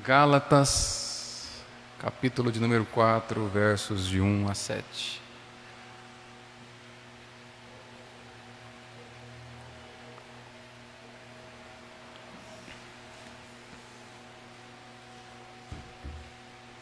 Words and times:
Gálatas, 0.00 1.50
capítulo 2.00 2.50
de 2.50 2.58
número 2.58 2.86
4, 2.86 3.46
versos 3.50 4.08
de 4.08 4.22
1 4.22 4.50
a 4.50 4.54
7. 4.54 5.20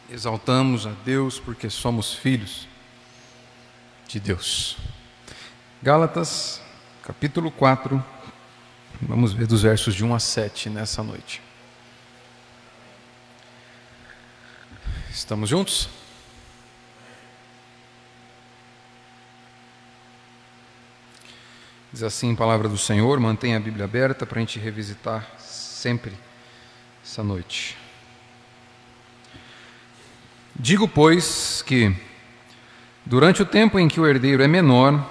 Exaltamos 0.09 0.85
a 0.85 0.91
Deus 1.03 1.37
porque 1.37 1.69
somos 1.69 2.13
filhos 2.15 2.65
de 4.07 4.21
Deus. 4.21 4.77
Gálatas, 5.81 6.61
capítulo 7.03 7.51
4, 7.51 8.01
vamos 9.01 9.33
ver 9.33 9.47
dos 9.47 9.63
versos 9.63 9.93
de 9.93 10.01
1 10.01 10.15
a 10.15 10.19
7 10.19 10.69
nessa 10.69 11.03
noite. 11.03 11.50
Estamos 15.21 15.47
juntos? 15.47 15.87
Diz 21.93 22.01
assim 22.01 22.33
a 22.33 22.35
palavra 22.35 22.67
do 22.67 22.75
Senhor, 22.75 23.19
mantenha 23.19 23.57
a 23.57 23.59
Bíblia 23.59 23.85
aberta 23.85 24.25
para 24.25 24.39
a 24.39 24.41
gente 24.41 24.57
revisitar 24.57 25.29
sempre 25.37 26.17
essa 27.05 27.23
noite. 27.23 27.77
Digo, 30.55 30.87
pois, 30.87 31.61
que 31.61 31.95
durante 33.05 33.43
o 33.43 33.45
tempo 33.45 33.77
em 33.77 33.87
que 33.87 33.99
o 33.99 34.07
herdeiro 34.07 34.41
é 34.41 34.47
menor, 34.47 35.07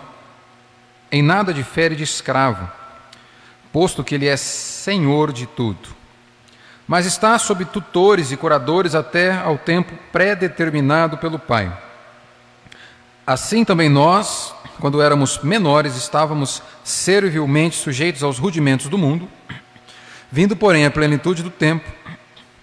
em 1.12 1.22
nada 1.22 1.54
difere 1.54 1.94
de 1.94 2.02
escravo, 2.02 2.68
posto 3.72 4.02
que 4.02 4.16
ele 4.16 4.26
é 4.26 4.36
senhor 4.36 5.32
de 5.32 5.46
tudo, 5.46 5.99
mas 6.90 7.06
está 7.06 7.38
sob 7.38 7.64
tutores 7.66 8.32
e 8.32 8.36
curadores 8.36 8.96
até 8.96 9.30
ao 9.30 9.56
tempo 9.56 9.96
pré-determinado 10.10 11.16
pelo 11.18 11.38
Pai. 11.38 11.72
Assim 13.24 13.64
também 13.64 13.88
nós, 13.88 14.52
quando 14.80 15.00
éramos 15.00 15.38
menores, 15.38 15.94
estávamos 15.94 16.60
servilmente 16.82 17.76
sujeitos 17.76 18.24
aos 18.24 18.40
rudimentos 18.40 18.88
do 18.88 18.98
mundo, 18.98 19.28
vindo, 20.32 20.56
porém, 20.56 20.84
à 20.84 20.90
plenitude 20.90 21.44
do 21.44 21.50
tempo, 21.50 21.88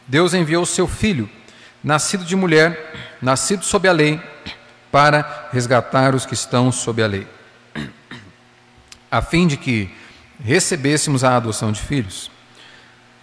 Deus 0.05 0.33
enviou 0.33 0.63
o 0.63 0.65
seu 0.65 0.89
Filho 0.89 1.29
nascido 1.81 2.25
de 2.25 2.35
mulher, 2.35 3.15
nascido 3.21 3.63
sob 3.63 3.87
a 3.87 3.93
lei, 3.93 4.21
para 4.91 5.47
resgatar 5.53 6.13
os 6.13 6.25
que 6.25 6.33
estão 6.33 6.69
sob 6.69 7.01
a 7.01 7.07
lei, 7.07 7.25
a 9.09 9.21
fim 9.21 9.47
de 9.47 9.55
que 9.55 9.89
recebêssemos 10.43 11.23
a 11.23 11.37
adoção 11.37 11.71
de 11.71 11.79
filhos. 11.79 12.29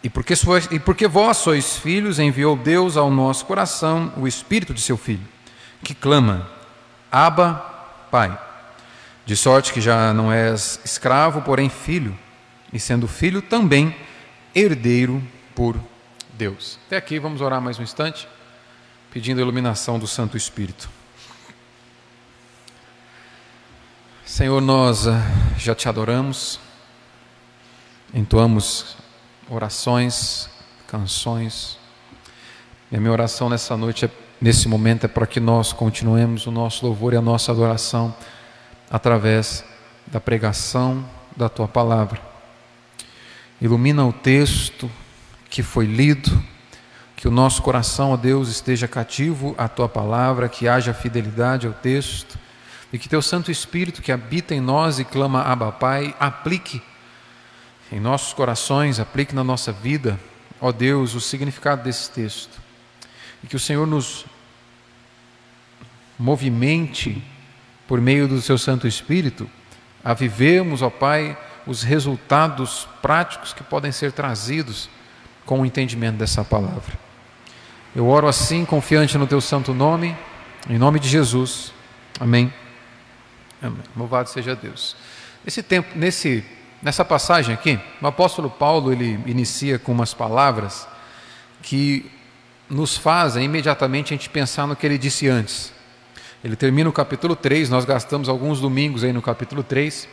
E 0.05 0.11
porque, 0.11 0.37
sois, 0.37 0.69
e 0.71 0.79
porque 0.79 1.09
vós 1.09 1.39
sois 1.39 1.79
filhos, 1.79 2.19
enviou 2.19 2.55
Deus 2.55 2.95
ao 2.99 3.11
nosso 3.11 3.47
coração 3.47 4.13
o 4.19 4.29
Espírito 4.29 4.75
de 4.75 4.83
seu 4.83 4.99
Filho, 4.99 5.27
que 5.83 5.95
clama, 5.95 6.47
Abba, 7.11 7.55
Pai. 8.11 8.39
De 9.25 9.35
sorte 9.35 9.73
que 9.73 9.81
já 9.81 10.13
não 10.13 10.31
és 10.31 10.79
escravo, 10.85 11.41
porém 11.41 11.71
filho, 11.71 12.15
e 12.71 12.79
sendo 12.79 13.09
filho 13.09 13.41
também 13.41 13.97
herdeiro 14.55 15.23
por 15.55 15.75
Deus. 16.35 16.79
Até 16.87 16.99
aqui, 16.99 17.19
vamos 17.19 17.41
orar 17.41 17.63
mais 17.63 17.79
um 17.79 17.83
instante 17.83 18.29
pedindo 19.11 19.39
a 19.39 19.43
iluminação 19.43 19.99
do 19.99 20.07
Santo 20.07 20.37
Espírito. 20.37 20.91
Senhor, 24.27 24.61
nós 24.61 25.07
eh, 25.07 25.13
já 25.57 25.75
te 25.75 25.89
adoramos, 25.89 26.61
entoamos 28.13 28.97
orações, 29.48 30.48
canções. 30.87 31.78
E 32.91 32.97
a 32.97 33.00
minha 33.00 33.12
oração 33.12 33.48
nessa 33.48 33.77
noite, 33.77 34.05
é, 34.05 34.11
nesse 34.41 34.69
momento, 34.69 35.05
é 35.05 35.09
para 35.09 35.27
que 35.27 35.41
nós 35.41 35.73
continuemos 35.73 36.47
o 36.47 36.51
nosso 36.51 36.86
louvor 36.86 37.12
e 37.12 37.17
a 37.17 37.23
nossa 37.23 37.53
adoração 37.53 38.14
através 38.91 39.64
da 40.07 40.20
pregação 40.20 41.05
da 41.36 41.48
tua 41.48 41.67
palavra. 41.67 42.20
Ilumina 43.61 44.05
o 44.05 44.13
texto 44.13 44.91
que 45.48 45.63
foi 45.63 45.86
lido 45.86 46.42
que 47.24 47.29
o 47.29 47.30
nosso 47.30 47.63
coração, 47.63 48.11
ó 48.11 48.19
Deus, 48.19 48.51
esteja 48.51 48.86
cativo 48.86 49.55
à 49.57 49.67
tua 49.67 49.89
palavra, 49.89 50.46
que 50.46 50.69
haja 50.69 50.92
fidelidade 50.92 51.67
ao 51.67 51.73
texto 51.73 52.39
e 52.92 52.98
que 52.98 53.08
teu 53.08 53.23
Santo 53.23 53.51
Espírito 53.51 54.02
que 54.02 54.13
habita 54.13 54.55
em 54.55 54.61
nós 54.61 54.98
e 54.98 55.05
clama 55.05 55.40
Abba 55.40 55.73
Pai, 55.73 56.14
aplique 56.20 56.83
em 57.95 58.01
nossos 58.01 58.33
corações, 58.33 58.99
aplique 58.99 59.33
na 59.33 59.45
nossa 59.45 59.71
vida, 59.71 60.19
ó 60.61 60.73
Deus, 60.73 61.15
o 61.15 61.21
significado 61.21 61.85
desse 61.85 62.11
texto. 62.11 62.61
E 63.41 63.47
que 63.47 63.55
o 63.55 63.61
Senhor 63.61 63.87
nos 63.87 64.27
movimente 66.19 67.23
por 67.87 68.01
meio 68.01 68.27
do 68.27 68.43
seu 68.43 68.59
Santo 68.59 68.89
Espírito 68.89 69.49
a 70.03 70.13
vivermos, 70.13 70.83
ó 70.83 70.91
Pai, 70.91 71.39
os 71.69 71.85
resultados 71.85 72.89
práticos 73.01 73.53
que 73.53 73.63
podem 73.63 73.93
ser 73.93 74.11
trazidos 74.11 74.91
com 75.47 75.61
o 75.61 75.67
entendimento 75.67 76.17
dessa 76.17 76.43
palavra. 76.43 76.99
Eu 77.95 78.09
oro 78.09 78.27
assim, 78.27 78.65
confiante 78.65 79.17
no 79.17 79.27
teu 79.29 79.41
santo 79.41 79.73
nome, 79.73 80.17
em 80.69 80.79
nome 80.79 80.99
de 80.99 81.09
Jesus. 81.09 81.73
Amém. 82.19 82.53
Amém. 83.63 83.83
Louvado 83.97 84.29
seja 84.31 84.57
Deus. 84.57 84.97
Nesse 85.45 85.63
tempo, 85.63 85.97
nesse, 85.97 86.45
nessa 86.84 87.02
passagem 87.02 87.55
aqui, 87.55 87.80
o 88.00 88.06
apóstolo 88.06 88.50
Paulo 88.50 88.92
ele 88.92 89.18
inicia 89.27 89.78
com 89.78 89.90
umas 89.90 90.12
palavras 90.12 90.86
que 91.62 92.11
nos 92.68 92.95
fazem 92.95 93.46
imediatamente 93.46 94.12
a 94.12 94.17
gente 94.17 94.28
pensar 94.28 94.67
no 94.67 94.77
que 94.77 94.84
ele 94.84 94.98
disse 94.98 95.27
antes. 95.27 95.72
Ele 96.45 96.55
termina 96.55 96.90
o 96.90 96.92
capítulo 96.92 97.34
3, 97.34 97.70
nós 97.70 97.86
gastamos 97.86 98.28
alguns 98.28 98.61
domingos 98.61 99.02
aí 99.02 99.14
no 99.14 99.22
capítulo 99.22 99.62
3, 99.62 100.06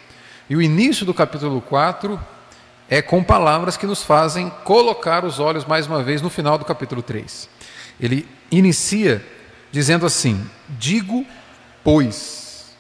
e 0.50 0.56
o 0.56 0.62
início 0.62 1.06
do 1.06 1.14
capítulo 1.14 1.60
4 1.62 2.18
é 2.90 3.02
com 3.02 3.22
palavras 3.22 3.76
que 3.76 3.86
nos 3.86 4.02
fazem 4.02 4.50
colocar 4.64 5.26
os 5.26 5.40
olhos 5.40 5.66
mais 5.66 5.88
uma 5.88 6.02
vez 6.02 6.22
no 6.22 6.30
final 6.30 6.58
do 6.58 6.64
capítulo 6.64 7.02
3. 7.02 7.50
Ele 8.00 8.26
inicia 8.50 9.26
dizendo 9.72 10.06
assim: 10.06 10.50
Digo, 10.70 11.26
pois. 11.84 12.74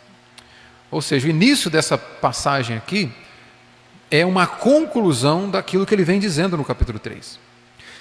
Ou 0.90 1.02
seja, 1.02 1.28
o 1.28 1.30
início 1.30 1.70
dessa 1.70 1.98
passagem 1.98 2.76
aqui 2.76 3.12
é 4.12 4.26
uma 4.26 4.46
conclusão 4.46 5.50
daquilo 5.50 5.86
que 5.86 5.96
ele 5.96 6.04
vem 6.04 6.20
dizendo 6.20 6.58
no 6.58 6.66
capítulo 6.66 7.00
3. 7.00 7.40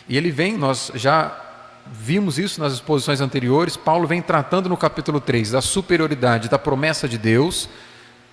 E 0.09 0.17
ele 0.17 0.33
vem, 0.33 0.59
nós 0.59 0.91
já 0.97 1.35
vimos 1.87 2.37
isso 2.37 2.61
nas 2.61 2.73
exposições 2.73 3.21
anteriores, 3.21 3.77
Paulo 3.77 4.09
vem 4.09 4.21
tratando 4.21 4.69
no 4.69 4.77
capítulo 4.77 5.21
3 5.21 5.53
da 5.53 5.63
superioridade 5.63 6.49
da 6.49 6.59
promessa 6.59 7.09
de 7.09 7.17
Deus, 7.17 7.69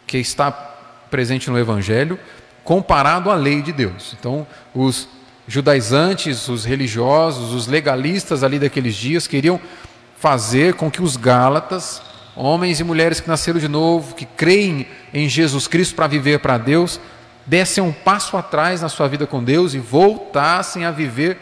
que 0.08 0.18
está 0.18 0.52
presente 0.52 1.50
no 1.52 1.58
Evangelho, 1.58 2.20
comparado 2.64 3.30
à 3.30 3.36
lei 3.36 3.62
de 3.62 3.72
Deus. 3.72 4.16
Então, 4.20 4.46
os 4.74 5.08
judaizantes, 5.48 6.50
os 6.50 6.66
religiosos, 6.66 7.54
os 7.54 7.68
legalistas 7.68 8.44
ali 8.44 8.60
daqueles 8.60 8.96
dias 8.96 9.28
queriam 9.28 9.60
fazer 10.18 10.74
com 10.74 10.90
que 10.90 11.02
os 11.02 11.16
gálatas, 11.16 12.02
homens 12.36 12.80
e 12.80 12.84
mulheres 12.84 13.20
que 13.20 13.28
nasceram 13.28 13.60
de 13.60 13.68
novo, 13.68 14.16
que 14.16 14.26
creem 14.26 14.88
em 15.14 15.30
Jesus 15.30 15.68
Cristo 15.68 15.96
para 15.96 16.08
viver 16.08 16.40
para 16.40 16.58
Deus, 16.58 17.00
dessem 17.48 17.82
um 17.82 17.94
passo 17.94 18.36
atrás 18.36 18.82
na 18.82 18.90
sua 18.90 19.08
vida 19.08 19.26
com 19.26 19.42
Deus 19.42 19.74
e 19.74 19.80
voltassem 19.80 20.86
a 20.86 20.92
viver 20.92 21.40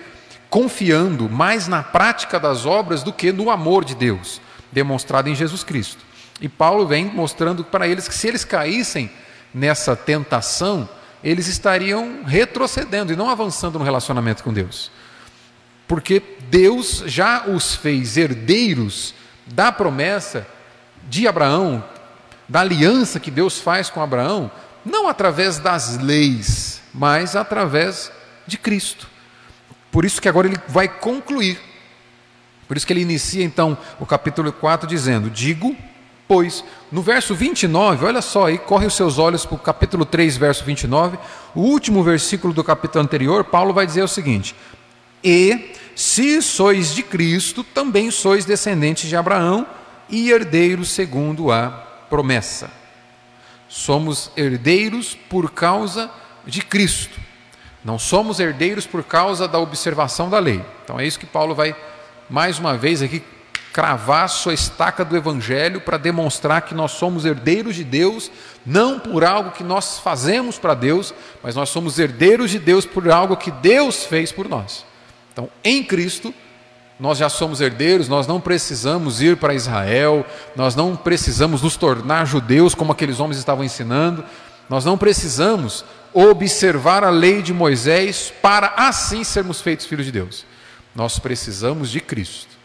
confiando 0.49 1.27
mais 1.27 1.67
na 1.67 1.83
prática 1.83 2.39
das 2.39 2.65
obras 2.65 3.03
do 3.03 3.11
que 3.11 3.31
no 3.31 3.49
amor 3.49 3.83
de 3.83 3.95
Deus, 3.95 4.39
demonstrado 4.71 5.27
em 5.27 5.35
Jesus 5.35 5.63
Cristo. 5.63 6.05
E 6.39 6.47
Paulo 6.47 6.85
vem 6.85 7.05
mostrando 7.05 7.63
para 7.63 7.87
eles 7.87 8.07
que 8.07 8.13
se 8.13 8.27
eles 8.27 8.45
caíssem 8.45 9.11
nessa 9.53 9.95
tentação, 9.95 10.87
eles 11.23 11.47
estariam 11.47 12.23
retrocedendo 12.23 13.11
e 13.11 13.15
não 13.15 13.29
avançando 13.29 13.79
no 13.79 13.83
relacionamento 13.83 14.43
com 14.43 14.53
Deus. 14.53 14.91
Porque 15.87 16.21
Deus 16.49 17.03
já 17.05 17.47
os 17.47 17.75
fez 17.75 18.15
herdeiros 18.15 19.13
da 19.47 19.71
promessa 19.71 20.47
de 21.09 21.27
Abraão, 21.27 21.83
da 22.47 22.61
aliança 22.61 23.19
que 23.19 23.31
Deus 23.31 23.59
faz 23.59 23.89
com 23.89 24.01
Abraão, 24.01 24.51
não 24.85 25.07
através 25.07 25.57
das 25.57 25.97
leis, 25.97 26.81
mas 26.93 27.35
através 27.35 28.11
de 28.45 28.57
Cristo. 28.57 29.07
Por 29.91 30.05
isso 30.05 30.21
que 30.21 30.29
agora 30.29 30.47
ele 30.47 30.57
vai 30.67 30.87
concluir. 30.87 31.59
Por 32.67 32.77
isso 32.77 32.85
que 32.85 32.93
ele 32.93 33.01
inicia 33.01 33.43
então 33.43 33.77
o 33.99 34.05
capítulo 34.05 34.51
4 34.51 34.87
dizendo: 34.87 35.29
Digo, 35.29 35.75
Pois, 36.27 36.63
no 36.91 37.03
verso 37.03 37.35
29, 37.35 38.05
olha 38.05 38.21
só 38.21 38.47
aí, 38.47 38.57
corre 38.57 38.87
os 38.87 38.95
seus 38.95 39.19
olhos 39.19 39.45
para 39.45 39.55
o 39.55 39.59
capítulo 39.59 40.03
3, 40.03 40.37
verso 40.37 40.63
29, 40.63 41.19
o 41.53 41.61
último 41.61 42.03
versículo 42.03 42.51
do 42.51 42.63
capítulo 42.63 43.03
anterior, 43.03 43.43
Paulo 43.43 43.73
vai 43.73 43.85
dizer 43.85 44.01
o 44.01 44.07
seguinte: 44.07 44.55
E 45.23 45.71
se 45.95 46.41
sois 46.41 46.95
de 46.95 47.03
Cristo, 47.03 47.63
também 47.63 48.09
sois 48.09 48.43
descendentes 48.43 49.07
de 49.07 49.15
Abraão 49.15 49.67
e 50.09 50.31
herdeiros 50.31 50.89
segundo 50.89 51.51
a 51.51 51.67
promessa. 52.09 52.71
Somos 53.75 54.31
herdeiros 54.37 55.15
por 55.29 55.51
causa 55.51 56.09
de 56.45 56.61
Cristo. 56.61 57.19
Não 57.83 57.99
somos 57.99 58.39
herdeiros 58.39 58.87
por 58.87 59.03
causa 59.03 59.49
da 59.49 59.59
observação 59.59 60.29
da 60.29 60.39
lei. 60.39 60.63
Então 60.81 60.97
é 60.97 61.05
isso 61.05 61.19
que 61.19 61.25
Paulo 61.25 61.53
vai 61.53 61.75
mais 62.29 62.57
uma 62.57 62.77
vez 62.77 63.01
aqui 63.01 63.21
cravar 63.73 64.29
sua 64.29 64.53
estaca 64.53 65.03
do 65.03 65.17
evangelho 65.17 65.81
para 65.81 65.97
demonstrar 65.97 66.61
que 66.61 66.73
nós 66.73 66.91
somos 66.91 67.25
herdeiros 67.25 67.75
de 67.75 67.83
Deus, 67.83 68.31
não 68.65 68.97
por 68.97 69.25
algo 69.25 69.51
que 69.51 69.61
nós 69.61 69.99
fazemos 69.99 70.57
para 70.57 70.73
Deus, 70.73 71.13
mas 71.43 71.53
nós 71.53 71.67
somos 71.67 71.99
herdeiros 71.99 72.51
de 72.51 72.59
Deus 72.59 72.85
por 72.85 73.11
algo 73.11 73.35
que 73.35 73.51
Deus 73.51 74.05
fez 74.05 74.31
por 74.31 74.47
nós. 74.47 74.85
Então, 75.33 75.49
em 75.65 75.83
Cristo, 75.83 76.33
nós 76.99 77.17
já 77.17 77.27
somos 77.27 77.59
herdeiros, 77.59 78.07
nós 78.07 78.25
não 78.25 78.39
precisamos 78.39 79.21
ir 79.21 79.37
para 79.37 79.53
Israel, 79.53 80.25
nós 80.55 80.75
não 80.75 80.95
precisamos 80.95 81.61
nos 81.61 81.75
tornar 81.75 82.25
judeus 82.25 82.73
como 82.73 82.91
aqueles 82.91 83.19
homens 83.19 83.37
estavam 83.37 83.63
ensinando, 83.63 84.23
nós 84.69 84.85
não 84.85 84.97
precisamos 84.97 85.83
observar 86.13 87.03
a 87.03 87.09
lei 87.09 87.41
de 87.41 87.53
Moisés 87.53 88.33
para 88.41 88.73
assim 88.77 89.23
sermos 89.23 89.59
feitos 89.59 89.85
filhos 89.85 90.05
de 90.05 90.11
Deus. 90.11 90.45
Nós 90.95 91.19
precisamos 91.19 91.91
de 91.91 91.99
Cristo. 91.99 92.55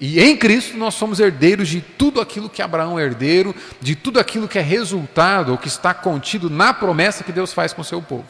E 0.00 0.20
em 0.20 0.36
Cristo 0.36 0.78
nós 0.78 0.94
somos 0.94 1.20
herdeiros 1.20 1.68
de 1.68 1.80
tudo 1.80 2.20
aquilo 2.20 2.48
que 2.48 2.62
Abraão 2.62 2.98
é 2.98 3.02
herdeiro, 3.02 3.54
de 3.80 3.94
tudo 3.96 4.18
aquilo 4.20 4.48
que 4.48 4.58
é 4.58 4.62
resultado 4.62 5.50
ou 5.52 5.58
que 5.58 5.68
está 5.68 5.92
contido 5.92 6.48
na 6.48 6.72
promessa 6.72 7.24
que 7.24 7.32
Deus 7.32 7.52
faz 7.52 7.72
com 7.72 7.82
o 7.82 7.84
seu 7.84 8.00
povo, 8.00 8.24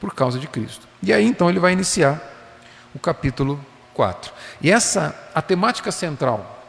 por 0.00 0.12
causa 0.12 0.38
de 0.38 0.46
Cristo. 0.48 0.86
E 1.02 1.12
aí 1.12 1.24
então 1.24 1.48
ele 1.48 1.60
vai 1.60 1.72
iniciar 1.72 2.20
o 2.94 2.98
capítulo 2.98 3.64
4. 3.98 4.32
E 4.60 4.70
essa, 4.70 5.12
a 5.34 5.42
temática 5.42 5.90
central 5.90 6.64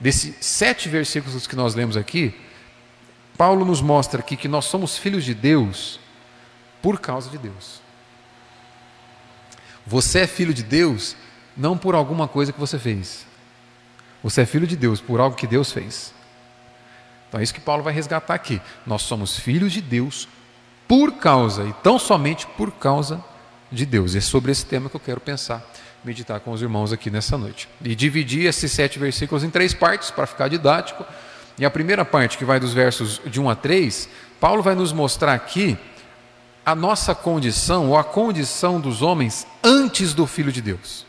desses 0.00 0.34
sete 0.44 0.88
versículos 0.88 1.46
que 1.46 1.54
nós 1.54 1.76
lemos 1.76 1.96
aqui, 1.96 2.34
Paulo 3.38 3.64
nos 3.64 3.80
mostra 3.80 4.18
aqui 4.18 4.36
que 4.36 4.48
nós 4.48 4.64
somos 4.64 4.98
filhos 4.98 5.24
de 5.24 5.32
Deus 5.32 6.00
por 6.82 6.98
causa 6.98 7.30
de 7.30 7.38
Deus. 7.38 7.80
Você 9.86 10.22
é 10.22 10.26
filho 10.26 10.52
de 10.52 10.64
Deus 10.64 11.14
não 11.56 11.78
por 11.78 11.94
alguma 11.94 12.26
coisa 12.26 12.52
que 12.52 12.58
você 12.58 12.80
fez. 12.80 13.28
Você 14.20 14.40
é 14.40 14.46
filho 14.46 14.66
de 14.66 14.74
Deus 14.74 15.00
por 15.00 15.20
algo 15.20 15.36
que 15.36 15.46
Deus 15.46 15.70
fez. 15.70 16.12
Então 17.28 17.38
é 17.38 17.44
isso 17.44 17.54
que 17.54 17.60
Paulo 17.60 17.84
vai 17.84 17.94
resgatar 17.94 18.34
aqui. 18.34 18.60
Nós 18.84 19.02
somos 19.02 19.38
filhos 19.38 19.72
de 19.72 19.80
Deus 19.80 20.26
por 20.88 21.12
causa, 21.12 21.62
e 21.62 21.72
tão 21.74 21.96
somente 21.96 22.44
por 22.44 22.72
causa 22.72 23.24
de 23.70 23.86
Deus. 23.86 24.16
E 24.16 24.18
é 24.18 24.20
sobre 24.20 24.50
esse 24.50 24.66
tema 24.66 24.90
que 24.90 24.96
eu 24.96 25.00
quero 25.00 25.20
pensar 25.20 25.64
meditar 26.04 26.40
com 26.40 26.50
os 26.50 26.62
irmãos 26.62 26.92
aqui 26.92 27.10
nessa 27.10 27.38
noite. 27.38 27.68
E 27.84 27.94
dividir 27.94 28.46
esses 28.46 28.72
sete 28.72 28.98
versículos 28.98 29.44
em 29.44 29.50
três 29.50 29.72
partes 29.72 30.10
para 30.10 30.26
ficar 30.26 30.48
didático. 30.48 31.04
E 31.58 31.64
a 31.64 31.70
primeira 31.70 32.04
parte, 32.04 32.38
que 32.38 32.44
vai 32.44 32.58
dos 32.58 32.72
versos 32.72 33.20
de 33.24 33.40
1 33.40 33.50
a 33.50 33.54
3, 33.54 34.08
Paulo 34.40 34.62
vai 34.62 34.74
nos 34.74 34.92
mostrar 34.92 35.34
aqui 35.34 35.78
a 36.64 36.74
nossa 36.74 37.14
condição, 37.14 37.88
ou 37.88 37.96
a 37.96 38.04
condição 38.04 38.80
dos 38.80 39.02
homens 39.02 39.46
antes 39.62 40.14
do 40.14 40.26
Filho 40.26 40.52
de 40.52 40.62
Deus. 40.62 41.04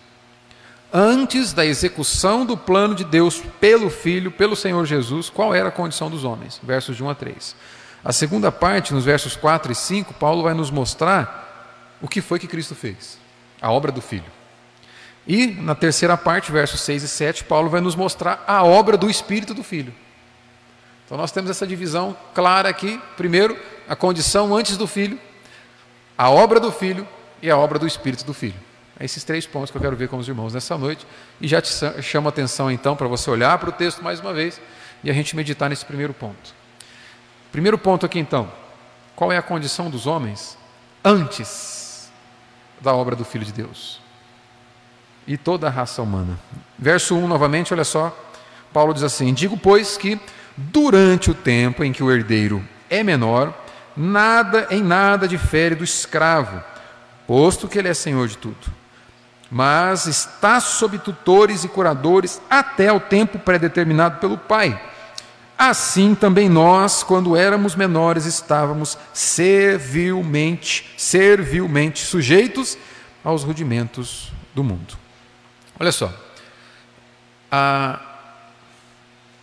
Antes 0.91 1.53
da 1.53 1.65
execução 1.65 2.45
do 2.45 2.55
plano 2.55 2.93
de 2.93 3.03
Deus 3.03 3.41
pelo 3.59 3.89
Filho, 3.89 4.31
pelo 4.31 4.55
Senhor 4.55 4.85
Jesus, 4.85 5.29
qual 5.29 5.53
era 5.53 5.69
a 5.69 5.71
condição 5.71 6.09
dos 6.09 6.23
homens? 6.23 6.59
Versos 6.61 6.95
de 6.95 7.03
1 7.03 7.09
a 7.09 7.15
3. 7.15 7.55
A 8.03 8.11
segunda 8.11 8.51
parte, 8.51 8.93
nos 8.93 9.05
versos 9.05 9.35
4 9.35 9.71
e 9.71 9.75
5, 9.75 10.13
Paulo 10.15 10.43
vai 10.43 10.53
nos 10.53 10.69
mostrar 10.69 11.97
o 12.01 12.07
que 12.07 12.21
foi 12.21 12.37
que 12.37 12.47
Cristo 12.47 12.75
fez, 12.75 13.17
a 13.61 13.71
obra 13.71 13.91
do 13.91 14.01
Filho. 14.01 14.42
E 15.27 15.47
na 15.47 15.73
terceira 15.73 16.17
parte, 16.17 16.51
versos 16.51 16.81
6 16.81 17.03
e 17.03 17.07
7, 17.07 17.43
Paulo 17.45 17.69
vai 17.69 17.79
nos 17.79 17.95
mostrar 17.95 18.43
a 18.45 18.63
obra 18.63 18.97
do 18.97 19.09
Espírito 19.09 19.53
do 19.53 19.63
Filho. 19.63 19.93
Então 21.05 21.17
nós 21.17 21.31
temos 21.31 21.49
essa 21.49 21.65
divisão 21.65 22.15
clara 22.33 22.69
aqui. 22.69 22.99
Primeiro, 23.15 23.57
a 23.87 23.95
condição 23.95 24.55
antes 24.55 24.77
do 24.77 24.87
Filho, 24.87 25.19
a 26.17 26.29
obra 26.29 26.59
do 26.59 26.71
Filho 26.71 27.07
e 27.41 27.49
a 27.49 27.57
obra 27.57 27.79
do 27.79 27.87
Espírito 27.87 28.25
do 28.25 28.33
Filho. 28.33 28.59
É 28.99 29.05
esses 29.05 29.23
três 29.23 29.45
pontos 29.45 29.71
que 29.71 29.77
eu 29.77 29.81
quero 29.81 29.95
ver 29.95 30.07
com 30.07 30.17
os 30.17 30.27
irmãos 30.27 30.53
nessa 30.53 30.77
noite. 30.77 31.05
E 31.41 31.47
já 31.47 31.61
te 31.61 31.71
chamo 32.01 32.27
a 32.27 32.29
atenção 32.29 32.69
então 32.71 32.95
para 32.95 33.07
você 33.07 33.29
olhar 33.29 33.57
para 33.57 33.69
o 33.69 33.71
texto 33.71 34.03
mais 34.03 34.19
uma 34.19 34.33
vez 34.33 34.59
e 35.03 35.09
a 35.09 35.13
gente 35.13 35.35
meditar 35.35 35.69
nesse 35.69 35.85
primeiro 35.85 36.13
ponto. 36.13 36.53
Primeiro 37.51 37.77
ponto 37.77 38.05
aqui 38.05 38.19
então: 38.19 38.51
qual 39.15 39.31
é 39.31 39.37
a 39.37 39.41
condição 39.41 39.89
dos 39.89 40.05
homens 40.05 40.57
antes 41.03 42.11
da 42.81 42.93
obra 42.93 43.15
do 43.15 43.25
Filho 43.25 43.45
de 43.45 43.51
Deus? 43.51 44.02
E 45.27 45.37
toda 45.37 45.67
a 45.67 45.69
raça 45.69 46.01
humana. 46.01 46.37
Verso 46.77 47.15
1 47.15 47.27
novamente, 47.27 47.73
olha 47.73 47.83
só. 47.83 48.15
Paulo 48.73 48.93
diz 48.93 49.03
assim: 49.03 49.33
Digo, 49.33 49.57
pois, 49.57 49.97
que 49.97 50.19
durante 50.57 51.31
o 51.31 51.33
tempo 51.33 51.83
em 51.83 51.91
que 51.91 52.03
o 52.03 52.11
herdeiro 52.11 52.63
é 52.89 53.03
menor, 53.03 53.53
nada 53.95 54.67
em 54.69 54.81
nada 54.81 55.27
difere 55.27 55.75
do 55.75 55.83
escravo, 55.83 56.61
posto 57.27 57.67
que 57.67 57.77
ele 57.77 57.89
é 57.89 57.93
senhor 57.93 58.27
de 58.27 58.37
tudo. 58.37 58.83
Mas 59.49 60.07
está 60.07 60.59
sob 60.59 60.97
tutores 60.97 61.63
e 61.63 61.67
curadores 61.67 62.41
até 62.49 62.91
o 62.91 62.99
tempo 62.99 63.37
predeterminado 63.37 64.19
pelo 64.19 64.37
Pai. 64.37 64.79
Assim 65.55 66.15
também 66.15 66.49
nós, 66.49 67.03
quando 67.03 67.37
éramos 67.37 67.75
menores, 67.75 68.25
estávamos 68.25 68.97
servilmente, 69.13 70.91
servilmente 70.97 72.03
sujeitos 72.03 72.77
aos 73.23 73.43
rudimentos 73.43 74.31
do 74.55 74.63
mundo. 74.63 75.02
Olha 75.83 75.91
só, 75.91 76.13
a, 77.51 77.99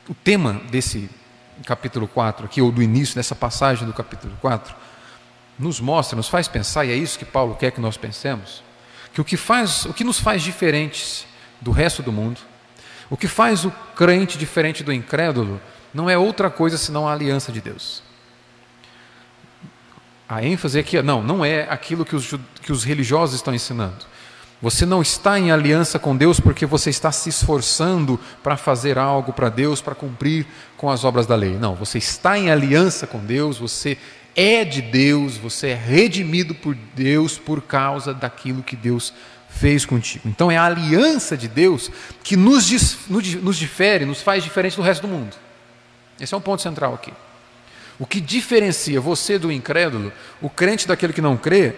o 0.08 0.14
tema 0.14 0.54
desse 0.70 1.10
capítulo 1.66 2.08
4 2.08 2.46
aqui, 2.46 2.62
ou 2.62 2.72
do 2.72 2.82
início 2.82 3.14
dessa 3.14 3.34
passagem 3.34 3.86
do 3.86 3.92
capítulo 3.92 4.34
4, 4.40 4.74
nos 5.58 5.80
mostra, 5.80 6.16
nos 6.16 6.30
faz 6.30 6.48
pensar, 6.48 6.86
e 6.86 6.92
é 6.92 6.96
isso 6.96 7.18
que 7.18 7.26
Paulo 7.26 7.56
quer 7.56 7.72
que 7.72 7.80
nós 7.82 7.98
pensemos, 7.98 8.62
que 9.12 9.20
o 9.20 9.24
que, 9.24 9.36
faz, 9.36 9.84
o 9.84 9.92
que 9.92 10.02
nos 10.02 10.18
faz 10.18 10.42
diferentes 10.42 11.26
do 11.60 11.72
resto 11.72 12.02
do 12.02 12.10
mundo, 12.10 12.40
o 13.10 13.18
que 13.18 13.28
faz 13.28 13.66
o 13.66 13.70
crente 13.94 14.38
diferente 14.38 14.82
do 14.82 14.94
incrédulo, 14.94 15.60
não 15.92 16.08
é 16.08 16.16
outra 16.16 16.48
coisa 16.48 16.78
senão 16.78 17.06
a 17.06 17.12
aliança 17.12 17.52
de 17.52 17.60
Deus. 17.60 18.02
A 20.26 20.42
ênfase 20.42 20.78
aqui, 20.78 21.02
não, 21.02 21.22
não 21.22 21.44
é 21.44 21.64
aquilo 21.68 22.02
que 22.02 22.16
os, 22.16 22.32
que 22.62 22.72
os 22.72 22.82
religiosos 22.82 23.36
estão 23.36 23.54
ensinando. 23.54 24.08
Você 24.62 24.84
não 24.84 25.00
está 25.00 25.38
em 25.38 25.50
aliança 25.50 25.98
com 25.98 26.14
Deus 26.14 26.38
porque 26.38 26.66
você 26.66 26.90
está 26.90 27.10
se 27.10 27.30
esforçando 27.30 28.20
para 28.42 28.58
fazer 28.58 28.98
algo 28.98 29.32
para 29.32 29.48
Deus, 29.48 29.80
para 29.80 29.94
cumprir 29.94 30.46
com 30.76 30.90
as 30.90 31.02
obras 31.02 31.26
da 31.26 31.34
lei. 31.34 31.56
Não, 31.56 31.74
você 31.74 31.96
está 31.96 32.38
em 32.38 32.50
aliança 32.50 33.06
com 33.06 33.18
Deus, 33.18 33.56
você 33.56 33.96
é 34.36 34.62
de 34.64 34.82
Deus, 34.82 35.38
você 35.38 35.68
é 35.68 35.74
redimido 35.74 36.54
por 36.54 36.74
Deus 36.94 37.38
por 37.38 37.62
causa 37.62 38.12
daquilo 38.12 38.62
que 38.62 38.76
Deus 38.76 39.14
fez 39.48 39.86
contigo. 39.86 40.28
Então 40.28 40.50
é 40.50 40.58
a 40.58 40.64
aliança 40.64 41.38
de 41.38 41.48
Deus 41.48 41.90
que 42.22 42.36
nos, 42.36 42.70
nos 43.08 43.56
difere, 43.56 44.04
nos 44.04 44.20
faz 44.20 44.44
diferente 44.44 44.76
do 44.76 44.82
resto 44.82 45.02
do 45.02 45.08
mundo. 45.08 45.34
Esse 46.20 46.34
é 46.34 46.36
um 46.36 46.40
ponto 46.40 46.60
central 46.60 46.94
aqui. 46.94 47.12
O 47.98 48.06
que 48.06 48.20
diferencia 48.20 49.00
você 49.00 49.38
do 49.38 49.50
incrédulo, 49.50 50.12
o 50.40 50.48
crente 50.48 50.86
daquele 50.86 51.12
que 51.12 51.20
não 51.20 51.36
crê, 51.36 51.74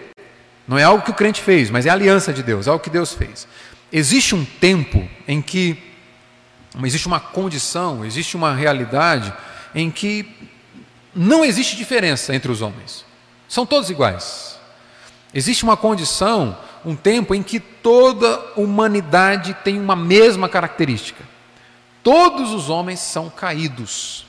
não 0.67 0.77
é 0.77 0.83
algo 0.83 1.03
que 1.03 1.11
o 1.11 1.15
crente 1.15 1.41
fez, 1.41 1.69
mas 1.69 1.85
é 1.85 1.89
a 1.89 1.93
aliança 1.93 2.31
de 2.31 2.41
Deus, 2.41 2.67
é 2.67 2.69
algo 2.69 2.83
que 2.83 2.89
Deus 2.89 3.13
fez. 3.13 3.47
Existe 3.91 4.33
um 4.33 4.45
tempo 4.45 5.07
em 5.27 5.41
que 5.41 5.77
existe 6.83 7.07
uma 7.07 7.19
condição, 7.19 8.03
existe 8.05 8.35
uma 8.35 8.53
realidade 8.55 9.33
em 9.75 9.91
que 9.91 10.27
não 11.13 11.43
existe 11.43 11.75
diferença 11.75 12.33
entre 12.33 12.51
os 12.51 12.61
homens. 12.61 13.05
São 13.47 13.65
todos 13.65 13.89
iguais. 13.89 14.57
Existe 15.33 15.63
uma 15.63 15.77
condição, 15.77 16.57
um 16.85 16.95
tempo 16.95 17.35
em 17.35 17.43
que 17.43 17.59
toda 17.59 18.39
humanidade 18.55 19.53
tem 19.63 19.79
uma 19.79 19.95
mesma 19.95 20.47
característica. 20.47 21.23
Todos 22.01 22.51
os 22.51 22.69
homens 22.69 22.99
são 22.99 23.29
caídos. 23.29 24.25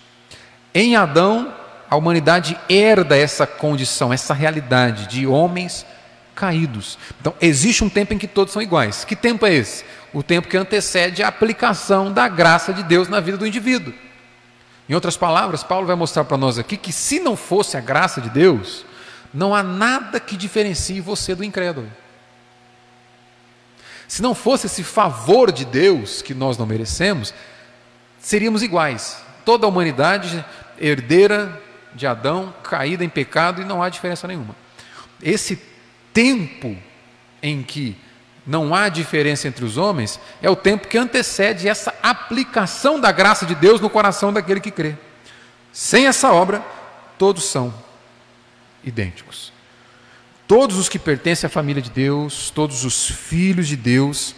Em 0.74 0.96
Adão, 0.96 1.54
a 1.88 1.96
humanidade 1.96 2.58
herda 2.68 3.16
essa 3.16 3.46
condição, 3.46 4.12
essa 4.12 4.34
realidade 4.34 5.06
de 5.06 5.26
homens 5.26 5.86
caídos. 6.34 6.98
Então, 7.20 7.34
existe 7.40 7.84
um 7.84 7.88
tempo 7.88 8.12
em 8.14 8.18
que 8.18 8.26
todos 8.26 8.52
são 8.52 8.62
iguais. 8.62 9.04
Que 9.04 9.16
tempo 9.16 9.46
é 9.46 9.54
esse? 9.54 9.84
O 10.12 10.22
tempo 10.22 10.48
que 10.48 10.56
antecede 10.56 11.22
a 11.22 11.28
aplicação 11.28 12.12
da 12.12 12.28
graça 12.28 12.72
de 12.72 12.82
Deus 12.82 13.08
na 13.08 13.20
vida 13.20 13.36
do 13.36 13.46
indivíduo. 13.46 13.94
Em 14.88 14.94
outras 14.94 15.16
palavras, 15.16 15.62
Paulo 15.62 15.86
vai 15.86 15.96
mostrar 15.96 16.24
para 16.24 16.36
nós 16.36 16.58
aqui 16.58 16.76
que 16.76 16.92
se 16.92 17.18
não 17.20 17.36
fosse 17.36 17.76
a 17.76 17.80
graça 17.80 18.20
de 18.20 18.28
Deus, 18.28 18.84
não 19.32 19.54
há 19.54 19.62
nada 19.62 20.20
que 20.20 20.36
diferencie 20.36 21.00
você 21.00 21.34
do 21.34 21.42
incrédulo. 21.42 21.90
Se 24.06 24.20
não 24.20 24.34
fosse 24.34 24.66
esse 24.66 24.84
favor 24.84 25.50
de 25.50 25.64
Deus 25.64 26.20
que 26.20 26.34
nós 26.34 26.58
não 26.58 26.66
merecemos, 26.66 27.32
seríamos 28.20 28.62
iguais. 28.62 29.22
Toda 29.44 29.66
a 29.66 29.68
humanidade 29.68 30.44
herdeira 30.78 31.60
de 31.94 32.06
Adão, 32.06 32.52
caída 32.62 33.04
em 33.04 33.08
pecado 33.08 33.62
e 33.62 33.64
não 33.64 33.82
há 33.82 33.88
diferença 33.88 34.28
nenhuma. 34.28 34.54
Esse 35.22 35.56
tempo 36.14 36.74
em 37.42 37.62
que 37.62 37.94
não 38.46 38.74
há 38.74 38.88
diferença 38.88 39.48
entre 39.48 39.64
os 39.64 39.76
homens 39.76 40.20
é 40.40 40.48
o 40.48 40.56
tempo 40.56 40.86
que 40.86 40.96
antecede 40.96 41.68
essa 41.68 41.94
aplicação 42.02 43.00
da 43.00 43.10
graça 43.10 43.44
de 43.44 43.54
Deus 43.54 43.80
no 43.80 43.90
coração 43.90 44.32
daquele 44.32 44.60
que 44.60 44.70
crê. 44.70 44.96
Sem 45.72 46.06
essa 46.06 46.32
obra, 46.32 46.64
todos 47.18 47.44
são 47.44 47.74
idênticos. 48.84 49.52
Todos 50.46 50.76
os 50.76 50.88
que 50.88 50.98
pertencem 50.98 51.46
à 51.46 51.50
família 51.50 51.82
de 51.82 51.90
Deus, 51.90 52.50
todos 52.50 52.84
os 52.84 53.08
filhos 53.10 53.66
de 53.66 53.76
Deus, 53.76 54.34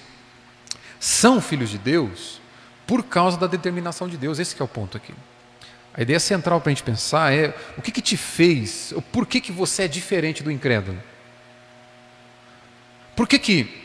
são 1.01 1.41
filhos 1.41 1.69
de 1.69 1.79
Deus 1.79 2.41
por 2.87 3.03
causa 3.03 3.37
da 3.37 3.49
determinação 3.49 4.09
de 4.09 4.17
Deus. 4.17 4.39
Esse 4.39 4.61
é 4.61 4.65
o 4.65 4.69
ponto 4.69 4.97
aqui. 4.97 5.13
A 5.93 6.03
ideia 6.03 6.21
central 6.21 6.61
para 6.61 6.71
a 6.71 6.75
gente 6.75 6.85
pensar 6.85 7.33
é 7.33 7.55
o 7.77 7.83
que, 7.83 7.91
que 7.91 8.03
te 8.03 8.17
fez, 8.17 8.95
por 9.11 9.27
que, 9.27 9.41
que 9.41 9.51
você 9.51 9.85
é 9.85 9.89
diferente 9.89 10.43
do 10.43 10.51
incrédulo? 10.51 10.99
Por 13.17 13.27
que, 13.27 13.39
que 13.39 13.83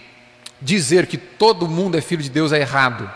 dizer 0.61 1.07
que 1.07 1.17
todo 1.17 1.67
mundo 1.67 1.97
é 1.97 2.01
filho 2.01 2.21
de 2.21 2.29
Deus 2.29 2.51
é 2.51 2.59
errado? 2.59 3.09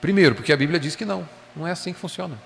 Primeiro, 0.00 0.34
porque 0.34 0.52
a 0.52 0.56
Bíblia 0.56 0.78
diz 0.78 0.94
que 0.94 1.04
não, 1.04 1.28
não 1.56 1.66
é 1.66 1.72
assim 1.72 1.92
que 1.92 1.98
funciona. 1.98 2.38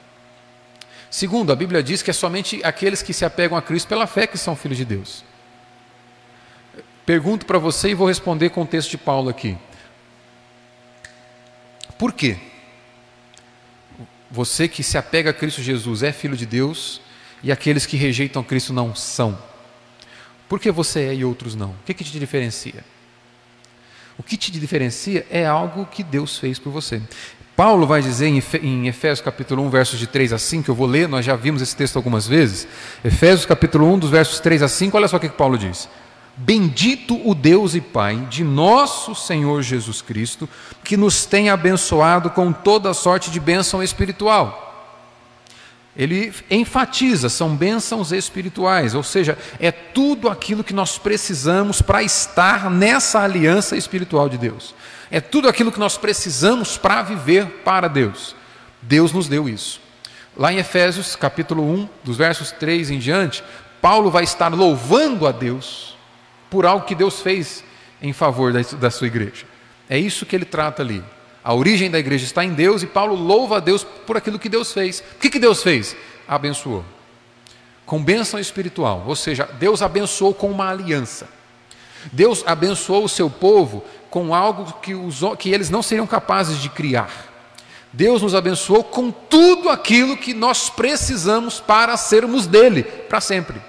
Segundo, 1.11 1.53
a 1.53 1.57
Bíblia 1.57 1.83
diz 1.83 2.03
que 2.03 2.11
é 2.11 2.15
somente 2.15 2.61
aqueles 2.65 3.03
que 3.03 3.13
se 3.13 3.25
apegam 3.25 3.59
a 3.59 3.63
Cristo 3.63 3.89
pela 3.89 4.07
fé 4.07 4.27
que 4.27 4.39
são 4.39 4.57
filhos 4.57 4.79
de 4.79 4.85
Deus. 4.85 5.25
Pergunto 7.05 7.45
para 7.45 7.59
você 7.59 7.91
e 7.91 7.95
vou 7.95 8.09
responder 8.09 8.51
com 8.51 8.63
o 8.63 8.67
texto 8.67 8.91
de 8.91 8.99
Paulo 8.99 9.29
aqui. 9.29 9.57
Por 11.99 12.13
quê? 12.13 12.39
Você 14.31 14.67
que 14.67 14.83
se 14.83 14.99
apega 14.99 15.31
a 15.31 15.35
Cristo 15.35 15.63
Jesus 15.63 16.03
é 16.03 16.13
filho 16.13 16.37
de 16.37 16.47
Deus 16.47 17.01
e 17.43 17.53
aqueles 17.53 17.87
que 17.87 17.97
rejeitam 17.97 18.43
Cristo 18.43 18.73
não 18.73 18.95
são. 18.95 19.39
Por 20.49 20.61
que 20.61 20.71
você 20.71 21.01
é 21.01 21.15
e 21.15 21.25
outros 21.25 21.55
não? 21.55 21.71
O 21.71 21.77
que, 21.87 21.95
que 21.95 22.05
te 22.05 22.19
diferencia? 22.19 22.85
O 24.19 24.23
que 24.23 24.37
te 24.37 24.53
diferencia 24.53 25.27
é 25.31 25.45
algo 25.45 25.87
que 25.87 26.03
Deus 26.03 26.39
fez 26.39 26.59
por 26.59 26.71
você. 26.71 27.03
Paulo 27.57 27.87
vai 27.87 28.03
dizer 28.03 28.27
em 28.27 28.89
Efésios 28.89 29.21
capítulo 29.21 29.63
1, 29.63 29.71
versos 29.71 29.99
de 29.99 30.09
3 30.09 30.33
a 30.33 30.39
5, 30.39 30.71
eu 30.71 30.75
vou 30.75 30.89
ler, 30.89 31.09
nós 31.09 31.25
já 31.25 31.37
vimos 31.37 31.63
esse 31.63 31.75
texto 31.75 31.97
algumas 31.97 32.27
vezes. 32.27 32.67
Efésios 33.05 33.47
capítulo 33.47 33.87
1, 33.93 33.99
dos 34.01 34.11
versos 34.11 34.41
3 34.41 34.63
a 34.63 34.69
5, 34.69 34.97
olha 34.97 35.07
só 35.07 35.17
o 35.19 35.21
que 35.21 35.29
Paulo 35.29 35.57
diz. 35.57 35.89
Bendito 36.37 37.21
o 37.29 37.33
Deus 37.33 37.77
e 37.77 37.81
Pai 37.81 38.17
de 38.29 38.43
nosso 38.43 39.15
Senhor 39.15 39.63
Jesus 39.63 40.03
Cristo, 40.03 40.49
que 40.83 40.97
nos 40.97 41.27
tem 41.27 41.49
abençoado 41.49 42.29
com 42.29 42.53
toda 42.53 42.93
sorte 42.93 43.31
de 43.31 43.39
bênção 43.39 43.81
espiritual. 43.81 44.64
Ele 45.97 46.33
enfatiza, 46.51 47.29
são 47.29 47.55
bênçãos 47.55 48.11
espirituais, 48.11 48.95
ou 48.95 49.03
seja, 49.03 49.39
é 49.61 49.71
tudo 49.71 50.29
aquilo 50.29 50.65
que 50.65 50.75
nós 50.75 50.99
precisamos 50.99 51.81
para 51.81 52.03
estar 52.03 52.69
nessa 52.69 53.21
aliança 53.21 53.77
espiritual 53.77 54.29
de 54.29 54.37
Deus. 54.37 54.75
É 55.11 55.21
tudo 55.21 55.49
aquilo 55.49 55.71
que 55.71 55.79
nós 55.79 55.97
precisamos 55.97 56.77
para 56.77 57.03
viver 57.03 57.47
para 57.65 57.87
Deus. 57.87 58.35
Deus 58.83 59.13
nos 59.13 59.29
deu 59.29 59.49
isso. 59.49 59.81
Lá 60.37 60.53
em 60.53 60.59
Efésios, 60.59 61.15
capítulo 61.15 61.63
1, 61.63 61.89
dos 62.03 62.17
versos 62.17 62.51
3 62.51 62.91
em 62.91 62.99
diante, 62.99 63.45
Paulo 63.81 64.11
vai 64.11 64.25
estar 64.25 64.53
louvando 64.53 65.29
a 65.29 65.33
Deus 65.33 65.97
por 66.51 66.67
algo 66.67 66.87
que 66.87 66.95
Deus 66.95 67.21
fez 67.21 67.63
em 68.03 68.13
favor 68.13 68.53
da, 68.53 68.91
sua 68.91 69.07
igreja. 69.07 69.47
É 69.89 69.97
isso 69.97 70.27
que 70.27 70.35
ele 70.35 70.45
trata 70.45 70.83
ali. 70.83 71.05
A 71.45 71.53
origem 71.53 71.91
da 71.91 71.99
igreja 71.99 72.25
está 72.25 72.43
em 72.43 72.55
Deus 72.55 72.83
e 72.83 72.87
Paulo 72.87 73.15
louva 73.15 73.59
a 73.59 73.61
Deus 73.61 73.85
por 73.85 74.17
aquilo 74.17 74.39
que 74.39 74.49
Deus 74.49 74.73
fez. 74.73 75.01
O 75.17 75.19
que, 75.21 75.29
que 75.29 75.39
Deus 75.39 75.63
fez? 75.63 75.95
Abençoou. 76.27 76.83
Com 77.85 78.03
bênção 78.03 78.41
espiritual, 78.41 79.05
ou 79.07 79.15
seja, 79.15 79.47
Deus 79.59 79.83
abençoou 79.83 80.33
com 80.33 80.51
uma 80.51 80.71
aliança. 80.71 81.29
Deus 82.11 82.43
abençoou 82.47 83.05
o 83.05 83.09
seu 83.09 83.29
povo 83.29 83.85
com 84.09 84.35
algo 84.35 84.73
que, 84.81 84.95
os, 84.95 85.21
que 85.39 85.51
eles 85.51 85.69
não 85.69 85.83
seriam 85.83 86.07
capazes 86.07 86.59
de 86.63 86.71
criar. 86.71 87.11
Deus 87.93 88.23
nos 88.23 88.35
abençoou 88.35 88.83
com 88.83 89.11
tudo 89.11 89.69
aquilo 89.69 90.17
que 90.17 90.33
nós 90.33 90.71
precisamos 90.71 91.61
para 91.61 91.97
sermos 91.99 92.47
dele 92.47 92.83
para 92.83 93.21
sempre. 93.21 93.61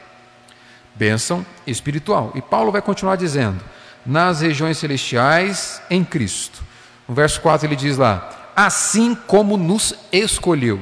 Bênção 0.95 1.45
espiritual. 1.67 2.31
E 2.35 2.41
Paulo 2.41 2.71
vai 2.71 2.81
continuar 2.81 3.17
dizendo: 3.17 3.61
nas 4.05 4.39
regiões 4.39 4.77
celestiais 4.77 5.81
em 5.89 6.03
Cristo. 6.03 6.63
No 7.07 7.13
verso 7.13 7.39
4 7.41 7.67
ele 7.67 7.75
diz 7.75 7.97
lá: 7.97 8.51
assim 8.55 9.13
como 9.13 9.57
nos 9.57 9.93
escolheu. 10.11 10.79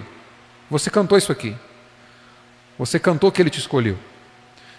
Você 0.69 0.89
cantou 0.89 1.17
isso 1.17 1.31
aqui. 1.31 1.55
Você 2.77 2.99
cantou 2.99 3.31
que 3.31 3.41
ele 3.41 3.49
te 3.49 3.59
escolheu. 3.59 3.97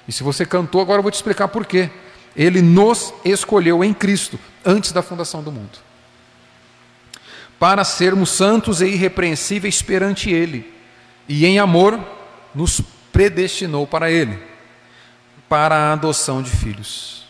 E 0.06 0.12
se 0.12 0.22
você 0.22 0.44
cantou, 0.46 0.80
agora 0.80 0.98
eu 0.98 1.02
vou 1.02 1.10
te 1.10 1.16
explicar 1.16 1.48
por 1.48 1.66
quê. 1.66 1.90
Ele 2.36 2.60
nos 2.60 3.12
escolheu 3.24 3.82
em 3.82 3.94
Cristo 3.94 4.38
antes 4.64 4.92
da 4.92 5.02
fundação 5.02 5.42
do 5.42 5.52
mundo, 5.52 5.78
para 7.60 7.84
sermos 7.84 8.30
santos 8.30 8.80
e 8.80 8.86
irrepreensíveis 8.86 9.82
perante 9.82 10.30
Ele, 10.30 10.72
e 11.28 11.46
em 11.46 11.58
amor 11.60 12.00
nos 12.54 12.80
predestinou 13.12 13.86
para 13.86 14.10
Ele, 14.10 14.42
para 15.48 15.76
a 15.76 15.92
adoção 15.92 16.42
de 16.42 16.50
filhos. 16.50 17.24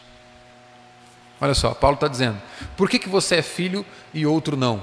Olha 1.44 1.54
só, 1.54 1.74
Paulo 1.74 1.94
está 1.96 2.08
dizendo: 2.08 2.40
por 2.76 2.88
que, 2.88 2.98
que 2.98 3.08
você 3.08 3.36
é 3.36 3.42
filho 3.42 3.84
e 4.12 4.24
outro 4.24 4.56
não? 4.56 4.82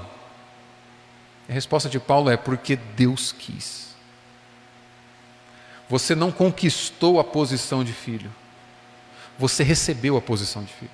A 1.48 1.52
resposta 1.52 1.88
de 1.88 1.98
Paulo 1.98 2.30
é: 2.30 2.36
porque 2.36 2.76
Deus 2.76 3.32
quis. 3.32 3.96
Você 5.88 6.14
não 6.14 6.30
conquistou 6.30 7.18
a 7.18 7.24
posição 7.24 7.82
de 7.82 7.92
filho 7.92 8.30
você 9.42 9.64
recebeu 9.64 10.16
a 10.16 10.20
posição 10.20 10.62
de 10.62 10.72
filho. 10.72 10.90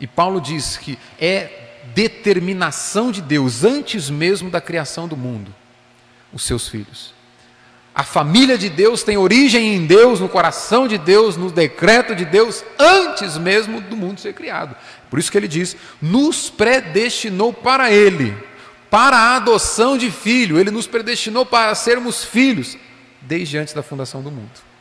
E 0.00 0.06
Paulo 0.06 0.40
diz 0.40 0.76
que 0.76 0.98
é 1.20 1.76
determinação 1.94 3.12
de 3.12 3.22
Deus, 3.22 3.62
antes 3.62 4.10
mesmo 4.10 4.50
da 4.50 4.60
criação 4.60 5.06
do 5.06 5.16
mundo, 5.16 5.54
os 6.32 6.42
seus 6.42 6.68
filhos. 6.68 7.13
A 7.94 8.02
família 8.02 8.58
de 8.58 8.68
Deus 8.68 9.02
tem 9.02 9.16
origem 9.16 9.74
em 9.74 9.86
Deus, 9.86 10.18
no 10.18 10.28
coração 10.28 10.88
de 10.88 10.98
Deus, 10.98 11.36
no 11.36 11.50
decreto 11.50 12.14
de 12.14 12.24
Deus, 12.24 12.64
antes 12.78 13.38
mesmo 13.38 13.80
do 13.80 13.96
mundo 13.96 14.20
ser 14.20 14.32
criado. 14.32 14.74
Por 15.08 15.18
isso 15.18 15.30
que 15.30 15.38
ele 15.38 15.46
diz: 15.46 15.76
nos 16.02 16.50
predestinou 16.50 17.52
para 17.52 17.92
Ele, 17.92 18.36
para 18.90 19.16
a 19.16 19.36
adoção 19.36 19.96
de 19.96 20.10
filho, 20.10 20.58
Ele 20.58 20.72
nos 20.72 20.88
predestinou 20.88 21.46
para 21.46 21.74
sermos 21.74 22.24
filhos, 22.24 22.76
desde 23.20 23.58
antes 23.58 23.72
da 23.72 23.82
fundação 23.82 24.22
do 24.22 24.30
mundo 24.30 24.74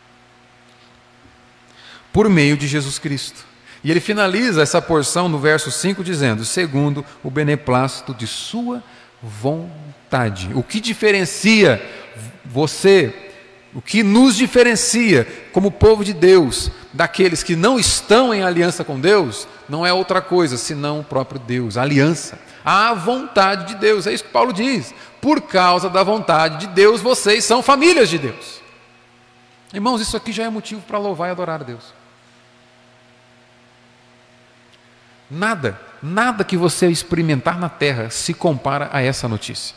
por 2.13 2.29
meio 2.29 2.55
de 2.55 2.67
Jesus 2.67 2.99
Cristo. 2.99 3.43
E 3.83 3.91
ele 3.91 3.99
finaliza 3.99 4.61
essa 4.61 4.81
porção 4.81 5.27
no 5.27 5.39
verso 5.39 5.71
5 5.71 6.03
dizendo: 6.03 6.45
segundo 6.45 7.03
o 7.23 7.31
beneplácito 7.31 8.13
de 8.13 8.27
Sua 8.27 8.81
vontade. 9.21 10.51
O 10.53 10.61
que 10.63 10.79
diferencia 10.79 11.81
você, 12.45 13.31
o 13.73 13.81
que 13.81 14.03
nos 14.03 14.35
diferencia 14.35 15.27
como 15.51 15.71
povo 15.71 16.03
de 16.03 16.13
Deus 16.13 16.71
daqueles 16.93 17.41
que 17.41 17.55
não 17.55 17.79
estão 17.79 18.33
em 18.33 18.43
aliança 18.43 18.83
com 18.83 18.99
Deus, 18.99 19.47
não 19.67 19.85
é 19.85 19.91
outra 19.91 20.21
coisa 20.21 20.57
senão 20.57 20.99
o 20.99 21.03
próprio 21.03 21.39
Deus, 21.39 21.77
a 21.77 21.81
aliança, 21.81 22.37
a 22.63 22.93
vontade 22.93 23.69
de 23.69 23.75
Deus. 23.75 24.05
É 24.05 24.13
isso 24.13 24.23
que 24.23 24.29
Paulo 24.29 24.53
diz. 24.53 24.93
Por 25.19 25.41
causa 25.41 25.89
da 25.89 26.03
vontade 26.03 26.67
de 26.67 26.67
Deus, 26.67 27.01
vocês 27.01 27.43
são 27.43 27.63
famílias 27.63 28.09
de 28.09 28.19
Deus. 28.19 28.61
Irmãos, 29.73 30.01
isso 30.01 30.15
aqui 30.15 30.31
já 30.31 30.43
é 30.43 30.49
motivo 30.49 30.81
para 30.81 30.99
louvar 30.99 31.29
e 31.29 31.31
adorar 31.31 31.61
a 31.61 31.63
Deus. 31.63 31.93
Nada, 35.29 35.79
nada 36.01 36.43
que 36.43 36.55
você 36.55 36.87
experimentar 36.87 37.57
na 37.57 37.69
terra 37.69 38.11
se 38.11 38.35
compara 38.35 38.89
a 38.93 39.01
essa 39.01 39.27
notícia. 39.27 39.75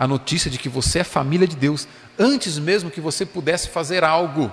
A 0.00 0.08
notícia 0.08 0.50
de 0.50 0.56
que 0.56 0.70
você 0.70 1.00
é 1.00 1.04
família 1.04 1.46
de 1.46 1.54
Deus, 1.54 1.86
antes 2.18 2.58
mesmo 2.58 2.90
que 2.90 3.02
você 3.02 3.26
pudesse 3.26 3.68
fazer 3.68 4.02
algo 4.02 4.50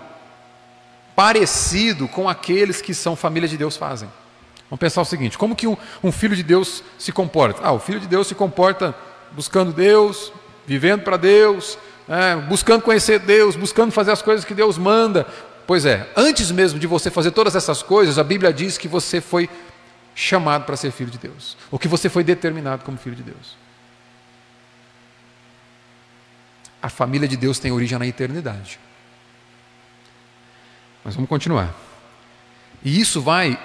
parecido 1.16 2.06
com 2.06 2.28
aqueles 2.28 2.82
que 2.82 2.94
são 2.94 3.16
família 3.16 3.48
de 3.48 3.56
Deus 3.56 3.78
fazem. 3.78 4.12
Vamos 4.70 4.82
pensar 4.82 5.02
o 5.02 5.06
seguinte: 5.06 5.38
como 5.38 5.56
que 5.56 5.66
um, 5.66 5.78
um 6.04 6.12
filho 6.12 6.36
de 6.36 6.44
Deus 6.44 6.84
se 7.00 7.14
comporta? 7.14 7.62
Ah, 7.64 7.72
o 7.72 7.80
filho 7.80 8.02
de 8.02 8.08
Deus 8.08 8.28
se 8.28 8.36
comporta 8.36 8.94
buscando 9.32 9.72
Deus, 9.72 10.34
vivendo 10.66 11.04
para 11.04 11.16
Deus, 11.16 11.80
é, 12.10 12.36
buscando 12.36 12.82
conhecer 12.82 13.18
Deus, 13.18 13.56
buscando 13.56 13.94
fazer 13.94 14.12
as 14.12 14.22
coisas 14.22 14.44
que 14.44 14.54
Deus 14.54 14.78
manda. 14.78 15.26
Pois 15.66 15.86
é, 15.86 16.12
antes 16.14 16.52
mesmo 16.52 16.78
de 16.78 16.88
você 16.88 17.10
fazer 17.10 17.32
todas 17.32 17.56
essas 17.56 17.82
coisas, 17.82 18.20
a 18.20 18.24
Bíblia 18.24 18.52
diz 18.52 18.78
que 18.78 18.90
você 18.90 19.22
foi 19.22 19.50
chamado 20.14 20.66
para 20.66 20.76
ser 20.76 20.92
filho 20.92 21.10
de 21.10 21.18
Deus, 21.18 21.56
ou 21.72 21.80
que 21.80 21.88
você 21.88 22.10
foi 22.10 22.24
determinado 22.24 22.84
como 22.84 22.98
filho 22.98 23.16
de 23.16 23.24
Deus. 23.24 23.67
A 26.82 26.90
família 26.90 27.28
de 27.28 27.38
Deus 27.38 27.60
tem 27.60 27.72
origem 27.72 27.98
na 27.98 28.08
eternidade. 28.08 28.80
Mas 31.04 31.16
vamos 31.16 31.30
continuar. 31.30 31.74
E 32.84 33.00
isso 33.00 33.22
vai 33.22 33.58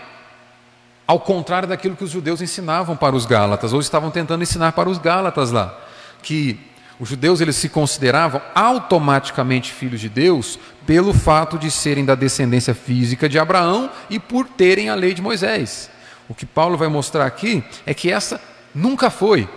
ao 1.07 1.21
contrário 1.21 1.69
daquilo 1.69 1.97
que 1.97 2.05
os 2.05 2.11
judeus 2.11 2.41
ensinavam 2.41 2.97
para 2.97 3.15
os 3.15 3.27
gálatas, 3.27 3.73
ou 3.73 3.81
estavam 3.81 4.11
tentando 4.11 4.43
ensinar 4.43 4.73
para 4.73 4.89
os 4.89 4.99
gálatas 4.99 5.51
lá, 5.51 5.79
que 6.23 6.59
os 6.99 7.09
judeus 7.09 7.41
eles 7.41 7.57
se 7.57 7.69
consideravam 7.69 8.41
automaticamente 8.55 9.73
filhos 9.73 10.01
de 10.01 10.09
Deus 10.09 10.59
pelo 10.87 11.13
fato 11.13 11.59
de 11.59 11.71
serem 11.71 12.05
da 12.05 12.15
descendência 12.15 12.75
física 12.75 13.29
de 13.29 13.39
Abraão 13.39 13.91
e 14.09 14.19
por 14.19 14.47
terem 14.47 14.89
a 14.89 14.95
lei 14.95 15.13
de 15.13 15.21
Moisés. 15.21 15.91
O 16.29 16.35
que 16.35 16.47
Paulo 16.47 16.79
vai 16.79 16.89
mostrar 16.89 17.27
aqui 17.27 17.65
é 17.85 17.93
que 17.93 18.11
essa 18.11 18.41
nunca 18.75 19.11
foi. 19.11 19.49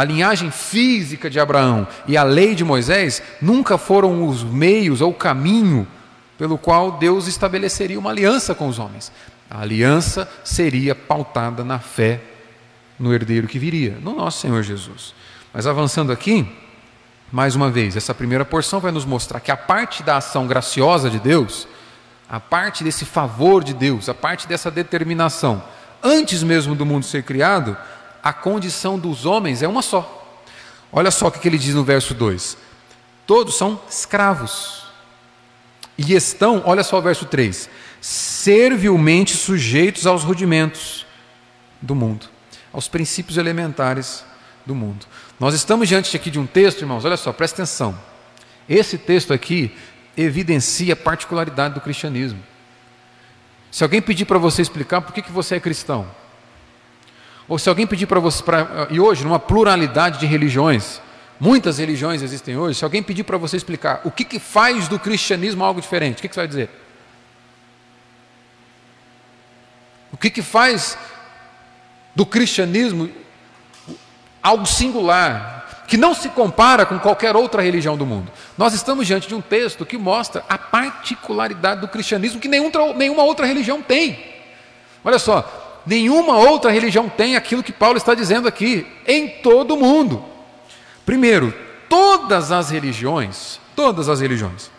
A 0.00 0.04
linhagem 0.04 0.50
física 0.50 1.28
de 1.28 1.38
Abraão 1.38 1.86
e 2.08 2.16
a 2.16 2.22
lei 2.22 2.54
de 2.54 2.64
Moisés 2.64 3.22
nunca 3.38 3.76
foram 3.76 4.26
os 4.26 4.42
meios 4.42 5.02
ou 5.02 5.10
o 5.10 5.14
caminho 5.14 5.86
pelo 6.38 6.56
qual 6.56 6.92
Deus 6.92 7.26
estabeleceria 7.26 7.98
uma 7.98 8.08
aliança 8.08 8.54
com 8.54 8.66
os 8.66 8.78
homens. 8.78 9.12
A 9.50 9.60
aliança 9.60 10.26
seria 10.42 10.94
pautada 10.94 11.62
na 11.62 11.78
fé 11.78 12.18
no 12.98 13.12
herdeiro 13.12 13.46
que 13.46 13.58
viria, 13.58 13.98
no 14.00 14.16
nosso 14.16 14.40
Senhor 14.40 14.62
Jesus. 14.62 15.14
Mas 15.52 15.66
avançando 15.66 16.10
aqui, 16.10 16.50
mais 17.30 17.54
uma 17.54 17.70
vez, 17.70 17.94
essa 17.94 18.14
primeira 18.14 18.46
porção 18.46 18.80
vai 18.80 18.92
nos 18.92 19.04
mostrar 19.04 19.38
que 19.38 19.50
a 19.50 19.56
parte 19.56 20.02
da 20.02 20.16
ação 20.16 20.46
graciosa 20.46 21.10
de 21.10 21.18
Deus, 21.18 21.68
a 22.26 22.40
parte 22.40 22.82
desse 22.82 23.04
favor 23.04 23.62
de 23.62 23.74
Deus, 23.74 24.08
a 24.08 24.14
parte 24.14 24.48
dessa 24.48 24.70
determinação, 24.70 25.62
antes 26.02 26.42
mesmo 26.42 26.74
do 26.74 26.86
mundo 26.86 27.04
ser 27.04 27.22
criado, 27.22 27.76
a 28.22 28.32
condição 28.32 28.98
dos 28.98 29.26
homens 29.26 29.62
é 29.62 29.68
uma 29.68 29.82
só. 29.82 30.16
Olha 30.92 31.10
só 31.10 31.28
o 31.28 31.30
que 31.30 31.46
ele 31.46 31.58
diz 31.58 31.74
no 31.74 31.84
verso 31.84 32.14
2: 32.14 32.56
todos 33.26 33.56
são 33.56 33.80
escravos. 33.88 34.80
E 35.96 36.14
estão, 36.14 36.62
olha 36.64 36.82
só 36.82 36.98
o 36.98 37.02
verso 37.02 37.26
3, 37.26 37.68
servilmente 38.00 39.36
sujeitos 39.36 40.06
aos 40.06 40.24
rudimentos 40.24 41.04
do 41.80 41.94
mundo, 41.94 42.26
aos 42.72 42.88
princípios 42.88 43.36
elementares 43.36 44.24
do 44.64 44.74
mundo. 44.74 45.04
Nós 45.38 45.54
estamos 45.54 45.88
diante 45.88 46.16
aqui 46.16 46.30
de 46.30 46.38
um 46.38 46.46
texto, 46.46 46.80
irmãos, 46.80 47.04
olha 47.04 47.18
só, 47.18 47.32
presta 47.32 47.62
atenção. 47.62 47.98
Esse 48.66 48.96
texto 48.96 49.34
aqui 49.34 49.76
evidencia 50.16 50.94
a 50.94 50.96
particularidade 50.96 51.74
do 51.74 51.80
cristianismo. 51.80 52.42
Se 53.70 53.82
alguém 53.82 54.00
pedir 54.00 54.24
para 54.24 54.38
você 54.38 54.62
explicar 54.62 55.00
por 55.00 55.12
que, 55.12 55.22
que 55.22 55.32
você 55.32 55.56
é 55.56 55.60
cristão, 55.60 56.10
ou 57.50 57.58
se 57.58 57.68
alguém 57.68 57.84
pedir 57.84 58.06
para 58.06 58.20
você, 58.20 58.40
pra, 58.44 58.86
e 58.90 59.00
hoje, 59.00 59.24
numa 59.24 59.40
pluralidade 59.40 60.20
de 60.20 60.26
religiões, 60.26 61.02
muitas 61.40 61.78
religiões 61.78 62.22
existem 62.22 62.56
hoje, 62.56 62.78
se 62.78 62.84
alguém 62.84 63.02
pedir 63.02 63.24
para 63.24 63.36
você 63.36 63.56
explicar 63.56 64.02
o 64.04 64.10
que, 64.10 64.24
que 64.24 64.38
faz 64.38 64.86
do 64.86 65.00
cristianismo 65.00 65.64
algo 65.64 65.80
diferente, 65.80 66.18
o 66.18 66.22
que, 66.22 66.28
que 66.28 66.34
você 66.34 66.40
vai 66.42 66.46
dizer? 66.46 66.70
O 70.12 70.16
que, 70.16 70.30
que 70.30 70.42
faz 70.42 70.96
do 72.14 72.24
cristianismo 72.24 73.10
algo 74.40 74.64
singular, 74.64 75.84
que 75.88 75.96
não 75.96 76.14
se 76.14 76.28
compara 76.28 76.86
com 76.86 77.00
qualquer 77.00 77.34
outra 77.34 77.62
religião 77.62 77.96
do 77.96 78.06
mundo. 78.06 78.30
Nós 78.56 78.74
estamos 78.74 79.08
diante 79.08 79.26
de 79.26 79.34
um 79.34 79.40
texto 79.40 79.84
que 79.84 79.98
mostra 79.98 80.44
a 80.48 80.56
particularidade 80.56 81.80
do 81.80 81.88
cristianismo 81.88 82.40
que 82.40 82.46
nenhum, 82.46 82.70
nenhuma 82.94 83.24
outra 83.24 83.44
religião 83.44 83.82
tem. 83.82 84.38
Olha 85.02 85.18
só, 85.18 85.69
nenhuma 85.86 86.36
outra 86.36 86.70
religião 86.70 87.08
tem 87.08 87.36
aquilo 87.36 87.62
que 87.62 87.72
Paulo 87.72 87.96
está 87.96 88.14
dizendo 88.14 88.46
aqui, 88.46 88.86
em 89.06 89.28
todo 89.28 89.74
o 89.74 89.78
mundo. 89.78 90.24
Primeiro, 91.04 91.54
todas 91.88 92.52
as 92.52 92.70
religiões, 92.70 93.60
todas 93.74 94.08
as 94.08 94.20
religiões, 94.20 94.70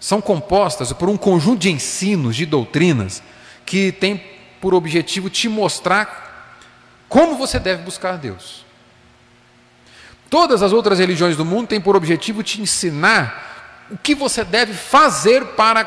são 0.00 0.20
compostas 0.20 0.92
por 0.92 1.08
um 1.08 1.16
conjunto 1.16 1.60
de 1.60 1.70
ensinos, 1.70 2.36
de 2.36 2.46
doutrinas, 2.46 3.22
que 3.66 3.92
tem 3.92 4.22
por 4.60 4.74
objetivo 4.74 5.28
te 5.28 5.48
mostrar 5.48 6.28
como 7.08 7.36
você 7.36 7.58
deve 7.58 7.82
buscar 7.82 8.18
Deus? 8.18 8.64
Todas 10.28 10.62
as 10.62 10.72
outras 10.72 10.98
religiões 10.98 11.36
do 11.36 11.44
mundo 11.44 11.68
têm 11.68 11.80
por 11.80 11.96
objetivo 11.96 12.42
te 12.42 12.60
ensinar 12.60 13.86
o 13.90 13.96
que 13.96 14.14
você 14.14 14.44
deve 14.44 14.74
fazer 14.74 15.44
para 15.46 15.84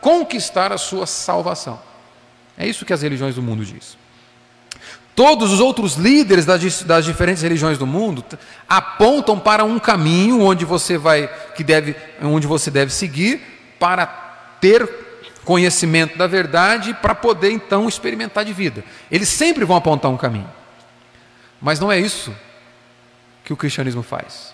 conquistar 0.00 0.72
a 0.72 0.78
sua 0.78 1.06
salvação. 1.06 1.78
É 2.56 2.66
isso 2.66 2.84
que 2.84 2.92
as 2.92 3.02
religiões 3.02 3.34
do 3.34 3.42
mundo 3.42 3.64
dizem. 3.64 3.98
Todos 5.14 5.52
os 5.52 5.60
outros 5.60 5.94
líderes 5.94 6.44
das, 6.44 6.82
das, 6.82 7.04
diferentes 7.04 7.42
religiões 7.42 7.78
do 7.78 7.86
mundo 7.86 8.24
apontam 8.68 9.38
para 9.38 9.64
um 9.64 9.78
caminho 9.78 10.40
onde 10.40 10.64
você 10.64 10.98
vai, 10.98 11.28
que 11.54 11.62
deve, 11.62 11.94
onde 12.20 12.46
você 12.46 12.68
deve 12.70 12.92
seguir 12.92 13.40
para 13.78 14.06
ter 14.60 14.88
conhecimento 15.44 16.18
da 16.18 16.26
verdade 16.26 16.94
para 16.94 17.14
poder 17.14 17.50
então 17.50 17.88
experimentar 17.88 18.44
de 18.44 18.52
vida. 18.52 18.82
Eles 19.10 19.28
sempre 19.28 19.64
vão 19.64 19.76
apontar 19.76 20.10
um 20.10 20.16
caminho. 20.16 20.50
Mas 21.60 21.78
não 21.78 21.92
é 21.92 21.98
isso 21.98 22.34
que 23.44 23.52
o 23.52 23.56
cristianismo 23.56 24.02
faz. 24.02 24.52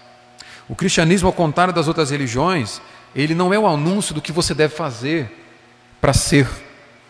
O 0.68 0.76
cristianismo, 0.76 1.26
ao 1.26 1.32
contrário 1.32 1.72
das 1.72 1.88
outras 1.88 2.10
religiões, 2.10 2.82
ele 3.14 3.34
não 3.34 3.52
é 3.52 3.58
o 3.58 3.66
anúncio 3.66 4.14
do 4.14 4.20
que 4.20 4.30
você 4.30 4.52
deve 4.52 4.74
fazer 4.74 5.30
para 6.00 6.12
ser 6.12 6.46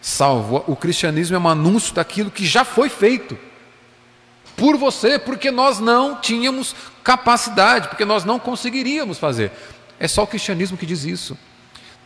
salvo. 0.01 0.65
O 0.67 0.77
cristianismo 0.77 1.37
é 1.37 1.39
um 1.39 1.49
anúncio 1.49 1.95
daquilo 1.95 2.31
que 2.31 2.47
já 2.47 2.65
foi 2.65 2.89
feito 2.89 3.37
por 4.57 4.77
você, 4.77 5.19
porque 5.19 5.51
nós 5.51 5.79
não 5.81 6.17
tínhamos 6.17 6.75
capacidade, 7.03 7.89
porque 7.89 8.05
nós 8.05 8.25
não 8.25 8.39
conseguiríamos 8.39 9.19
fazer. 9.19 9.51
É 9.99 10.07
só 10.07 10.23
o 10.23 10.27
cristianismo 10.27 10.77
que 10.77 10.87
diz 10.87 11.05
isso. 11.05 11.37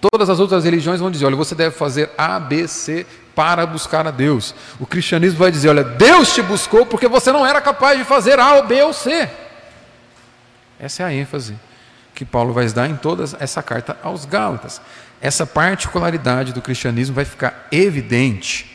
Todas 0.01 0.29
as 0.29 0.39
outras 0.39 0.65
religiões 0.65 1.01
vão 1.01 1.11
dizer: 1.11 1.25
olha, 1.25 1.37
você 1.37 1.55
deve 1.55 1.75
fazer 1.75 2.11
A, 2.19 2.39
B, 2.39 2.69
C 2.69 3.07
para 3.35 3.67
buscar 3.67 4.07
a 4.07 4.11
Deus. 4.11 4.55
O 4.79 4.87
cristianismo 4.87 5.39
vai 5.39 5.51
dizer: 5.51 5.71
olha, 5.71 5.83
Deus 5.83 6.35
te 6.35 6.43
buscou 6.43 6.85
porque 6.87 7.09
você 7.09 7.33
não 7.33 7.47
era 7.47 7.61
capaz 7.61 7.99
de 7.99 8.05
fazer 8.05 8.39
A, 8.39 8.61
B 8.63 8.83
ou 8.83 8.93
C. 8.93 9.29
Essa 10.79 11.05
é 11.05 11.07
a 11.07 11.13
ênfase 11.13 11.57
que 12.15 12.25
Paulo 12.25 12.53
vai 12.53 12.67
dar 12.69 12.89
em 12.89 12.97
toda 12.97 13.25
essa 13.41 13.63
carta 13.63 13.97
aos 14.03 14.25
Gálatas. 14.25 14.81
Essa 15.25 15.47
particularidade 15.47 16.53
do 16.53 16.61
cristianismo 16.61 17.15
vai 17.15 17.25
ficar 17.25 17.67
evidente 17.73 18.71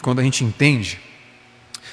quando 0.00 0.20
a 0.20 0.22
gente 0.22 0.44
entende 0.44 1.00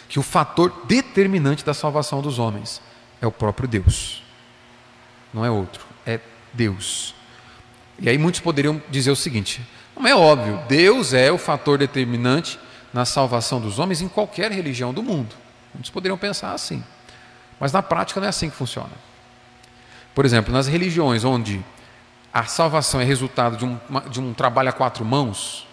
que 0.08 0.20
o 0.20 0.22
fator 0.22 0.86
determinante 0.86 1.66
da 1.66 1.74
salvação 1.74 2.22
dos 2.22 2.38
homens 2.38 2.80
é 3.20 3.26
o 3.26 3.32
próprio 3.32 3.68
Deus, 3.68 4.22
não 5.34 5.44
é 5.44 5.50
outro, 5.50 5.84
é 6.06 6.20
Deus. 6.54 7.16
E 7.98 8.08
aí 8.08 8.16
muitos 8.16 8.42
poderiam 8.42 8.80
dizer 8.92 9.10
o 9.10 9.16
seguinte: 9.16 9.60
não 9.98 10.06
é 10.06 10.14
óbvio, 10.14 10.62
Deus 10.70 11.12
é 11.12 11.32
o 11.32 11.40
fator 11.40 11.80
determinante 11.80 12.60
na 12.94 13.06
salvação 13.06 13.60
dos 13.60 13.80
homens 13.80 14.04
em 14.04 14.08
qualquer 14.08 14.52
religião 14.52 14.94
do 14.94 15.02
mundo. 15.02 15.36
Muitos 15.74 15.90
poderiam 15.90 16.18
pensar 16.18 16.54
assim. 16.54 16.84
Mas 17.60 17.72
na 17.72 17.82
prática 17.82 18.20
não 18.20 18.28
é 18.28 18.30
assim 18.30 18.52
que 18.52 18.56
funciona. 18.56 18.94
Por 20.14 20.26
exemplo, 20.26 20.54
nas 20.54 20.68
religiões 20.68 21.24
onde 21.24 21.66
a 22.34 22.46
salvação 22.46 23.02
é 23.02 23.04
resultado 23.04 23.58
de 23.58 23.66
um, 23.66 23.80
de 24.10 24.20
um 24.20 24.34
trabalho 24.34 24.70
a 24.70 24.74
quatro 24.74 25.04
mãos, 25.04 25.68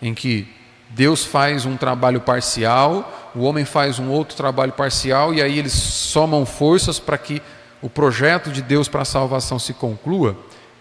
em 0.00 0.14
que 0.14 0.48
Deus 0.90 1.24
faz 1.24 1.64
um 1.64 1.76
trabalho 1.76 2.20
parcial, 2.20 3.30
o 3.34 3.42
homem 3.42 3.64
faz 3.64 3.98
um 3.98 4.10
outro 4.10 4.36
trabalho 4.36 4.72
parcial, 4.72 5.34
e 5.34 5.42
aí 5.42 5.58
eles 5.58 5.72
somam 5.72 6.44
forças 6.44 6.98
para 6.98 7.18
que 7.18 7.42
o 7.80 7.88
projeto 7.90 8.50
de 8.50 8.62
Deus 8.62 8.88
para 8.88 9.02
a 9.02 9.06
salvação 9.06 9.58
se 9.58 9.74
conclua. 9.74 10.36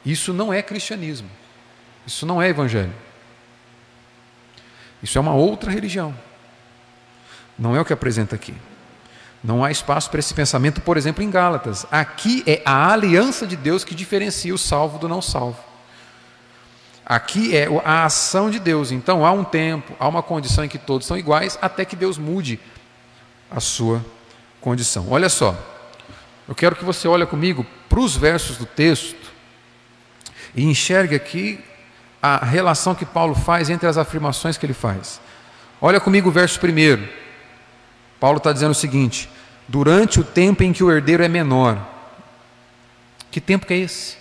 Isso 0.06 0.34
não 0.34 0.54
é 0.54 0.62
cristianismo. 0.62 1.30
Isso 2.06 2.26
não 2.26 2.42
é 2.42 2.50
evangelho. 2.50 2.94
Isso 5.02 5.18
é 5.18 5.22
uma 5.22 5.34
outra 5.34 5.72
religião. 5.72 6.14
Não 7.58 7.76
é 7.76 7.82
o 7.82 7.86
que 7.86 7.94
apresenta 7.94 8.36
aqui. 8.36 8.54
Não 9.44 9.64
há 9.64 9.70
espaço 9.70 10.10
para 10.10 10.20
esse 10.20 10.34
pensamento, 10.34 10.80
por 10.80 10.96
exemplo, 10.96 11.22
em 11.22 11.30
Gálatas. 11.30 11.86
Aqui 11.92 12.44
é 12.48 12.62
a 12.64 12.94
aliança 12.94 13.46
de 13.46 13.58
Deus 13.58 13.84
que 13.84 13.94
diferencia 13.94 14.54
o 14.54 14.58
salvo 14.58 14.98
do 14.98 15.10
não 15.10 15.22
salvo. 15.22 15.60
Aqui 17.06 17.56
é 17.56 17.68
a 17.84 18.06
ação 18.06 18.50
de 18.50 18.58
Deus. 18.58 18.92
Então 18.92 19.26
há 19.26 19.32
um 19.32 19.44
tempo, 19.44 19.94
há 20.00 20.08
uma 20.08 20.24
condição 20.24 20.64
em 20.64 20.70
que 20.70 20.78
todos 20.78 21.06
são 21.06 21.18
iguais, 21.18 21.60
até 21.62 21.84
que 21.84 21.96
Deus 21.96 22.18
mude 22.18 22.58
a 23.52 23.60
sua 23.60 24.04
condição. 24.62 25.08
Olha 25.10 25.28
só, 25.28 25.56
eu 26.48 26.56
quero 26.56 26.76
que 26.76 26.86
você 26.86 27.08
olhe 27.08 27.26
comigo 27.26 27.66
para 27.90 28.00
os 28.00 28.16
versos 28.16 28.56
do 28.56 28.66
texto 28.66 29.34
e 30.56 30.64
enxergue 30.64 31.16
aqui 31.16 31.60
a 32.22 32.46
relação 32.46 32.96
que 32.96 33.06
Paulo 33.06 33.36
faz 33.36 33.70
entre 33.70 33.90
as 33.90 33.98
afirmações 33.98 34.58
que 34.58 34.66
ele 34.66 34.74
faz. 34.74 35.20
Olha 35.82 36.00
comigo 36.00 36.30
o 36.30 36.32
verso 36.32 36.58
primeiro. 36.62 37.23
Paulo 38.24 38.38
está 38.38 38.54
dizendo 38.54 38.72
o 38.72 38.74
seguinte: 38.74 39.30
durante 39.68 40.22
o 40.22 40.24
tempo 40.24 40.64
em 40.64 40.72
que 40.72 40.82
o 40.82 40.90
herdeiro 40.90 41.22
é 41.22 41.28
menor. 41.28 41.78
Que 43.30 43.42
tempo 43.42 43.66
que 43.66 43.74
é 43.74 43.78
esse? 43.80 44.16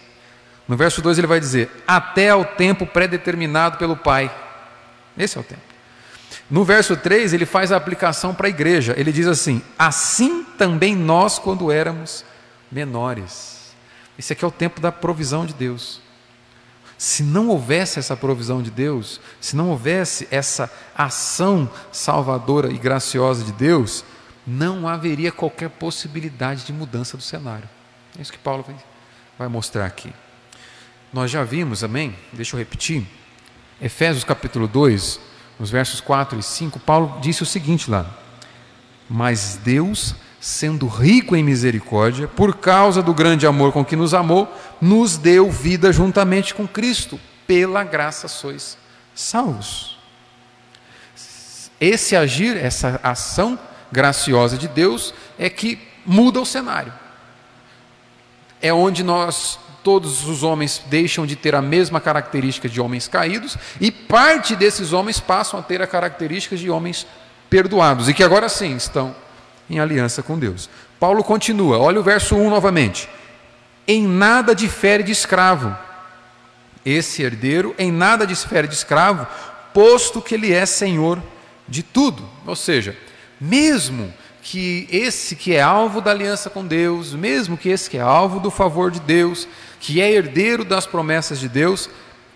No 0.67 0.77
verso 0.77 1.01
2 1.01 1.19
ele 1.19 1.29
vai 1.29 1.39
dizer: 1.39 1.71
até 1.87 2.31
ao 2.31 2.45
tempo 2.45 2.85
pré-determinado 2.85 3.79
pelo 3.79 3.97
Pai. 3.97 4.29
Esse 5.17 5.39
é 5.39 5.41
o 5.41 5.45
tempo. 5.45 5.63
No 6.51 6.65
verso 6.65 6.97
3 6.97 7.33
ele 7.33 7.47
faz 7.47 7.71
a 7.71 7.77
aplicação 7.77 8.35
para 8.35 8.49
a 8.49 8.51
igreja. 8.51 8.93
Ele 8.99 9.13
diz 9.13 9.29
assim: 9.29 9.63
assim 9.79 10.43
também 10.59 10.97
nós, 10.97 11.39
quando 11.39 11.71
éramos 11.71 12.25
menores. 12.73 13.73
Esse 14.19 14.33
aqui 14.33 14.45
é 14.45 14.49
o 14.49 14.51
tempo 14.51 14.81
da 14.81 14.91
provisão 14.91 15.47
de 15.47 15.55
Deus. 15.55 16.01
Se 17.03 17.25
não 17.25 17.49
houvesse 17.49 17.99
essa 17.99 18.17
provisão 18.17 18.63
de 18.63 18.71
Deus, 18.71 19.21
se 19.41 19.57
não 19.57 19.71
houvesse 19.71 20.29
essa 20.31 20.73
ação 20.97 21.69
salvadora 21.91 22.73
e 22.73 22.79
graciosa 22.79 23.43
de 23.43 23.51
Deus, 23.51 24.05
não 24.47 24.87
haveria 24.87 25.33
qualquer 25.33 25.69
possibilidade 25.69 26.65
de 26.65 26.73
mudança 26.73 27.17
do 27.17 27.23
cenário. 27.25 27.69
É 28.17 28.23
isso 28.23 28.33
que 28.33 28.39
Paulo 28.39 28.65
vai, 29.37 29.49
mostrar 29.49 29.85
aqui. 29.85 30.13
Nós 31.13 31.29
já 31.29 31.43
vimos, 31.43 31.83
amém? 31.83 32.15
Deixa 32.33 32.55
eu 32.55 32.59
repetir. 32.59 33.05
Efésios 33.81 34.23
capítulo 34.23 34.69
2, 34.69 35.19
nos 35.59 35.71
versos 35.71 36.01
4 36.01 36.39
e 36.39 36.43
5, 36.45 36.79
Paulo 36.79 37.19
disse 37.21 37.43
o 37.43 37.47
seguinte 37.47 37.91
lá: 37.91 38.07
Mas 39.11 39.59
Deus 39.65 40.15
sendo 40.43 40.89
rico 40.89 41.37
em 41.37 41.45
misericórdia, 41.45 42.27
por 42.27 42.57
causa 42.57 43.01
do 43.01 43.15
grande 43.15 43.47
amor 43.47 43.71
com 43.71 43.85
que 43.85 43.95
nos 43.95 44.13
amou, 44.13 44.53
nos 44.81 45.17
deu 45.17 45.49
vida 45.49 45.93
juntamente 45.93 46.53
com 46.53 46.67
Cristo. 46.67 47.19
Pela 47.47 47.85
graça 47.85 48.27
sois 48.27 48.77
salvos. 49.15 49.97
Esse 51.81 52.17
agir, 52.17 52.57
essa 52.57 52.99
ação 53.05 53.57
graciosa 53.93 54.59
de 54.59 54.67
Deus 54.67 55.15
é 55.39 55.49
que 55.49 55.79
muda 56.05 56.41
o 56.41 56.47
cenário. 56.47 56.93
É 58.61 58.73
onde 58.73 59.05
nós 59.05 59.61
todos 59.85 60.27
os 60.27 60.43
homens 60.43 60.83
deixam 60.87 61.25
de 61.25 61.37
ter 61.37 61.55
a 61.55 61.63
mesma 61.63 62.01
característica 62.01 62.69
de 62.69 62.81
homens 62.81 63.07
caídos 63.07 63.57
e 63.81 63.93
parte 63.93 64.57
desses 64.57 64.93
homens 64.93 65.21
passam 65.21 65.61
a 65.61 65.63
ter 65.63 65.81
a 65.81 65.87
característica 65.87 66.57
de 66.57 66.69
homens 66.69 67.07
perdoados 67.49 68.09
e 68.09 68.15
que 68.15 68.25
agora 68.25 68.49
sim 68.49 68.75
estão 68.75 69.22
em 69.73 69.81
aliança 69.81 70.23
com 70.23 70.39
Deus. 70.39 70.69
Paulo 71.01 71.25
continua, 71.25 71.79
olha 71.79 71.99
o 71.99 72.03
verso 72.03 72.37
1 72.37 72.51
novamente. 72.51 73.09
Em 73.89 74.07
nada 74.07 74.55
difere 74.55 75.03
de 75.03 75.11
escravo. 75.11 75.77
Esse 76.85 77.23
herdeiro 77.23 77.75
em 77.79 77.91
nada 77.91 78.27
difere 78.27 78.69
de 78.69 78.75
escravo, 78.75 79.27
posto 79.73 80.21
que 80.21 80.35
ele 80.35 80.53
é 80.53 80.67
senhor 80.67 81.21
de 81.67 81.83
tudo. 81.83 82.23
Ou 82.47 82.55
seja, 82.55 82.97
mesmo 83.41 84.13
que 84.43 84.87
esse 84.91 85.37
que 85.37 85.55
é 85.55 85.63
alvo 85.63 86.01
da 86.01 86.11
aliança 86.11 86.51
com 86.51 86.67
Deus, 86.67 87.15
mesmo 87.15 87.57
que 87.57 87.69
esse 87.69 87.89
que 87.89 87.97
é 87.97 88.03
alvo 88.03 88.41
do 88.41 88.51
favor 88.51 88.91
de 88.91 89.01
Deus, 89.01 89.49
que 89.81 90.01
é 90.01 90.13
herdeiro 90.13 90.65
das 90.65 90.87
promessas 90.87 91.41
de 91.41 91.49
Deus, 91.49 91.89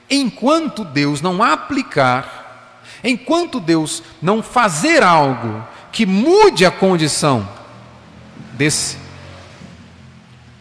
enquanto 0.09 0.85
Deus 0.85 1.21
não 1.21 1.43
aplicar, 1.43 2.73
enquanto 3.05 3.61
Deus 3.61 4.03
não 4.23 4.43
fazer 4.43 5.03
algo 5.03 5.67
que 5.97 6.05
mude 6.05 6.67
a 6.67 6.71
condição 6.71 7.49
desse, 8.53 8.99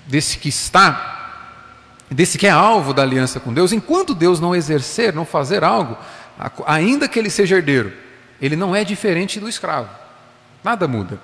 desse 0.08 0.38
que 0.38 0.48
está, 0.48 2.00
desse 2.10 2.38
que 2.38 2.48
é 2.48 2.52
alvo 2.52 2.94
da 2.94 3.02
aliança 3.02 3.38
com 3.38 3.54
Deus, 3.54 3.74
enquanto 3.74 4.16
Deus 4.16 4.40
não 4.40 4.56
exercer, 4.56 5.14
não 5.14 5.26
fazer 5.26 5.62
algo, 5.62 5.98
ainda 6.66 7.10
que 7.10 7.20
ele 7.20 7.30
seja 7.30 7.58
herdeiro, 7.58 7.92
ele 8.42 8.56
não 8.56 8.74
é 8.74 8.86
diferente 8.86 9.38
do 9.38 9.50
escravo, 9.50 9.90
nada 10.64 10.88
muda. 10.88 11.20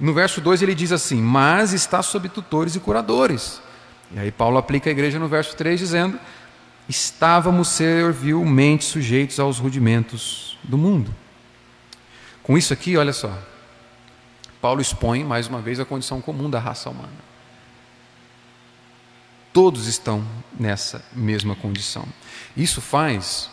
No 0.00 0.12
verso 0.12 0.40
2 0.40 0.60
ele 0.60 0.74
diz 0.74 0.90
assim: 0.90 1.22
Mas 1.22 1.72
está 1.72 2.02
sob 2.02 2.28
tutores 2.28 2.74
e 2.74 2.80
curadores. 2.80 3.62
E 4.12 4.18
aí 4.18 4.32
Paulo 4.32 4.58
aplica 4.58 4.90
a 4.90 4.92
igreja 4.92 5.20
no 5.20 5.28
verso 5.28 5.54
3 5.54 5.78
dizendo: 5.78 6.18
Estávamos 6.88 7.68
servilmente 7.68 8.84
sujeitos 8.84 9.38
aos 9.38 9.60
rudimentos 9.60 10.58
do 10.64 10.76
mundo. 10.76 11.14
Com 12.44 12.56
isso 12.58 12.72
aqui, 12.72 12.96
olha 12.96 13.12
só, 13.12 13.36
Paulo 14.60 14.80
expõe 14.80 15.24
mais 15.24 15.48
uma 15.48 15.60
vez 15.60 15.80
a 15.80 15.84
condição 15.84 16.20
comum 16.20 16.48
da 16.48 16.60
raça 16.60 16.90
humana. 16.90 17.34
Todos 19.52 19.86
estão 19.86 20.26
nessa 20.58 21.04
mesma 21.12 21.56
condição. 21.56 22.06
Isso 22.56 22.80
faz 22.80 23.50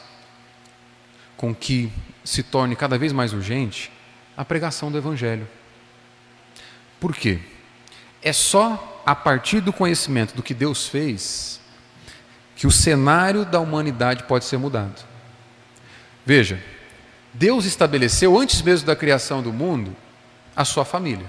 com 1.37 1.55
que 1.55 1.91
se 2.23 2.43
torne 2.43 2.75
cada 2.75 2.97
vez 2.97 3.13
mais 3.13 3.33
urgente 3.33 3.91
a 4.35 4.43
pregação 4.43 4.91
do 4.91 4.97
Evangelho. 4.97 5.47
Por 6.99 7.15
quê? 7.15 7.39
É 8.21 8.33
só 8.33 9.01
a 9.05 9.15
partir 9.15 9.61
do 9.61 9.71
conhecimento 9.71 10.35
do 10.35 10.43
que 10.43 10.53
Deus 10.53 10.87
fez, 10.87 11.61
que 12.55 12.67
o 12.67 12.71
cenário 12.71 13.45
da 13.45 13.59
humanidade 13.59 14.23
pode 14.23 14.45
ser 14.45 14.57
mudado. 14.57 15.03
Veja, 16.25 16.61
Deus 17.33 17.65
estabeleceu, 17.65 18.37
antes 18.39 18.61
mesmo 18.61 18.87
da 18.87 18.95
criação 18.95 19.41
do 19.41 19.53
mundo, 19.53 19.95
a 20.55 20.65
sua 20.65 20.83
família. 20.83 21.25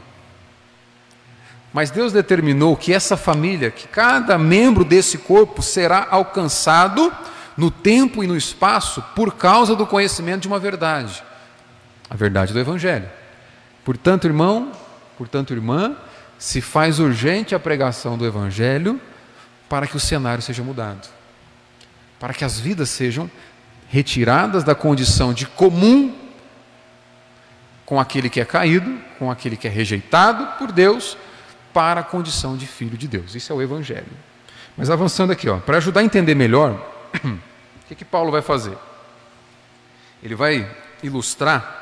Mas 1.72 1.90
Deus 1.90 2.12
determinou 2.12 2.76
que 2.76 2.92
essa 2.92 3.16
família, 3.16 3.70
que 3.70 3.88
cada 3.88 4.36
membro 4.36 4.84
desse 4.84 5.18
corpo 5.18 5.62
será 5.62 6.06
alcançado 6.10 7.12
no 7.56 7.70
tempo 7.70 8.22
e 8.22 8.26
no 8.26 8.36
espaço 8.36 9.02
por 9.14 9.34
causa 9.34 9.74
do 9.74 9.86
conhecimento 9.86 10.42
de 10.42 10.48
uma 10.48 10.58
verdade, 10.58 11.22
a 12.10 12.16
verdade 12.16 12.52
do 12.52 12.58
Evangelho. 12.58 13.08
Portanto, 13.84 14.26
irmão, 14.26 14.72
portanto, 15.16 15.52
irmã, 15.52 15.96
se 16.38 16.60
faz 16.60 16.98
urgente 16.98 17.54
a 17.54 17.60
pregação 17.60 18.18
do 18.18 18.26
Evangelho 18.26 19.00
para 19.68 19.86
que 19.86 19.96
o 19.96 20.00
cenário 20.00 20.42
seja 20.42 20.62
mudado, 20.62 21.08
para 22.18 22.34
que 22.34 22.44
as 22.44 22.60
vidas 22.60 22.90
sejam 22.90 23.30
retiradas 23.92 24.64
da 24.64 24.74
condição 24.74 25.34
de 25.34 25.44
comum 25.44 26.16
com 27.84 28.00
aquele 28.00 28.30
que 28.30 28.40
é 28.40 28.44
caído, 28.44 28.98
com 29.18 29.30
aquele 29.30 29.54
que 29.54 29.68
é 29.68 29.70
rejeitado 29.70 30.58
por 30.58 30.72
Deus, 30.72 31.14
para 31.74 32.00
a 32.00 32.02
condição 32.02 32.56
de 32.56 32.66
filho 32.66 32.96
de 32.96 33.06
Deus. 33.06 33.34
Isso 33.34 33.52
é 33.52 33.54
o 33.54 33.60
Evangelho. 33.60 34.06
Mas 34.78 34.88
avançando 34.88 35.30
aqui, 35.30 35.46
para 35.66 35.76
ajudar 35.76 36.00
a 36.00 36.04
entender 36.04 36.34
melhor, 36.34 36.72
o 37.22 37.86
que, 37.86 37.94
que 37.94 38.04
Paulo 38.04 38.32
vai 38.32 38.40
fazer? 38.40 38.78
Ele 40.22 40.34
vai 40.34 40.66
ilustrar 41.02 41.80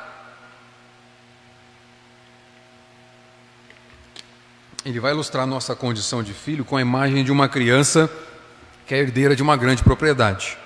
ele 4.83 4.99
vai 4.99 5.11
ilustrar 5.11 5.45
nossa 5.45 5.75
condição 5.75 6.23
de 6.23 6.33
filho 6.33 6.65
com 6.65 6.75
a 6.75 6.81
imagem 6.81 7.23
de 7.23 7.31
uma 7.31 7.47
criança 7.47 8.09
que 8.87 8.95
é 8.95 8.97
herdeira 8.97 9.35
de 9.35 9.43
uma 9.43 9.55
grande 9.55 9.83
propriedade. 9.83 10.57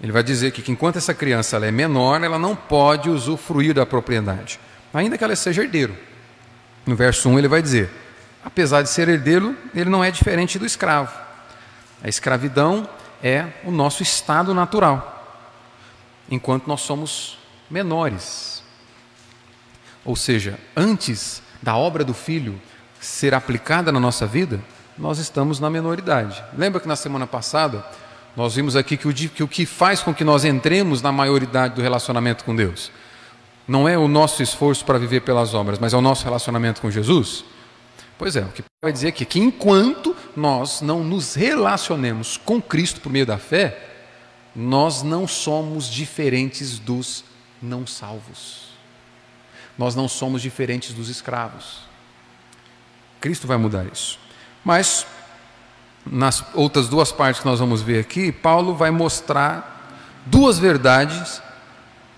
Ele 0.00 0.12
vai 0.12 0.22
dizer 0.22 0.50
que, 0.52 0.62
que 0.62 0.72
enquanto 0.72 0.96
essa 0.96 1.14
criança 1.14 1.56
é 1.58 1.70
menor, 1.70 2.22
ela 2.22 2.38
não 2.38 2.54
pode 2.54 3.08
usufruir 3.08 3.74
da 3.74 3.86
propriedade, 3.86 4.58
ainda 4.92 5.16
que 5.16 5.24
ela 5.24 5.36
seja 5.36 5.62
herdeiro. 5.62 5.96
No 6.86 6.94
verso 6.94 7.28
1 7.28 7.38
ele 7.38 7.48
vai 7.48 7.62
dizer: 7.62 7.90
apesar 8.44 8.82
de 8.82 8.90
ser 8.90 9.08
herdeiro, 9.08 9.56
ele 9.74 9.88
não 9.88 10.04
é 10.04 10.10
diferente 10.10 10.58
do 10.58 10.66
escravo. 10.66 11.14
A 12.02 12.08
escravidão 12.08 12.88
é 13.22 13.46
o 13.64 13.70
nosso 13.70 14.02
estado 14.02 14.52
natural, 14.52 15.42
enquanto 16.30 16.66
nós 16.66 16.82
somos 16.82 17.38
menores. 17.70 18.62
Ou 20.04 20.14
seja, 20.14 20.58
antes 20.76 21.42
da 21.62 21.76
obra 21.76 22.04
do 22.04 22.12
filho, 22.12 22.60
ser 23.00 23.32
aplicada 23.32 23.90
na 23.90 23.98
nossa 23.98 24.26
vida, 24.26 24.60
nós 24.98 25.18
estamos 25.18 25.58
na 25.58 25.70
menoridade. 25.70 26.42
Lembra 26.56 26.80
que 26.80 26.88
na 26.88 26.96
semana 26.96 27.26
passada 27.26 27.84
nós 28.36 28.54
vimos 28.54 28.74
aqui 28.76 28.96
que 28.96 29.08
o, 29.08 29.14
que 29.14 29.42
o 29.42 29.48
que 29.48 29.64
faz 29.64 30.02
com 30.02 30.12
que 30.12 30.24
nós 30.24 30.44
entremos 30.44 31.00
na 31.00 31.12
maioridade 31.12 31.74
do 31.74 31.82
relacionamento 31.82 32.44
com 32.44 32.54
Deus 32.54 32.90
não 33.66 33.88
é 33.88 33.96
o 33.96 34.06
nosso 34.06 34.42
esforço 34.42 34.84
para 34.84 34.98
viver 34.98 35.20
pelas 35.20 35.54
obras, 35.54 35.78
mas 35.78 35.94
é 35.94 35.96
o 35.96 36.00
nosso 36.00 36.24
relacionamento 36.24 36.80
com 36.80 36.90
Jesus? 36.90 37.44
Pois 38.18 38.36
é, 38.36 38.42
o 38.42 38.48
que 38.48 38.62
vai 38.82 38.92
dizer 38.92 39.08
aqui 39.08 39.24
que 39.24 39.40
enquanto 39.40 40.14
nós 40.36 40.80
não 40.80 41.02
nos 41.02 41.34
relacionemos 41.34 42.36
com 42.36 42.60
Cristo 42.60 43.00
por 43.00 43.10
meio 43.10 43.26
da 43.26 43.38
fé, 43.38 43.90
nós 44.54 45.02
não 45.02 45.26
somos 45.26 45.86
diferentes 45.86 46.78
dos 46.78 47.24
não 47.60 47.86
salvos. 47.86 48.64
Nós 49.76 49.94
não 49.94 50.06
somos 50.06 50.42
diferentes 50.42 50.92
dos 50.92 51.08
escravos. 51.08 51.80
Cristo 53.20 53.46
vai 53.46 53.56
mudar 53.56 53.86
isso. 53.92 54.18
Mas, 54.64 55.06
nas 56.06 56.44
outras 56.54 56.88
duas 56.88 57.10
partes 57.10 57.40
que 57.40 57.46
nós 57.46 57.60
vamos 57.60 57.82
ver 57.82 58.00
aqui, 58.00 58.30
Paulo 58.30 58.74
vai 58.74 58.90
mostrar 58.90 59.90
duas 60.26 60.58
verdades. 60.58 61.42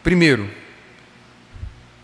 Primeiro, 0.03 0.51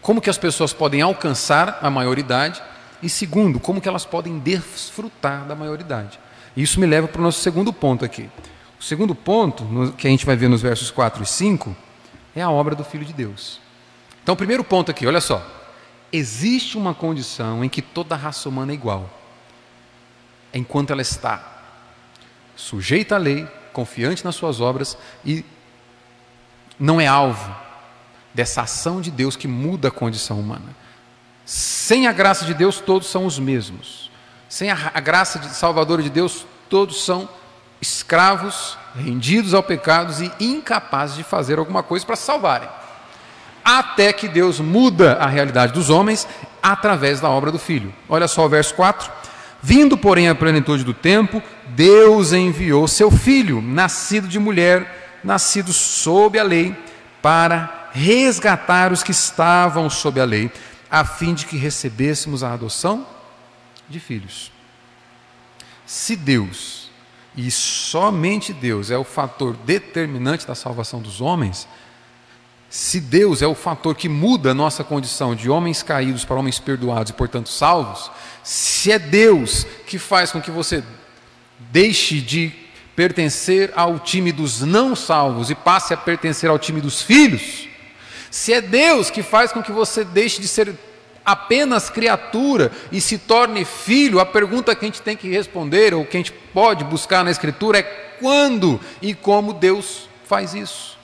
como 0.00 0.20
que 0.20 0.30
as 0.30 0.38
pessoas 0.38 0.72
podem 0.72 1.02
alcançar 1.02 1.78
a 1.82 1.90
maioridade. 1.90 2.62
E 3.02 3.08
segundo, 3.08 3.58
como 3.58 3.80
que 3.80 3.88
elas 3.88 4.04
podem 4.04 4.38
desfrutar 4.38 5.44
da 5.44 5.56
maioridade. 5.56 6.20
Isso 6.56 6.78
me 6.78 6.86
leva 6.86 7.08
para 7.08 7.20
o 7.20 7.24
nosso 7.24 7.40
segundo 7.40 7.72
ponto 7.72 8.04
aqui. 8.04 8.30
O 8.78 8.84
segundo 8.84 9.14
ponto, 9.14 9.92
que 9.98 10.06
a 10.06 10.10
gente 10.10 10.24
vai 10.24 10.36
ver 10.36 10.48
nos 10.48 10.62
versos 10.62 10.90
4 10.90 11.22
e 11.22 11.26
5, 11.26 11.76
é 12.36 12.42
a 12.42 12.50
obra 12.50 12.76
do 12.76 12.84
Filho 12.84 13.04
de 13.04 13.12
Deus. 13.12 13.60
Então, 14.22 14.34
o 14.34 14.36
primeiro 14.36 14.62
ponto 14.62 14.90
aqui, 14.90 15.04
olha 15.04 15.20
só 15.20 15.44
existe 16.12 16.76
uma 16.76 16.92
condição 16.92 17.64
em 17.64 17.68
que 17.68 17.80
toda 17.80 18.14
a 18.14 18.18
raça 18.18 18.48
humana 18.48 18.72
é 18.72 18.74
igual, 18.74 19.08
enquanto 20.52 20.90
ela 20.90 21.00
está 21.00 21.51
sujeita 22.62 23.16
à 23.16 23.18
lei, 23.18 23.46
confiante 23.72 24.24
nas 24.24 24.34
suas 24.34 24.60
obras 24.60 24.96
e 25.24 25.44
não 26.78 27.00
é 27.00 27.06
alvo 27.06 27.54
dessa 28.32 28.62
ação 28.62 29.00
de 29.00 29.10
Deus 29.10 29.36
que 29.36 29.48
muda 29.48 29.88
a 29.88 29.90
condição 29.90 30.38
humana. 30.38 30.76
Sem 31.44 32.06
a 32.06 32.12
graça 32.12 32.44
de 32.44 32.54
Deus, 32.54 32.78
todos 32.80 33.08
são 33.08 33.26
os 33.26 33.38
mesmos. 33.38 34.10
Sem 34.48 34.70
a, 34.70 34.92
a 34.94 35.00
graça 35.00 35.38
de 35.38 35.48
salvadora 35.48 36.02
de 36.02 36.10
Deus, 36.10 36.46
todos 36.68 37.04
são 37.04 37.28
escravos, 37.80 38.78
rendidos 38.94 39.54
ao 39.54 39.62
pecado 39.62 40.14
e 40.22 40.44
incapazes 40.44 41.16
de 41.16 41.24
fazer 41.24 41.58
alguma 41.58 41.82
coisa 41.82 42.06
para 42.06 42.16
salvarem 42.16 42.68
até 43.64 44.12
que 44.12 44.28
Deus 44.28 44.60
muda 44.60 45.14
a 45.14 45.26
realidade 45.26 45.72
dos 45.72 45.90
homens 45.90 46.26
através 46.62 47.20
da 47.20 47.28
obra 47.28 47.50
do 47.50 47.58
Filho. 47.58 47.94
Olha 48.08 48.26
só 48.26 48.44
o 48.44 48.48
verso 48.48 48.74
4. 48.74 49.10
Vindo, 49.62 49.96
porém, 49.96 50.28
à 50.28 50.34
plenitude 50.34 50.82
do 50.82 50.92
tempo, 50.92 51.40
Deus 51.68 52.32
enviou 52.32 52.88
seu 52.88 53.12
filho, 53.12 53.62
nascido 53.62 54.26
de 54.26 54.38
mulher, 54.40 55.20
nascido 55.22 55.72
sob 55.72 56.36
a 56.36 56.42
lei, 56.42 56.76
para 57.22 57.90
resgatar 57.92 58.92
os 58.92 59.04
que 59.04 59.12
estavam 59.12 59.88
sob 59.88 60.20
a 60.20 60.24
lei, 60.24 60.50
a 60.90 61.04
fim 61.04 61.32
de 61.32 61.46
que 61.46 61.56
recebêssemos 61.56 62.42
a 62.42 62.52
adoção 62.52 63.06
de 63.88 64.00
filhos. 64.00 64.50
Se 65.86 66.16
Deus, 66.16 66.90
e 67.36 67.48
somente 67.50 68.52
Deus, 68.52 68.90
é 68.90 68.98
o 68.98 69.04
fator 69.04 69.56
determinante 69.58 70.44
da 70.46 70.56
salvação 70.56 71.00
dos 71.00 71.20
homens, 71.20 71.68
se 72.72 72.98
Deus 72.98 73.42
é 73.42 73.46
o 73.46 73.54
fator 73.54 73.94
que 73.94 74.08
muda 74.08 74.52
a 74.52 74.54
nossa 74.54 74.82
condição 74.82 75.34
de 75.34 75.50
homens 75.50 75.82
caídos 75.82 76.24
para 76.24 76.38
homens 76.38 76.58
perdoados 76.58 77.10
e, 77.10 77.12
portanto, 77.12 77.50
salvos, 77.50 78.10
se 78.42 78.90
é 78.90 78.98
Deus 78.98 79.66
que 79.86 79.98
faz 79.98 80.32
com 80.32 80.40
que 80.40 80.50
você 80.50 80.82
deixe 81.70 82.18
de 82.18 82.50
pertencer 82.96 83.70
ao 83.76 83.98
time 83.98 84.32
dos 84.32 84.62
não 84.62 84.96
salvos 84.96 85.50
e 85.50 85.54
passe 85.54 85.92
a 85.92 85.98
pertencer 85.98 86.48
ao 86.48 86.58
time 86.58 86.80
dos 86.80 87.02
filhos, 87.02 87.68
se 88.30 88.54
é 88.54 88.62
Deus 88.62 89.10
que 89.10 89.22
faz 89.22 89.52
com 89.52 89.62
que 89.62 89.70
você 89.70 90.02
deixe 90.02 90.40
de 90.40 90.48
ser 90.48 90.74
apenas 91.22 91.90
criatura 91.90 92.72
e 92.90 93.02
se 93.02 93.18
torne 93.18 93.66
filho, 93.66 94.18
a 94.18 94.24
pergunta 94.24 94.74
que 94.74 94.86
a 94.86 94.88
gente 94.88 95.02
tem 95.02 95.14
que 95.14 95.28
responder, 95.28 95.92
ou 95.92 96.06
que 96.06 96.16
a 96.16 96.20
gente 96.20 96.32
pode 96.32 96.84
buscar 96.84 97.22
na 97.22 97.30
Escritura, 97.30 97.80
é 97.80 97.82
quando 97.82 98.80
e 99.02 99.12
como 99.12 99.52
Deus 99.52 100.08
faz 100.24 100.54
isso. 100.54 101.01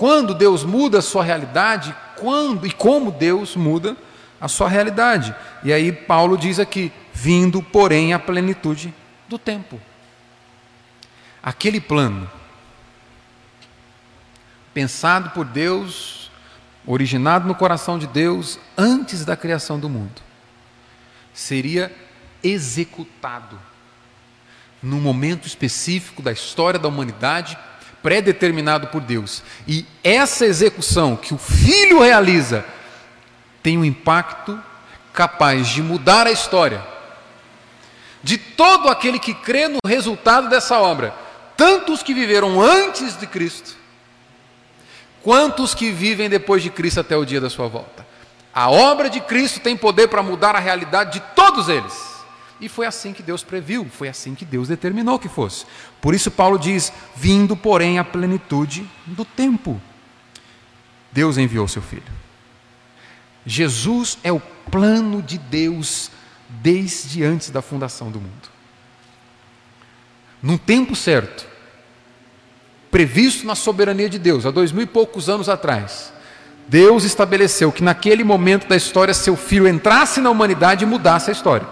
Quando 0.00 0.34
Deus 0.34 0.64
muda 0.64 1.00
a 1.00 1.02
sua 1.02 1.22
realidade, 1.22 1.94
quando 2.16 2.66
e 2.66 2.72
como 2.72 3.10
Deus 3.12 3.54
muda 3.54 3.94
a 4.40 4.48
sua 4.48 4.66
realidade. 4.66 5.34
E 5.62 5.74
aí 5.74 5.92
Paulo 5.92 6.38
diz 6.38 6.58
aqui: 6.58 6.90
vindo, 7.12 7.62
porém, 7.62 8.14
à 8.14 8.18
plenitude 8.18 8.94
do 9.28 9.38
tempo. 9.38 9.78
Aquele 11.42 11.82
plano, 11.82 12.30
pensado 14.72 15.32
por 15.32 15.44
Deus, 15.44 16.30
originado 16.86 17.46
no 17.46 17.54
coração 17.54 17.98
de 17.98 18.06
Deus 18.06 18.58
antes 18.78 19.22
da 19.26 19.36
criação 19.36 19.78
do 19.78 19.90
mundo, 19.90 20.22
seria 21.34 21.94
executado 22.42 23.60
num 24.82 24.98
momento 24.98 25.46
específico 25.46 26.22
da 26.22 26.32
história 26.32 26.80
da 26.80 26.88
humanidade 26.88 27.58
pré-determinado 28.02 28.88
por 28.88 29.00
Deus. 29.00 29.42
E 29.66 29.86
essa 30.02 30.46
execução 30.46 31.16
que 31.16 31.34
o 31.34 31.38
filho 31.38 32.00
realiza 32.00 32.64
tem 33.62 33.76
um 33.76 33.84
impacto 33.84 34.60
capaz 35.12 35.68
de 35.68 35.82
mudar 35.82 36.26
a 36.26 36.30
história 36.30 36.82
de 38.22 38.36
todo 38.36 38.88
aquele 38.88 39.18
que 39.18 39.34
crê 39.34 39.68
no 39.68 39.78
resultado 39.86 40.48
dessa 40.48 40.78
obra, 40.78 41.14
tanto 41.56 41.92
os 41.92 42.02
que 42.02 42.14
viveram 42.14 42.60
antes 42.60 43.16
de 43.16 43.26
Cristo, 43.26 43.76
quanto 45.22 45.62
os 45.62 45.74
que 45.74 45.90
vivem 45.90 46.28
depois 46.28 46.62
de 46.62 46.70
Cristo 46.70 47.00
até 47.00 47.16
o 47.16 47.24
dia 47.24 47.40
da 47.40 47.50
sua 47.50 47.66
volta. 47.66 48.06
A 48.52 48.70
obra 48.70 49.08
de 49.08 49.20
Cristo 49.20 49.60
tem 49.60 49.76
poder 49.76 50.08
para 50.08 50.22
mudar 50.22 50.54
a 50.54 50.58
realidade 50.58 51.14
de 51.14 51.20
todos 51.34 51.68
eles. 51.68 52.10
E 52.60 52.68
foi 52.68 52.84
assim 52.84 53.12
que 53.12 53.22
Deus 53.22 53.42
previu, 53.42 53.86
foi 53.90 54.08
assim 54.08 54.34
que 54.34 54.44
Deus 54.44 54.68
determinou 54.68 55.18
que 55.18 55.28
fosse. 55.28 55.64
Por 56.00 56.14
isso, 56.14 56.30
Paulo 56.30 56.58
diz: 56.58 56.92
vindo, 57.14 57.56
porém, 57.56 57.98
a 57.98 58.04
plenitude 58.04 58.88
do 59.06 59.24
tempo. 59.24 59.80
Deus 61.12 61.36
enviou 61.36 61.66
seu 61.66 61.82
filho. 61.82 62.02
Jesus 63.44 64.18
é 64.22 64.32
o 64.32 64.40
plano 64.70 65.22
de 65.22 65.38
Deus 65.38 66.10
desde 66.48 67.24
antes 67.24 67.50
da 67.50 67.62
fundação 67.62 68.10
do 68.10 68.20
mundo. 68.20 68.48
Num 70.42 70.56
tempo 70.56 70.96
certo, 70.96 71.46
previsto 72.90 73.46
na 73.46 73.54
soberania 73.54 74.08
de 74.08 74.18
Deus, 74.18 74.46
há 74.46 74.50
dois 74.50 74.72
mil 74.72 74.82
e 74.82 74.86
poucos 74.86 75.28
anos 75.28 75.48
atrás, 75.48 76.12
Deus 76.66 77.04
estabeleceu 77.04 77.70
que 77.72 77.82
naquele 77.82 78.24
momento 78.24 78.66
da 78.68 78.76
história 78.76 79.12
seu 79.12 79.36
filho 79.36 79.68
entrasse 79.68 80.20
na 80.20 80.30
humanidade 80.30 80.84
e 80.84 80.86
mudasse 80.86 81.30
a 81.30 81.32
história. 81.32 81.66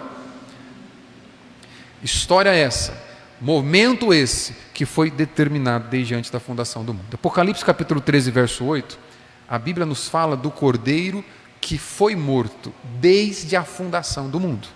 História 2.03 2.49
essa, 2.49 2.93
momento 3.41 4.13
esse 4.13 4.55
que 4.73 4.85
foi 4.85 5.09
determinado 5.09 5.87
desde 5.89 6.15
antes 6.15 6.29
da 6.29 6.39
fundação 6.39 6.83
do 6.83 6.93
mundo. 6.93 7.13
Apocalipse 7.13 7.63
capítulo 7.63 8.01
13, 8.01 8.31
verso 8.31 8.65
8, 8.65 8.99
a 9.47 9.57
Bíblia 9.57 9.85
nos 9.85 10.07
fala 10.07 10.35
do 10.35 10.51
cordeiro 10.51 11.23
que 11.61 11.77
foi 11.77 12.15
morto 12.15 12.73
desde 12.99 13.55
a 13.55 13.63
fundação 13.63 14.29
do 14.29 14.39
mundo. 14.39 14.67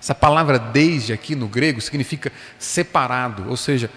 Essa 0.00 0.14
palavra 0.14 0.58
desde 0.58 1.12
aqui 1.12 1.36
no 1.36 1.46
grego 1.46 1.80
significa 1.80 2.32
separado, 2.58 3.48
ou 3.48 3.56
seja, 3.56 3.88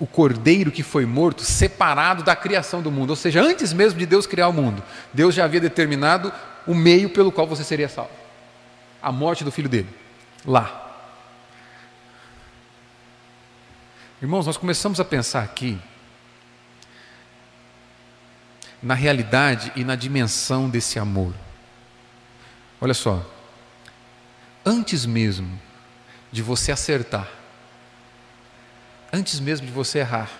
o 0.00 0.06
cordeiro 0.06 0.72
que 0.72 0.82
foi 0.82 1.06
morto 1.06 1.44
separado 1.44 2.24
da 2.24 2.34
criação 2.34 2.82
do 2.82 2.90
mundo, 2.90 3.10
ou 3.10 3.16
seja, 3.16 3.40
antes 3.40 3.72
mesmo 3.72 4.00
de 4.00 4.06
Deus 4.06 4.26
criar 4.26 4.48
o 4.48 4.52
mundo, 4.52 4.82
Deus 5.12 5.32
já 5.32 5.44
havia 5.44 5.60
determinado 5.60 6.32
o 6.66 6.74
meio 6.74 7.08
pelo 7.10 7.30
qual 7.30 7.46
você 7.46 7.62
seria 7.62 7.88
salvo. 7.88 8.10
A 9.00 9.12
morte 9.12 9.44
do 9.44 9.52
filho 9.52 9.68
dele. 9.68 9.88
Lá, 10.44 10.91
Irmãos, 14.22 14.46
nós 14.46 14.56
começamos 14.56 15.00
a 15.00 15.04
pensar 15.04 15.42
aqui 15.42 15.76
na 18.80 18.94
realidade 18.94 19.72
e 19.74 19.82
na 19.82 19.96
dimensão 19.96 20.70
desse 20.70 20.96
amor. 20.96 21.34
Olha 22.80 22.94
só, 22.94 23.28
antes 24.64 25.04
mesmo 25.04 25.60
de 26.30 26.40
você 26.40 26.70
acertar, 26.70 27.28
antes 29.12 29.40
mesmo 29.40 29.66
de 29.66 29.72
você 29.72 29.98
errar, 29.98 30.30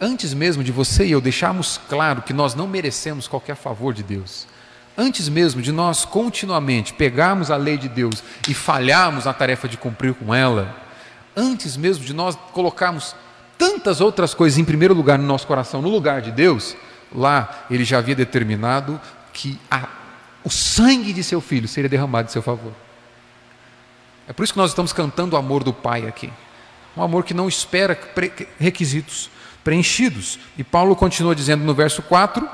antes 0.00 0.32
mesmo 0.32 0.62
de 0.62 0.70
você 0.70 1.04
e 1.06 1.10
eu 1.10 1.20
deixarmos 1.20 1.80
claro 1.88 2.22
que 2.22 2.32
nós 2.32 2.54
não 2.54 2.68
merecemos 2.68 3.26
qualquer 3.26 3.56
favor 3.56 3.92
de 3.92 4.04
Deus, 4.04 4.46
antes 4.96 5.28
mesmo 5.28 5.60
de 5.60 5.72
nós 5.72 6.04
continuamente 6.04 6.92
pegarmos 6.92 7.50
a 7.50 7.56
lei 7.56 7.76
de 7.76 7.88
Deus 7.88 8.22
e 8.48 8.54
falharmos 8.54 9.24
na 9.24 9.34
tarefa 9.34 9.68
de 9.68 9.76
cumprir 9.76 10.14
com 10.14 10.32
ela, 10.32 10.89
antes 11.36 11.76
mesmo 11.76 12.04
de 12.04 12.12
nós 12.12 12.36
colocarmos 12.52 13.14
tantas 13.56 14.00
outras 14.00 14.32
coisas 14.34 14.58
em 14.58 14.64
primeiro 14.64 14.94
lugar 14.94 15.18
no 15.18 15.26
nosso 15.26 15.46
coração, 15.46 15.82
no 15.82 15.88
lugar 15.88 16.22
de 16.22 16.32
Deus, 16.32 16.76
lá 17.14 17.66
ele 17.70 17.84
já 17.84 17.98
havia 17.98 18.14
determinado 18.14 19.00
que 19.32 19.58
a, 19.70 19.88
o 20.42 20.50
sangue 20.50 21.12
de 21.12 21.22
seu 21.22 21.40
filho 21.40 21.68
seria 21.68 21.88
derramado 21.88 22.28
em 22.28 22.32
seu 22.32 22.42
favor. 22.42 22.72
É 24.26 24.32
por 24.32 24.44
isso 24.44 24.52
que 24.52 24.58
nós 24.58 24.70
estamos 24.70 24.92
cantando 24.92 25.36
o 25.36 25.38
amor 25.38 25.64
do 25.64 25.72
Pai 25.72 26.06
aqui. 26.06 26.32
Um 26.96 27.02
amor 27.02 27.24
que 27.24 27.34
não 27.34 27.48
espera 27.48 27.98
requisitos 28.58 29.30
preenchidos. 29.62 30.38
E 30.56 30.64
Paulo 30.64 30.96
continua 30.96 31.34
dizendo 31.34 31.64
no 31.64 31.74
verso 31.74 32.02
4, 32.02 32.48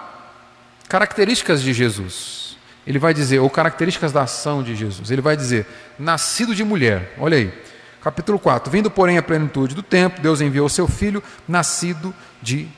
características 0.88 1.62
de 1.62 1.72
Jesus. 1.72 2.56
Ele 2.86 2.98
vai 2.98 3.12
dizer, 3.12 3.40
ou 3.40 3.50
características 3.50 4.12
da 4.12 4.22
ação 4.22 4.62
de 4.62 4.74
Jesus. 4.74 5.10
Ele 5.10 5.20
vai 5.20 5.36
dizer, 5.36 5.66
nascido 5.98 6.54
de 6.54 6.64
mulher. 6.64 7.14
Olha 7.18 7.36
aí, 7.36 7.52
Capítulo 8.06 8.38
4: 8.38 8.70
Vindo, 8.70 8.88
porém, 8.88 9.18
a 9.18 9.22
plenitude 9.22 9.74
do 9.74 9.82
tempo, 9.82 10.20
Deus 10.20 10.40
enviou 10.40 10.68
seu 10.68 10.86
filho, 10.86 11.20
nascido 11.48 12.14
de 12.40 12.68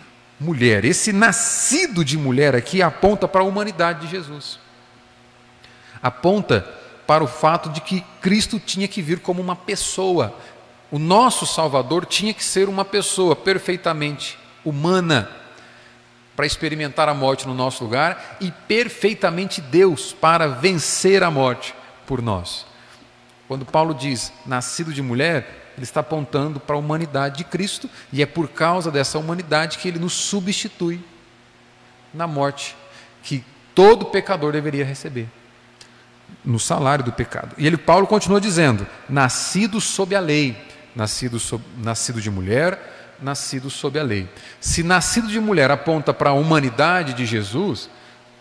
mulher. 0.41 0.87
Esse 0.87 1.13
nascido 1.13 2.03
de 2.03 2.17
mulher 2.17 2.57
aqui 2.57 2.81
aponta 2.81 3.29
para 3.29 3.43
a 3.43 3.45
humanidade 3.45 4.07
de 4.07 4.07
Jesus. 4.07 4.59
Aponta 6.03 6.67
para 7.07 7.23
o 7.23 7.27
fato 7.27 7.69
de 7.69 7.83
que 7.83 8.01
Cristo 8.23 8.59
tinha 8.59 8.89
que 8.89 9.03
vir 9.03 9.21
como 9.21 9.43
uma 9.43 9.55
pessoa. 9.55 10.35
O 10.91 10.99
nosso 10.99 11.47
Salvador 11.47 12.07
tinha 12.07 12.33
que 12.33 12.43
ser 12.43 12.67
uma 12.67 12.83
pessoa 12.83 13.37
perfeitamente 13.37 14.39
humana 14.65 15.31
para 16.35 16.47
experimentar 16.47 17.07
a 17.07 17.13
morte 17.13 17.47
no 17.47 17.53
nosso 17.53 17.85
lugar 17.85 18.39
e 18.41 18.51
perfeitamente 18.67 19.61
Deus 19.61 20.11
para 20.11 20.47
vencer 20.47 21.23
a 21.23 21.31
morte 21.31 21.75
por 22.07 22.23
nós. 22.23 22.68
Quando 23.49 23.65
Paulo 23.65 23.95
diz 23.95 24.31
nascido 24.45 24.93
de 24.93 25.01
mulher, 25.01 25.73
ele 25.75 25.85
está 25.85 26.01
apontando 26.01 26.61
para 26.61 26.77
a 26.77 26.79
humanidade 26.79 27.39
de 27.39 27.45
Cristo 27.45 27.89
e 28.13 28.23
é 28.23 28.27
por 28.27 28.49
causa 28.49 28.91
dessa 28.91 29.19
humanidade 29.19 29.79
que 29.79 29.89
ele 29.89 29.99
nos 29.99 30.13
substitui 30.13 31.01
na 32.13 32.27
morte 32.27 32.77
que 33.23 33.43
todo 33.75 34.07
pecador 34.07 34.53
deveria 34.53 34.85
receber 34.85 35.29
no 36.45 36.59
salário 36.59 37.05
do 37.05 37.13
pecado. 37.13 37.55
E 37.57 37.67
ele 37.67 37.79
Paulo 37.79 38.07
continua 38.07 38.41
dizendo: 38.41 38.87
nascido 39.09 39.81
sob 39.81 40.15
a 40.15 40.21
lei, 40.21 40.57
nascido, 40.95 41.39
sob, 41.39 41.65
nascido 41.79 42.21
de 42.21 42.31
mulher, 42.31 43.17
nascido 43.21 43.71
sob 43.71 43.99
a 43.99 44.03
lei. 44.03 44.29
Se 44.61 44.83
nascido 44.83 45.29
de 45.29 45.41
mulher 45.41 45.71
aponta 45.71 46.13
para 46.13 46.31
a 46.31 46.35
humanidade 46.35 47.15
de 47.15 47.25
Jesus, 47.25 47.89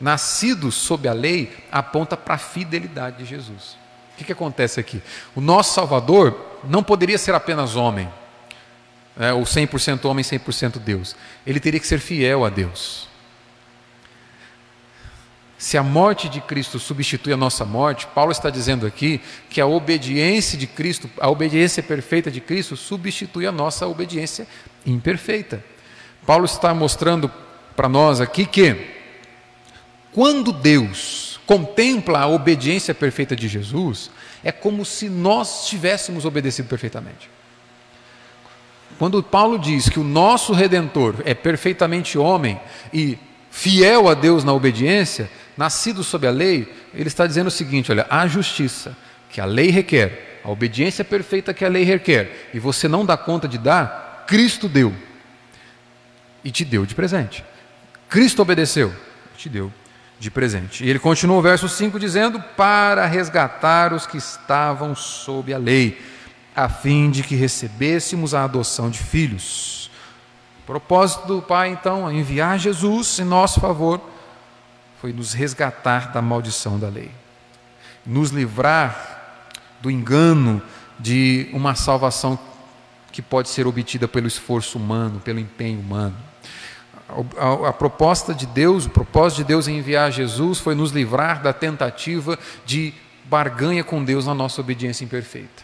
nascido 0.02 0.72
sob 0.72 1.08
a 1.08 1.14
lei 1.14 1.66
aponta 1.72 2.18
para 2.18 2.36
a 2.36 2.40
fidelidade 2.40 3.20
de 3.20 3.26
Jesus. 3.26 3.78
O 4.18 4.20
que, 4.20 4.26
que 4.26 4.32
acontece 4.32 4.80
aqui? 4.80 5.00
O 5.36 5.40
nosso 5.40 5.76
Salvador 5.76 6.58
não 6.64 6.82
poderia 6.82 7.20
ser 7.20 7.36
apenas 7.36 7.76
homem, 7.76 8.12
é, 9.16 9.32
ou 9.32 9.44
100% 9.44 10.06
homem, 10.06 10.26
100% 10.26 10.80
Deus. 10.80 11.16
Ele 11.46 11.60
teria 11.60 11.80
que 11.80 11.86
ser 11.86 12.00
fiel 12.00 12.44
a 12.44 12.50
Deus. 12.50 13.08
Se 15.56 15.78
a 15.78 15.84
morte 15.84 16.28
de 16.28 16.42
Cristo 16.42 16.80
substitui 16.80 17.32
a 17.32 17.38
nossa 17.38 17.64
morte, 17.64 18.08
Paulo 18.08 18.32
está 18.32 18.50
dizendo 18.50 18.88
aqui 18.88 19.22
que 19.52 19.62
a 19.62 19.68
obediência 19.68 20.58
de 20.58 20.66
Cristo, 20.66 21.08
a 21.20 21.30
obediência 21.30 21.84
perfeita 21.84 22.32
de 22.32 22.42
Cristo, 22.42 22.76
substitui 22.76 23.46
a 23.46 23.52
nossa 23.52 23.86
obediência 23.86 24.48
imperfeita. 24.84 25.64
Paulo 26.26 26.46
está 26.46 26.74
mostrando 26.74 27.32
para 27.76 27.88
nós 27.88 28.20
aqui 28.20 28.48
que 28.48 28.96
quando 30.12 30.52
Deus 30.52 31.37
contempla 31.48 32.20
a 32.20 32.28
obediência 32.28 32.94
perfeita 32.94 33.34
de 33.34 33.48
Jesus, 33.48 34.12
é 34.44 34.52
como 34.52 34.84
se 34.84 35.08
nós 35.08 35.66
tivéssemos 35.66 36.26
obedecido 36.26 36.68
perfeitamente. 36.68 37.30
Quando 39.00 39.24
Paulo 39.24 39.58
diz 39.58 39.88
que 39.88 40.00
o 40.00 40.04
nosso 40.04 40.52
redentor 40.52 41.16
é 41.24 41.34
perfeitamente 41.34 42.18
homem 42.18 42.60
e 42.94 43.18
fiel 43.50 44.10
a 44.10 44.14
Deus 44.14 44.44
na 44.44 44.54
obediência, 44.54 45.30
nascido 45.56 46.04
sob 46.04 46.28
a 46.28 46.32
lei, 46.32 46.72
ele 46.94 47.08
está 47.08 47.26
dizendo 47.26 47.48
o 47.48 47.52
seguinte: 47.52 47.92
olha, 47.92 48.06
a 48.10 48.28
justiça 48.28 48.96
que 49.30 49.40
a 49.40 49.46
lei 49.46 49.70
requer, 49.70 50.42
a 50.44 50.50
obediência 50.50 51.06
perfeita 51.06 51.54
que 51.54 51.64
a 51.64 51.70
lei 51.70 51.84
requer, 51.84 52.50
e 52.54 52.60
você 52.60 52.90
não 52.90 53.06
dá 53.06 53.16
conta 53.16 53.48
de 53.48 53.58
dar, 53.58 54.26
Cristo 54.28 54.68
deu. 54.68 54.94
E 56.44 56.52
te 56.52 56.66
deu 56.66 56.86
de 56.86 56.94
presente. 56.94 57.44
Cristo 58.10 58.42
obedeceu, 58.42 58.94
te 59.38 59.48
deu 59.48 59.72
de 60.20 60.32
presente. 60.32 60.84
E 60.84 60.90
ele 60.90 61.00
continua 61.00 61.38
o 61.38 61.42
verso 61.42 61.70
5 61.70 62.00
dizendo: 62.00 62.40
Para 62.56 63.06
resgatar 63.06 63.94
os 63.94 64.06
que 64.06 64.18
estavam 64.18 64.96
sob 64.96 65.54
a 65.54 65.58
lei, 65.58 66.02
a 66.56 66.68
fim 66.68 67.10
de 67.10 67.24
que 67.24 67.36
recebêssemos 67.36 68.34
a 68.34 68.44
adoção 68.44 68.90
de 68.90 69.00
filhos. 69.00 69.92
O 70.64 70.66
propósito 70.66 71.28
do 71.28 71.42
Pai, 71.42 71.70
então, 71.70 72.10
é 72.10 72.14
enviar 72.14 72.60
Jesus 72.60 73.20
em 73.20 73.24
nosso 73.24 73.60
favor, 73.60 74.02
foi 75.00 75.14
nos 75.14 75.34
resgatar 75.34 76.12
da 76.12 76.22
maldição 76.22 76.80
da 76.80 76.90
lei, 76.90 77.12
nos 78.06 78.32
livrar 78.32 79.46
do 79.80 79.92
engano 79.92 80.62
de 81.00 81.50
uma 81.54 81.76
salvação 81.76 82.38
que 83.12 83.22
pode 83.22 83.50
ser 83.50 83.68
obtida 83.68 84.08
pelo 84.08 84.28
esforço 84.28 84.78
humano, 84.78 85.20
pelo 85.20 85.40
empenho 85.40 85.80
humano. 85.80 86.16
A, 87.10 87.70
a, 87.70 87.74
proposta 87.74 88.34
de 88.34 88.46
Deus, 88.46 88.86
o 88.86 88.90
propósito 88.90 89.38
de 89.38 89.44
Deus 89.46 89.68
em 89.68 89.78
enviar 89.78 90.12
Jesus 90.12 90.60
foi 90.60 90.76
nos 90.76 90.92
livrar 90.92 91.42
da 91.42 91.54
tentativa 91.54 92.38
de 92.66 92.94
barganha 93.24 93.84
com 93.84 94.04
Deus 94.04 94.26
na 94.26 94.34
nossa 94.34 94.60
obediência 94.60 95.06
imperfeita. 95.06 95.64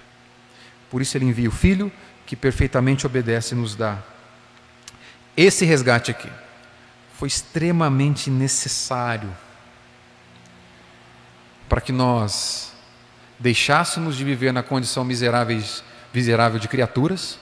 Por 0.89 1.01
isso 1.01 1.17
ele 1.17 1.25
envia 1.25 1.49
o 1.49 1.51
Filho, 1.51 1.91
que 2.25 2.35
perfeitamente 2.35 3.05
obedece 3.05 3.53
e 3.53 3.57
nos 3.57 3.75
dá. 3.75 3.97
Esse 5.35 5.65
resgate 5.65 6.11
aqui 6.11 6.29
foi 7.17 7.27
extremamente 7.27 8.29
necessário 8.29 9.29
para 11.67 11.81
que 11.81 11.91
nós 11.91 12.71
deixássemos 13.37 14.15
de 14.15 14.23
viver 14.23 14.53
na 14.53 14.63
condição 14.63 15.03
miseráveis, 15.03 15.83
miserável 16.13 16.59
de 16.59 16.67
criaturas 16.69 17.37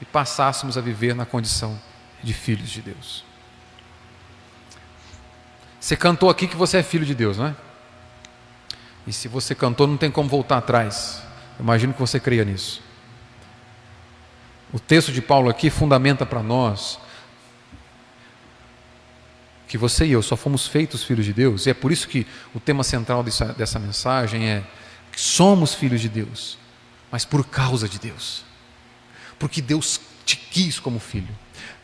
e 0.00 0.04
passássemos 0.06 0.78
a 0.78 0.80
viver 0.80 1.14
na 1.14 1.26
condição 1.26 1.78
de 2.22 2.32
filhos 2.32 2.70
de 2.70 2.82
Deus. 2.82 3.24
Você 5.80 5.96
cantou 5.96 6.28
aqui 6.28 6.46
que 6.46 6.56
você 6.56 6.78
é 6.78 6.82
filho 6.82 7.06
de 7.06 7.14
Deus, 7.14 7.38
não 7.38 7.46
é? 7.46 7.56
E 9.06 9.12
se 9.12 9.28
você 9.28 9.54
cantou, 9.54 9.86
não 9.86 9.96
tem 9.96 10.10
como 10.10 10.28
voltar 10.28 10.58
atrás. 10.58 11.22
Eu 11.58 11.62
imagino 11.62 11.92
que 11.92 12.00
você 12.00 12.20
creia 12.20 12.44
nisso. 12.44 12.82
O 14.72 14.78
texto 14.78 15.10
de 15.10 15.20
Paulo 15.20 15.48
aqui 15.50 15.70
fundamenta 15.70 16.24
para 16.24 16.42
nós 16.42 16.98
que 19.66 19.78
você 19.78 20.04
e 20.04 20.10
eu 20.10 20.20
só 20.20 20.36
fomos 20.36 20.66
feitos 20.66 21.04
filhos 21.04 21.24
de 21.24 21.32
Deus, 21.32 21.64
e 21.64 21.70
é 21.70 21.74
por 21.74 21.92
isso 21.92 22.08
que 22.08 22.26
o 22.52 22.58
tema 22.58 22.82
central 22.82 23.22
dessa, 23.22 23.52
dessa 23.52 23.78
mensagem 23.78 24.48
é 24.48 24.64
que 25.12 25.20
somos 25.20 25.74
filhos 25.74 26.00
de 26.00 26.08
Deus, 26.08 26.58
mas 27.08 27.24
por 27.24 27.46
causa 27.46 27.88
de 27.88 27.96
Deus, 28.00 28.44
porque 29.38 29.62
Deus 29.62 30.00
te 30.26 30.36
quis 30.36 30.80
como 30.80 30.98
filho. 30.98 31.28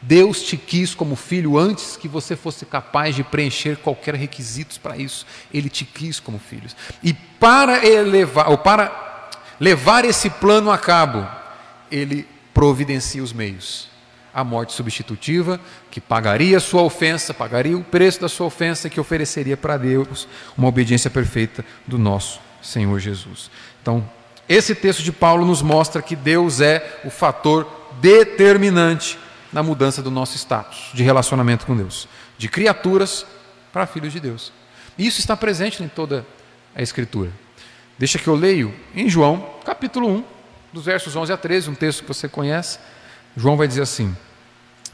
Deus 0.01 0.43
te 0.43 0.57
quis 0.57 0.95
como 0.95 1.17
filho 1.17 1.59
antes 1.59 1.97
que 1.97 2.07
você 2.07 2.37
fosse 2.37 2.65
capaz 2.67 3.15
de 3.17 3.25
preencher 3.25 3.77
qualquer 3.77 4.15
requisitos 4.15 4.79
para 4.79 4.97
isso. 4.97 5.27
Ele 5.53 5.69
te 5.69 5.85
quis 5.85 6.21
como 6.21 6.39
filho. 6.39 6.69
E 7.03 7.13
para 7.13 7.85
elevar, 7.85 8.49
ou 8.51 8.59
para 8.59 9.31
levar 9.59 10.05
esse 10.05 10.29
plano 10.29 10.71
a 10.71 10.79
cabo, 10.79 11.27
ele 11.91 12.27
providencia 12.53 13.23
os 13.23 13.33
meios. 13.33 13.89
A 14.33 14.45
morte 14.45 14.75
substitutiva, 14.75 15.59
que 15.91 16.01
pagaria 16.01 16.59
a 16.59 16.61
sua 16.61 16.83
ofensa, 16.83 17.33
pagaria 17.33 17.77
o 17.77 17.83
preço 17.83 18.21
da 18.21 18.29
sua 18.29 18.47
ofensa, 18.47 18.91
que 18.91 19.01
ofereceria 19.01 19.57
para 19.57 19.79
Deus 19.79 20.29
uma 20.57 20.69
obediência 20.69 21.11
perfeita 21.11 21.65
do 21.87 21.99
nosso 21.99 22.39
Senhor 22.61 22.99
Jesus. 23.01 23.51
Então, 23.81 24.07
esse 24.47 24.75
texto 24.75 25.03
de 25.03 25.11
Paulo 25.11 25.47
nos 25.47 25.63
mostra 25.63 26.03
que 26.03 26.15
Deus 26.15 26.61
é 26.61 27.01
o 27.03 27.11
fator 27.11 27.67
determinante 28.01 29.19
na 29.53 29.63
mudança 29.63 30.03
do 30.03 30.11
nosso 30.11 30.37
status 30.37 30.91
de 30.93 31.03
relacionamento 31.03 31.67
com 31.67 31.77
Deus, 31.77 32.09
de 32.37 32.49
criaturas 32.49 33.27
para 33.73 33.87
filhos 33.87 34.13
de 34.13 34.21
Deus. 34.21 34.53
Isso 34.99 35.21
está 35.21 35.37
presente 35.37 35.83
em 35.83 35.89
toda 35.89 36.27
a 36.75 36.83
Escritura. 36.83 37.31
Deixa 37.99 38.19
que 38.19 38.29
eu 38.29 38.35
leio 38.35 38.75
em 38.95 39.09
João, 39.09 39.55
capítulo 39.65 40.09
1, 40.09 40.25
dos 40.73 40.85
versos 40.85 41.17
11 41.17 41.33
a 41.33 41.37
13, 41.37 41.71
um 41.71 41.75
texto 41.75 42.03
que 42.03 42.09
você 42.09 42.29
conhece. 42.29 42.79
João 43.37 43.57
vai 43.57 43.67
dizer 43.69 43.83
assim: 43.83 44.15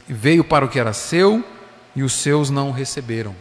Veio 0.07 0.43
para 0.43 0.65
o 0.65 0.69
que 0.69 0.79
era 0.79 0.93
seu 0.93 1.43
e 1.95 2.03
os 2.03 2.13
seus 2.13 2.49
não 2.49 2.69
o 2.69 2.71
receberam. 2.71 3.35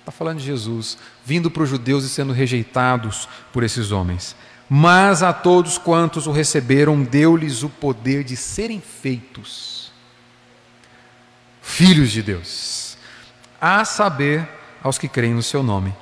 Está 0.00 0.12
falando 0.12 0.38
de 0.38 0.44
Jesus, 0.44 0.96
vindo 1.24 1.50
para 1.50 1.64
os 1.64 1.68
judeus 1.68 2.04
e 2.04 2.08
sendo 2.08 2.32
rejeitados 2.32 3.28
por 3.52 3.64
esses 3.64 3.90
homens. 3.90 4.36
Mas 4.68 5.22
a 5.22 5.32
todos 5.32 5.78
quantos 5.78 6.26
o 6.26 6.32
receberam, 6.32 7.02
deu-lhes 7.02 7.62
o 7.62 7.68
poder 7.68 8.24
de 8.24 8.36
serem 8.36 8.80
feitos 8.80 9.75
filhos 11.66 12.12
de 12.12 12.22
Deus, 12.22 12.96
a 13.60 13.84
saber, 13.84 14.48
aos 14.82 14.96
que 14.96 15.08
creem 15.08 15.34
no 15.34 15.42
seu 15.42 15.64
nome, 15.64 15.92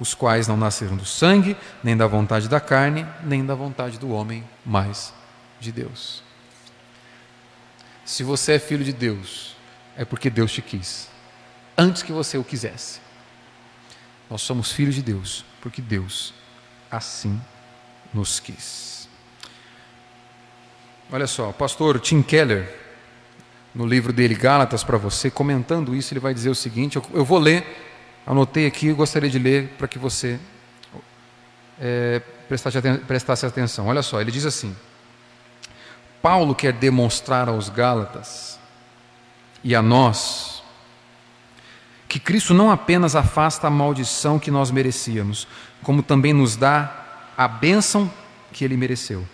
os 0.00 0.14
quais 0.14 0.48
não 0.48 0.56
nasceram 0.56 0.96
do 0.96 1.06
sangue, 1.06 1.56
nem 1.82 1.96
da 1.96 2.08
vontade 2.08 2.48
da 2.48 2.60
carne, 2.60 3.06
nem 3.22 3.46
da 3.46 3.54
vontade 3.54 3.98
do 3.98 4.10
homem, 4.10 4.44
mas 4.66 5.14
de 5.60 5.70
Deus. 5.70 6.24
Se 8.04 8.24
você 8.24 8.54
é 8.54 8.58
filho 8.58 8.84
de 8.84 8.92
Deus, 8.92 9.56
é 9.96 10.04
porque 10.04 10.28
Deus 10.28 10.52
te 10.52 10.60
quis, 10.60 11.08
antes 11.78 12.02
que 12.02 12.12
você 12.12 12.36
o 12.36 12.44
quisesse. 12.44 13.00
Nós 14.28 14.42
somos 14.42 14.72
filhos 14.72 14.96
de 14.96 15.02
Deus, 15.02 15.44
porque 15.60 15.80
Deus 15.80 16.34
assim 16.90 17.40
nos 18.12 18.40
quis. 18.40 19.08
Olha 21.10 21.26
só, 21.28 21.50
o 21.50 21.54
pastor 21.54 22.00
Tim 22.00 22.22
Keller, 22.22 22.81
no 23.74 23.86
livro 23.86 24.12
dele, 24.12 24.34
Gálatas, 24.34 24.84
para 24.84 24.98
você, 24.98 25.30
comentando 25.30 25.94
isso, 25.94 26.12
ele 26.12 26.20
vai 26.20 26.34
dizer 26.34 26.50
o 26.50 26.54
seguinte: 26.54 26.96
eu, 26.96 27.04
eu 27.14 27.24
vou 27.24 27.38
ler, 27.38 27.64
anotei 28.26 28.66
aqui, 28.66 28.92
gostaria 28.92 29.30
de 29.30 29.38
ler 29.38 29.68
para 29.78 29.88
que 29.88 29.98
você 29.98 30.38
é, 31.80 32.20
prestasse, 32.48 32.78
prestasse 33.06 33.46
atenção. 33.46 33.86
Olha 33.86 34.02
só, 34.02 34.20
ele 34.20 34.30
diz 34.30 34.44
assim: 34.44 34.76
Paulo 36.20 36.54
quer 36.54 36.72
demonstrar 36.72 37.48
aos 37.48 37.68
Gálatas 37.68 38.58
e 39.64 39.74
a 39.74 39.82
nós 39.82 40.62
que 42.08 42.20
Cristo 42.20 42.52
não 42.52 42.70
apenas 42.70 43.16
afasta 43.16 43.66
a 43.66 43.70
maldição 43.70 44.38
que 44.38 44.50
nós 44.50 44.70
merecíamos, 44.70 45.48
como 45.82 46.02
também 46.02 46.34
nos 46.34 46.56
dá 46.56 46.94
a 47.38 47.48
bênção 47.48 48.12
que 48.52 48.66
ele 48.66 48.76
mereceu. 48.76 49.26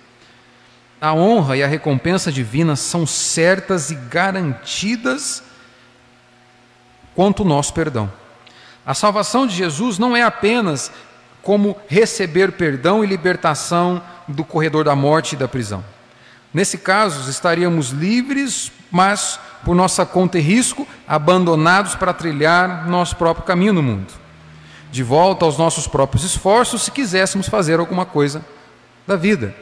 A 1.01 1.15
honra 1.15 1.57
e 1.57 1.63
a 1.63 1.67
recompensa 1.67 2.33
divina 2.33 2.75
são 2.75 3.07
certas 3.07 3.91
e 3.91 3.95
garantidas 3.95 5.43
quanto 7.15 7.43
o 7.43 7.47
nosso 7.47 7.73
perdão. 7.73 8.11
A 8.85 8.95
salvação 8.95 9.47
de 9.47 9.55
Jesus 9.55 9.99
não 9.99 10.17
é 10.17 10.23
apenas 10.23 10.91
como 11.41 11.77
receber 11.87 12.53
perdão 12.53 13.05
e 13.05 13.07
libertação 13.07 14.03
do 14.27 14.45
corredor 14.45 14.85
da 14.85 14.97
morte 14.97 15.35
e 15.35 15.39
da 15.39 15.47
prisão. 15.47 15.85
Nesse 16.53 16.79
caso, 16.79 17.31
estaríamos 17.31 17.91
livres, 17.91 18.73
mas 18.91 19.39
por 19.65 19.77
nossa 19.77 20.05
conta 20.05 20.39
e 20.39 20.41
risco, 20.41 20.87
abandonados 21.07 21.95
para 21.95 22.13
trilhar 22.13 22.89
nosso 22.89 23.15
próprio 23.15 23.45
caminho 23.45 23.73
no 23.73 23.83
mundo. 23.83 24.13
De 24.91 25.03
volta 25.03 25.45
aos 25.45 25.59
nossos 25.59 25.87
próprios 25.87 26.25
esforços, 26.25 26.83
se 26.83 26.91
quiséssemos 26.91 27.49
fazer 27.49 27.79
alguma 27.79 28.05
coisa 28.05 28.45
da 29.07 29.15
vida 29.15 29.55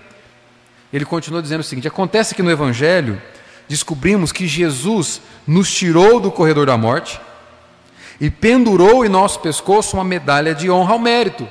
ele 0.92 1.04
continua 1.04 1.42
dizendo 1.42 1.60
o 1.60 1.64
seguinte: 1.64 1.88
acontece 1.88 2.34
que 2.34 2.42
no 2.42 2.50
Evangelho 2.50 3.20
descobrimos 3.68 4.32
que 4.32 4.46
Jesus 4.46 5.20
nos 5.46 5.72
tirou 5.72 6.20
do 6.20 6.30
corredor 6.30 6.66
da 6.66 6.76
morte 6.76 7.20
e 8.20 8.30
pendurou 8.30 9.04
em 9.04 9.08
nosso 9.08 9.40
pescoço 9.40 9.96
uma 9.96 10.04
medalha 10.04 10.54
de 10.54 10.70
honra 10.70 10.92
ao 10.92 10.98
mérito. 10.98 11.46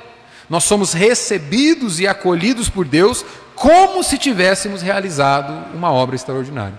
Nós 0.48 0.64
somos 0.64 0.92
recebidos 0.92 2.00
e 2.00 2.06
acolhidos 2.06 2.68
por 2.68 2.84
Deus 2.84 3.24
como 3.54 4.02
se 4.02 4.18
tivéssemos 4.18 4.82
realizado 4.82 5.74
uma 5.74 5.90
obra 5.90 6.14
extraordinária. 6.14 6.78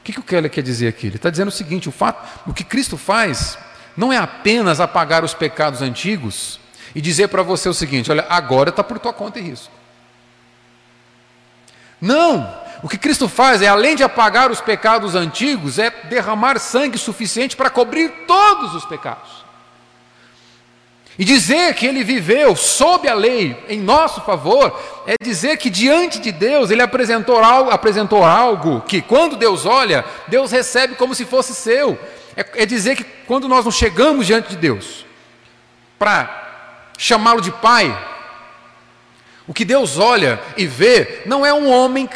O 0.00 0.04
que, 0.04 0.12
que 0.12 0.20
o 0.20 0.22
Keller 0.22 0.50
quer 0.50 0.62
dizer 0.62 0.88
aqui? 0.88 1.06
Ele 1.06 1.16
está 1.16 1.30
dizendo 1.30 1.48
o 1.48 1.52
seguinte: 1.52 1.88
o 1.88 1.92
fato, 1.92 2.26
o 2.46 2.52
que 2.52 2.64
Cristo 2.64 2.96
faz 2.96 3.58
não 3.96 4.12
é 4.12 4.16
apenas 4.16 4.80
apagar 4.80 5.24
os 5.24 5.34
pecados 5.34 5.80
antigos 5.80 6.60
e 6.94 7.00
dizer 7.00 7.28
para 7.28 7.42
você 7.42 7.68
o 7.68 7.74
seguinte: 7.74 8.10
olha, 8.10 8.26
agora 8.28 8.70
está 8.70 8.84
por 8.84 8.98
tua 8.98 9.12
conta 9.12 9.38
e 9.38 9.42
risco. 9.42 9.83
Não! 12.00 12.64
O 12.82 12.88
que 12.88 12.98
Cristo 12.98 13.28
faz 13.28 13.62
é, 13.62 13.66
além 13.66 13.96
de 13.96 14.02
apagar 14.02 14.50
os 14.50 14.60
pecados 14.60 15.14
antigos, 15.14 15.78
é 15.78 15.90
derramar 15.90 16.58
sangue 16.58 16.98
suficiente 16.98 17.56
para 17.56 17.70
cobrir 17.70 18.10
todos 18.26 18.74
os 18.74 18.84
pecados. 18.84 19.44
E 21.18 21.24
dizer 21.24 21.74
que 21.74 21.86
ele 21.86 22.02
viveu 22.02 22.56
sob 22.56 23.08
a 23.08 23.14
lei 23.14 23.56
em 23.68 23.80
nosso 23.80 24.20
favor 24.22 24.78
é 25.06 25.14
dizer 25.22 25.56
que 25.56 25.70
diante 25.70 26.18
de 26.18 26.32
Deus 26.32 26.70
ele 26.70 26.82
apresentou 26.82 27.42
algo, 27.42 27.70
apresentou 27.70 28.24
algo 28.24 28.80
que 28.82 29.00
quando 29.00 29.36
Deus 29.36 29.64
olha, 29.64 30.04
Deus 30.26 30.50
recebe 30.50 30.96
como 30.96 31.14
se 31.14 31.24
fosse 31.24 31.54
seu. 31.54 31.98
É, 32.36 32.64
é 32.64 32.66
dizer 32.66 32.96
que 32.96 33.04
quando 33.26 33.48
nós 33.48 33.64
nos 33.64 33.76
chegamos 33.76 34.26
diante 34.26 34.50
de 34.50 34.56
Deus 34.56 35.06
para 35.98 36.90
chamá-lo 36.98 37.40
de 37.40 37.52
Pai, 37.52 37.96
o 39.46 39.52
que 39.52 39.64
Deus 39.64 39.98
olha 39.98 40.40
e 40.56 40.66
vê 40.66 41.22
não 41.26 41.44
é 41.44 41.52
um 41.52 41.70
homem 41.70 42.08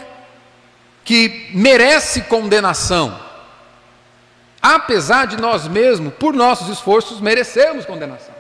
que 1.05 1.49
merece 1.55 2.23
condenação, 2.23 3.19
apesar 4.61 5.27
de 5.27 5.37
nós 5.37 5.67
mesmos, 5.67 6.13
por 6.15 6.35
nossos 6.35 6.69
esforços, 6.69 7.21
merecermos 7.21 7.87
condenação. 7.87 8.35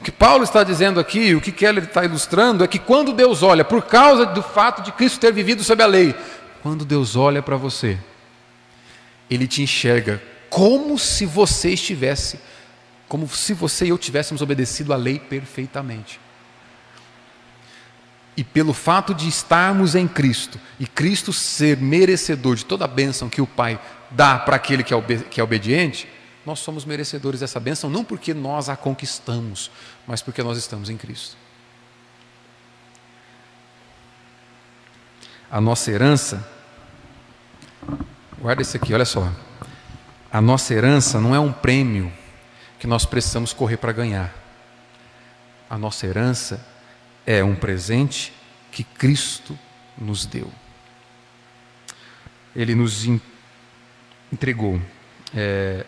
O 0.00 0.04
que 0.04 0.12
Paulo 0.12 0.44
está 0.44 0.64
dizendo 0.64 0.98
aqui, 0.98 1.34
o 1.34 1.40
que 1.40 1.52
Keller 1.52 1.84
está 1.84 2.04
ilustrando, 2.04 2.64
é 2.64 2.68
que 2.68 2.78
quando 2.78 3.12
Deus 3.12 3.42
olha, 3.42 3.64
por 3.64 3.82
causa 3.82 4.24
do 4.24 4.42
fato 4.42 4.82
de 4.82 4.92
Cristo 4.92 5.20
ter 5.20 5.32
vivido 5.32 5.62
sob 5.62 5.82
a 5.82 5.86
lei, 5.86 6.14
quando 6.62 6.84
Deus 6.84 7.16
olha 7.16 7.42
para 7.42 7.56
você, 7.56 7.98
Ele 9.30 9.46
te 9.46 9.62
enxerga 9.62 10.22
como 10.48 10.98
se 10.98 11.26
você 11.26 11.70
estivesse, 11.70 12.40
como 13.08 13.28
se 13.28 13.52
você 13.52 13.86
e 13.86 13.88
eu 13.90 13.98
tivéssemos 13.98 14.42
obedecido 14.42 14.92
a 14.92 14.96
lei 14.96 15.18
perfeitamente. 15.18 16.18
E 18.40 18.44
pelo 18.44 18.72
fato 18.72 19.14
de 19.14 19.28
estarmos 19.28 19.94
em 19.94 20.08
Cristo, 20.08 20.58
e 20.78 20.86
Cristo 20.86 21.30
ser 21.30 21.76
merecedor 21.76 22.56
de 22.56 22.64
toda 22.64 22.86
a 22.86 22.88
bênção 22.88 23.28
que 23.28 23.42
o 23.42 23.46
Pai 23.46 23.78
dá 24.10 24.38
para 24.38 24.56
aquele 24.56 24.82
que 24.82 24.94
é, 24.94 25.02
que 25.30 25.38
é 25.42 25.44
obediente, 25.44 26.08
nós 26.46 26.60
somos 26.60 26.86
merecedores 26.86 27.40
dessa 27.40 27.60
bênção 27.60 27.90
não 27.90 28.02
porque 28.02 28.32
nós 28.32 28.70
a 28.70 28.76
conquistamos, 28.76 29.70
mas 30.06 30.22
porque 30.22 30.42
nós 30.42 30.56
estamos 30.56 30.88
em 30.88 30.96
Cristo. 30.96 31.36
A 35.50 35.60
nossa 35.60 35.90
herança, 35.90 36.48
guarda 38.40 38.62
isso 38.62 38.74
aqui, 38.74 38.94
olha 38.94 39.04
só. 39.04 39.30
A 40.32 40.40
nossa 40.40 40.72
herança 40.72 41.20
não 41.20 41.34
é 41.34 41.38
um 41.38 41.52
prêmio 41.52 42.10
que 42.78 42.86
nós 42.86 43.04
precisamos 43.04 43.52
correr 43.52 43.76
para 43.76 43.92
ganhar. 43.92 44.34
A 45.68 45.76
nossa 45.76 46.06
herança 46.06 46.69
é 47.26 47.42
um 47.44 47.54
presente 47.54 48.32
que 48.70 48.84
Cristo 48.84 49.58
nos 49.98 50.24
deu. 50.24 50.50
Ele 52.54 52.74
nos 52.74 53.06
entregou. 54.32 54.80
É, 55.34 55.84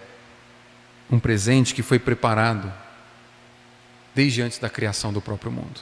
um 1.10 1.18
presente 1.18 1.74
que 1.74 1.82
foi 1.82 1.98
preparado 1.98 2.72
desde 4.14 4.40
antes 4.40 4.58
da 4.58 4.70
criação 4.70 5.12
do 5.12 5.20
próprio 5.20 5.52
mundo. 5.52 5.80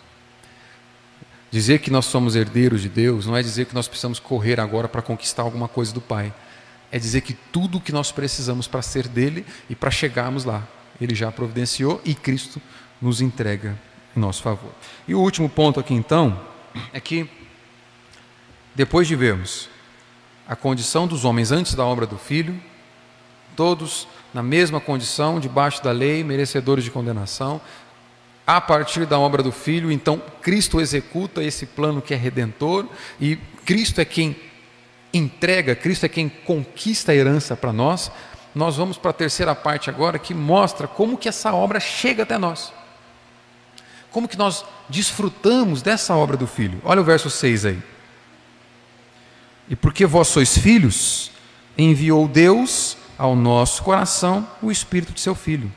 Dizer 1.50 1.80
que 1.80 1.90
nós 1.90 2.06
somos 2.06 2.36
herdeiros 2.36 2.82
de 2.82 2.88
Deus 2.88 3.26
não 3.26 3.36
é 3.36 3.42
dizer 3.42 3.66
que 3.66 3.74
nós 3.74 3.88
precisamos 3.88 4.18
correr 4.18 4.60
agora 4.60 4.88
para 4.88 5.02
conquistar 5.02 5.42
alguma 5.42 5.68
coisa 5.68 5.92
do 5.92 6.00
Pai. 6.00 6.32
É 6.92 6.98
dizer 6.98 7.20
que 7.20 7.34
tudo 7.34 7.78
o 7.78 7.80
que 7.80 7.92
nós 7.92 8.10
precisamos 8.10 8.66
para 8.66 8.82
ser 8.82 9.06
dele 9.06 9.44
e 9.68 9.74
para 9.74 9.90
chegarmos 9.90 10.44
lá, 10.44 10.66
ele 11.00 11.14
já 11.14 11.30
providenciou 11.30 12.00
e 12.04 12.14
Cristo 12.14 12.60
nos 13.00 13.20
entrega 13.20 13.76
em 14.16 14.20
nosso 14.20 14.42
favor. 14.42 14.72
E 15.06 15.14
o 15.14 15.20
último 15.20 15.48
ponto 15.48 15.78
aqui 15.80 15.94
então 15.94 16.40
é 16.92 17.00
que 17.00 17.28
depois 18.74 19.06
de 19.08 19.16
vermos 19.16 19.68
a 20.48 20.56
condição 20.56 21.06
dos 21.06 21.24
homens 21.24 21.52
antes 21.52 21.74
da 21.74 21.84
obra 21.84 22.06
do 22.06 22.18
Filho, 22.18 22.60
todos 23.56 24.08
na 24.32 24.42
mesma 24.42 24.80
condição, 24.80 25.40
debaixo 25.40 25.82
da 25.82 25.92
lei, 25.92 26.24
merecedores 26.24 26.84
de 26.84 26.90
condenação. 26.90 27.60
A 28.46 28.60
partir 28.60 29.06
da 29.06 29.18
obra 29.18 29.42
do 29.42 29.52
Filho, 29.52 29.92
então 29.92 30.20
Cristo 30.40 30.80
executa 30.80 31.42
esse 31.42 31.66
plano 31.66 32.02
que 32.02 32.14
é 32.14 32.16
redentor 32.16 32.86
e 33.20 33.36
Cristo 33.64 34.00
é 34.00 34.04
quem 34.04 34.34
entrega, 35.12 35.74
Cristo 35.74 36.06
é 36.06 36.08
quem 36.08 36.28
conquista 36.28 37.12
a 37.12 37.14
herança 37.14 37.56
para 37.56 37.72
nós. 37.72 38.10
Nós 38.54 38.76
vamos 38.76 38.98
para 38.98 39.10
a 39.10 39.14
terceira 39.14 39.54
parte 39.54 39.88
agora 39.88 40.18
que 40.18 40.34
mostra 40.34 40.88
como 40.88 41.16
que 41.16 41.28
essa 41.28 41.52
obra 41.52 41.78
chega 41.78 42.24
até 42.24 42.38
nós. 42.38 42.72
Como 44.10 44.28
que 44.28 44.36
nós 44.36 44.64
desfrutamos 44.88 45.82
dessa 45.82 46.14
obra 46.14 46.36
do 46.36 46.46
Filho. 46.46 46.80
Olha 46.84 47.00
o 47.00 47.04
verso 47.04 47.30
6 47.30 47.64
aí. 47.64 47.82
E 49.68 49.76
porque 49.76 50.04
vós 50.04 50.28
sois 50.28 50.58
filhos, 50.58 51.30
enviou 51.78 52.26
Deus 52.26 52.96
ao 53.16 53.36
nosso 53.36 53.82
coração 53.82 54.48
o 54.60 54.70
Espírito 54.70 55.12
de 55.12 55.20
seu 55.20 55.34
Filho. 55.34 55.72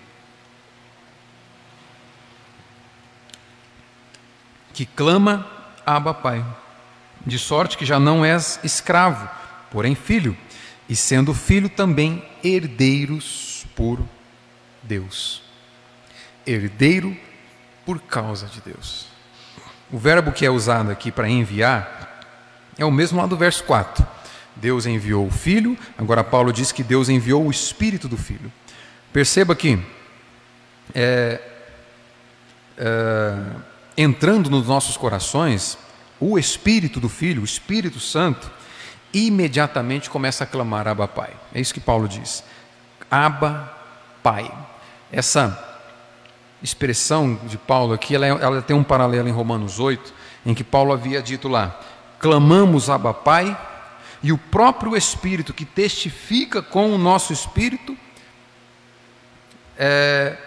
Que 4.74 4.88
clama, 4.88 5.48
Abba 5.86 6.16
Pai, 6.16 6.44
de 7.24 7.38
sorte 7.38 7.78
que 7.78 7.86
já 7.86 8.00
não 8.00 8.26
és 8.26 8.60
escravo, 8.64 9.30
porém 9.70 9.94
filho, 9.94 10.36
e 10.90 10.96
sendo 10.96 11.32
filho 11.34 11.70
também 11.70 12.26
herdeiros 12.44 13.68
por 13.76 14.04
Deus. 14.82 15.44
Herdeiro 16.46 17.16
por 17.86 18.00
causa 18.00 18.48
de 18.48 18.62
Deus. 18.62 19.08
O 19.92 19.98
verbo 19.98 20.32
que 20.32 20.46
é 20.46 20.50
usado 20.50 20.92
aqui 20.92 21.12
para 21.12 21.30
enviar 21.30 22.26
é 22.78 22.86
o 22.86 22.92
mesmo 22.92 23.20
lá 23.20 23.28
do 23.28 23.38
verso 23.38 23.64
4 23.66 24.14
Deus 24.56 24.86
enviou 24.86 25.26
o 25.26 25.32
Filho, 25.32 25.78
agora 25.98 26.24
Paulo 26.24 26.52
diz 26.54 26.72
que 26.72 26.84
Deus 26.84 27.10
enviou 27.10 27.46
o 27.46 27.52
Espírito 27.52 28.08
do 28.08 28.18
Filho. 28.18 28.52
Perceba 29.12 29.56
que, 29.56 29.80
é, 30.94 31.42
é, 32.78 33.36
entrando 33.98 34.50
nos 34.50 34.68
nossos 34.68 34.98
corações, 34.98 35.78
o 36.20 36.38
Espírito 36.38 37.00
do 37.00 37.10
Filho, 37.10 37.42
o 37.42 37.46
Espírito 37.46 38.00
Santo, 38.00 38.50
imediatamente 39.14 40.10
começa 40.10 40.44
a 40.44 40.48
clamar 40.48 40.88
Abba 40.88 41.08
Pai. 41.08 41.32
É 41.54 41.60
isso 41.60 41.74
que 41.74 41.80
Paulo 41.80 42.08
diz. 42.08 42.44
Abba 43.10 43.72
Pai. 44.22 44.52
Essa 45.12 45.73
expressão 46.64 47.38
de 47.46 47.58
Paulo 47.58 47.94
aqui, 47.94 48.16
ela, 48.16 48.26
é, 48.26 48.30
ela 48.30 48.62
tem 48.62 48.76
um 48.76 48.84
paralelo 48.84 49.28
em 49.28 49.32
Romanos 49.32 49.80
8, 49.80 50.14
em 50.46 50.54
que 50.54 50.64
Paulo 50.64 50.94
havia 50.94 51.22
dito 51.22 51.50
lá: 51.50 51.80
clamamos 52.20 52.90
Abba 52.90 53.14
Pai 53.14 53.56
e 54.24 54.32
o 54.32 54.38
próprio 54.38 54.96
Espírito 54.96 55.54
que 55.54 55.66
testifica 55.66 56.62
com 56.62 56.96
o 56.96 56.98
nosso 56.98 57.34
Espírito 57.34 57.98
é, 59.78 60.38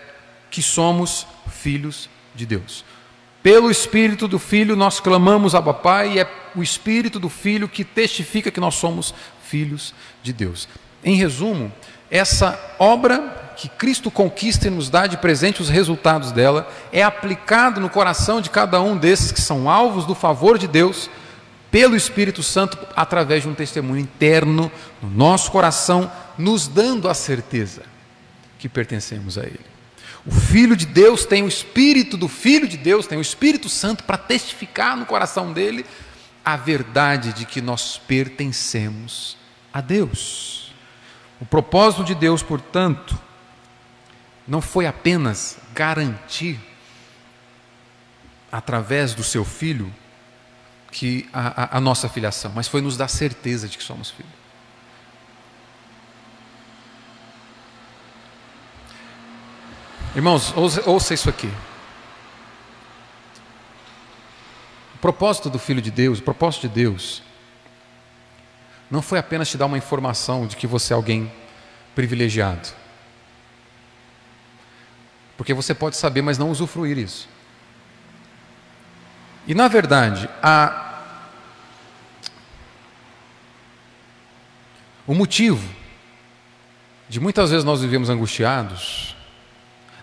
que 0.50 0.62
somos 0.62 1.26
filhos 1.50 2.08
de 2.34 2.46
Deus. 2.46 2.84
Pelo 3.42 3.70
Espírito 3.70 4.26
do 4.26 4.38
Filho 4.38 4.74
nós 4.74 4.98
clamamos 4.98 5.54
a 5.54 5.62
Pai 5.62 6.14
e 6.14 6.18
é 6.18 6.28
o 6.54 6.62
Espírito 6.62 7.20
do 7.20 7.28
Filho 7.28 7.68
que 7.68 7.84
testifica 7.84 8.50
que 8.50 8.58
nós 8.58 8.74
somos 8.74 9.14
filhos 9.44 9.94
de 10.22 10.32
Deus. 10.32 10.66
Em 11.04 11.14
resumo, 11.14 11.72
essa 12.10 12.58
obra 12.78 13.45
que 13.57 13.68
Cristo 13.68 14.11
conquista 14.11 14.68
e 14.68 14.70
nos 14.70 14.90
dá 14.90 15.07
de 15.07 15.16
presente 15.16 15.62
os 15.62 15.70
resultados 15.70 16.30
dela 16.30 16.70
é 16.92 17.02
aplicado 17.02 17.80
no 17.80 17.88
coração 17.88 18.40
de 18.40 18.50
cada 18.50 18.80
um 18.80 18.96
desses 18.96 19.32
que 19.32 19.40
são 19.40 19.68
alvos 19.70 20.04
do 20.04 20.14
favor 20.14 20.59
de 20.59 20.68
Deus 20.68 21.09
pelo 21.70 21.96
Espírito 21.96 22.42
Santo 22.42 22.78
através 22.94 23.42
de 23.42 23.48
um 23.48 23.54
testemunho 23.54 24.00
interno 24.00 24.70
no 25.02 25.11
nosso 25.11 25.50
coração, 25.50 26.11
nos 26.38 26.68
dando 26.68 27.09
a 27.09 27.14
certeza 27.14 27.82
que 28.59 28.68
pertencemos 28.68 29.38
a 29.38 29.42
Ele. 29.42 29.61
O 30.24 30.30
Filho 30.32 30.76
de 30.76 30.86
Deus 30.86 31.24
tem 31.24 31.42
o 31.42 31.48
Espírito 31.48 32.16
do 32.16 32.28
Filho 32.28 32.68
de 32.68 32.76
Deus, 32.76 33.07
tem 33.07 33.16
o 33.16 33.22
Espírito 33.22 33.68
Santo 33.68 34.04
para 34.04 34.18
testificar 34.18 34.96
no 34.96 35.07
coração 35.07 35.52
dele 35.52 35.86
a 36.44 36.57
verdade 36.57 37.32
de 37.32 37.44
que 37.44 37.61
nós 37.61 38.00
pertencemos 38.07 39.36
a 39.72 39.80
Deus. 39.80 40.72
O 41.40 41.46
propósito 41.46 42.04
de 42.04 42.14
Deus, 42.14 42.42
portanto, 42.42 43.25
não 44.47 44.61
foi 44.61 44.86
apenas 44.86 45.59
garantir, 45.74 46.59
através 48.51 49.14
do 49.14 49.24
seu 49.24 49.44
Filho, 49.44 49.92
que 50.90 51.28
a, 51.32 51.64
a, 51.64 51.76
a 51.78 51.80
nossa 51.80 52.09
filiação, 52.09 52.53
mas 52.55 52.68
foi 52.68 52.80
nos 52.80 52.97
dar 52.97 53.09
certeza 53.09 53.68
de 53.68 53.76
que 53.76 53.84
somos 53.84 54.11
filhos. 54.11 54.32
Irmãos, 60.14 60.57
ouça, 60.57 60.88
ouça 60.88 61.12
isso 61.12 61.28
aqui. 61.28 61.53
O 64.94 64.99
propósito 64.99 65.51
do 65.51 65.59
Filho 65.59 65.82
de 65.82 65.90
Deus, 65.90 66.20
o 66.20 66.22
propósito 66.22 66.62
de 66.62 66.74
Deus, 66.74 67.22
não 68.90 69.03
foi 69.03 69.18
apenas 69.18 69.51
te 69.51 69.59
dar 69.59 69.66
uma 69.66 69.76
informação 69.76 70.47
de 70.47 70.57
que 70.57 70.66
você 70.66 70.94
é 70.94 70.97
alguém 70.97 71.30
privilegiado. 71.94 72.86
Porque 75.37 75.55
você 75.55 75.74
pode 75.74 75.97
saber, 75.97 76.22
mas 76.22 76.39
não 76.39 76.51
usufruir 76.51 76.99
isso. 76.99 77.28
E 79.47 79.55
na 79.55 79.68
verdade, 79.68 80.28
a 80.43 80.87
O 85.07 85.14
motivo 85.14 85.62
de 87.09 87.20
muitas 87.20 87.51
vezes 87.51 87.64
nós 87.64 87.80
vivemos 87.80 88.11
angustiados. 88.11 89.14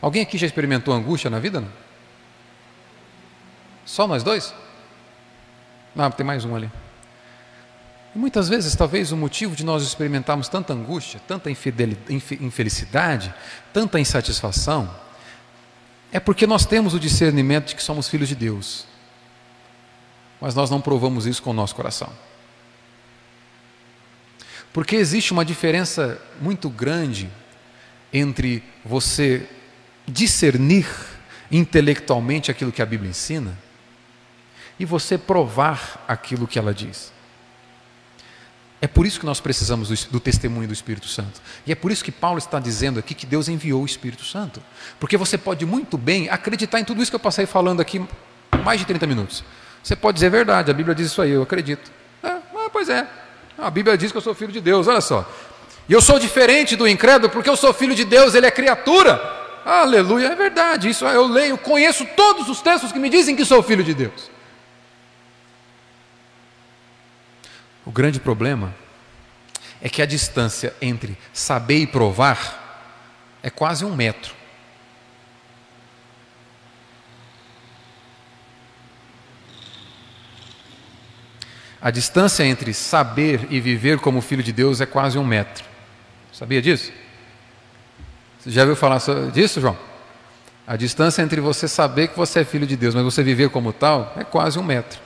Alguém 0.02 0.22
aqui 0.22 0.38
já 0.38 0.48
experimentou 0.48 0.94
angústia 0.94 1.30
na 1.30 1.40
vida? 1.40 1.60
Não? 1.60 1.70
Só 3.86 4.08
nós 4.08 4.24
dois? 4.24 4.54
Não, 5.94 6.10
tem 6.10 6.26
mais 6.26 6.46
um 6.46 6.56
ali. 6.56 6.72
E 8.16 8.18
muitas 8.18 8.48
vezes, 8.48 8.76
talvez, 8.76 9.12
o 9.12 9.18
motivo 9.18 9.56
de 9.56 9.66
nós 9.66 9.84
experimentarmos 9.84 10.48
tanta 10.48 10.72
angústia, 10.72 11.20
tanta 11.28 11.50
infelicidade, 11.52 13.34
tanta 13.74 14.00
insatisfação, 14.00 14.90
é 16.14 16.20
porque 16.20 16.46
nós 16.46 16.64
temos 16.66 16.94
o 16.94 17.00
discernimento 17.00 17.70
de 17.70 17.76
que 17.76 17.82
somos 17.82 18.08
filhos 18.08 18.30
de 18.30 18.36
Deus, 18.36 18.86
mas 20.40 20.54
nós 20.54 20.70
não 20.70 20.80
provamos 20.80 21.26
isso 21.26 21.42
com 21.42 21.50
o 21.50 21.54
nosso 21.54 21.74
coração. 21.76 22.14
Porque 24.74 24.96
existe 24.96 25.32
uma 25.32 25.46
diferença 25.46 26.22
muito 26.42 26.70
grande 26.70 27.30
entre 28.12 28.64
você 28.84 29.48
discernir 30.08 30.88
intelectualmente 31.52 32.52
aquilo 32.52 32.72
que 32.72 32.82
a 32.82 32.86
Bíblia 32.86 33.12
ensina 33.12 33.58
e 34.80 34.86
você 34.86 35.18
provar 35.18 36.04
aquilo 36.08 36.48
que 36.48 36.58
ela 36.58 36.74
diz. 36.74 37.13
É 38.84 38.88
por 38.88 39.06
isso 39.06 39.18
que 39.18 39.26
nós 39.26 39.40
precisamos 39.40 39.88
do, 39.88 40.12
do, 40.12 40.20
testemunho 40.20 40.68
do 40.68 40.74
Espírito 40.74 41.08
Santo. 41.08 41.42
E 41.66 41.72
é 41.72 41.76
por 41.76 41.90
isso 41.90 42.04
que 42.04 42.12
Paulo 42.12 42.38
está 42.38 42.60
dizendo 42.60 43.00
aqui 43.00 43.14
que 43.14 43.26
Deus 43.26 43.48
enviou 43.48 43.82
o 43.82 43.86
Espírito 43.86 44.26
Santo. 44.26 44.62
Porque 45.00 45.16
você 45.16 45.38
pode 45.38 45.66
muito 45.66 45.98
bem 45.98 46.28
acreditar 46.30 46.82
em 46.82 46.84
tudo 46.84 47.02
isso 47.02 47.10
que 47.10 47.16
eu 47.16 47.20
passei 47.20 47.46
falando 47.46 47.80
aqui 47.80 48.06
mais 48.62 48.82
de 48.82 48.86
30 48.86 49.08
minutos. 49.08 49.42
Você 49.82 49.96
pode 49.96 50.16
dizer 50.16 50.30
verdade, 50.30 50.70
a 50.70 50.74
Bíblia 50.74 50.94
diz 50.94 51.08
isso 51.08 51.22
aí, 51.22 51.32
eu 51.32 51.42
acredito. 51.44 51.90
É, 52.22 52.28
ah, 52.28 52.70
pois 52.74 52.90
é, 52.90 53.08
a 53.58 53.70
Bíblia 53.70 53.98
diz 53.98 54.12
que 54.12 54.18
eu 54.18 54.22
sou 54.22 54.36
filho 54.36 54.52
de 54.52 54.60
Deus, 54.60 54.86
olha 54.86 55.00
só. 55.00 55.26
E 55.88 55.94
eu 55.94 56.02
sou 56.02 56.20
diferente 56.20 56.76
do 56.76 56.86
incrédulo 56.86 57.32
porque 57.32 57.50
eu 57.50 57.56
sou 57.56 57.74
filho 57.74 57.96
de 57.96 58.04
Deus, 58.04 58.36
ele 58.36 58.48
é 58.48 58.52
criatura. 58.52 59.16
Aleluia, 59.64 60.28
é 60.28 60.36
verdade, 60.36 60.90
isso 60.90 61.06
eu 61.06 61.26
leio, 61.26 61.58
conheço 61.58 62.06
todos 62.18 62.50
os 62.50 62.60
textos 62.60 62.92
que 62.92 63.00
me 63.00 63.10
dizem 63.10 63.34
que 63.34 63.46
sou 63.46 63.64
filho 63.64 63.82
de 63.82 63.94
Deus. 63.94 64.33
O 67.86 67.92
grande 67.92 68.20
problema 68.20 68.74
é 69.82 69.90
que 69.90 70.02
a 70.02 70.06
distância 70.06 70.74
entre 70.82 71.18
saber 71.34 71.80
e 71.80 71.88
provar 71.88 72.62
é 73.44 73.50
quase 73.50 73.84
um 73.84 73.94
metro. 73.96 74.34
A 81.82 81.92
distância 81.92 82.46
entre 82.46 82.74
saber 82.74 83.46
e 83.50 83.60
viver 83.60 84.00
como 84.00 84.22
filho 84.22 84.42
de 84.42 84.54
Deus 84.54 84.80
é 84.80 84.86
quase 84.86 85.18
um 85.18 85.26
metro. 85.26 85.66
Sabia 86.32 86.62
disso? 86.62 86.94
Você 88.40 88.52
já 88.52 88.62
ouviu 88.62 88.78
falar 88.78 89.00
disso, 89.34 89.60
João? 89.60 89.78
A 90.66 90.78
distância 90.78 91.22
entre 91.22 91.42
você 91.42 91.68
saber 91.68 92.08
que 92.08 92.16
você 92.16 92.40
é 92.40 92.46
filho 92.46 92.66
de 92.66 92.78
Deus, 92.78 92.96
mas 92.96 93.04
você 93.04 93.22
viver 93.22 93.50
como 93.50 93.74
tal, 93.74 94.14
é 94.16 94.24
quase 94.24 94.58
um 94.58 94.64
metro. 94.64 94.98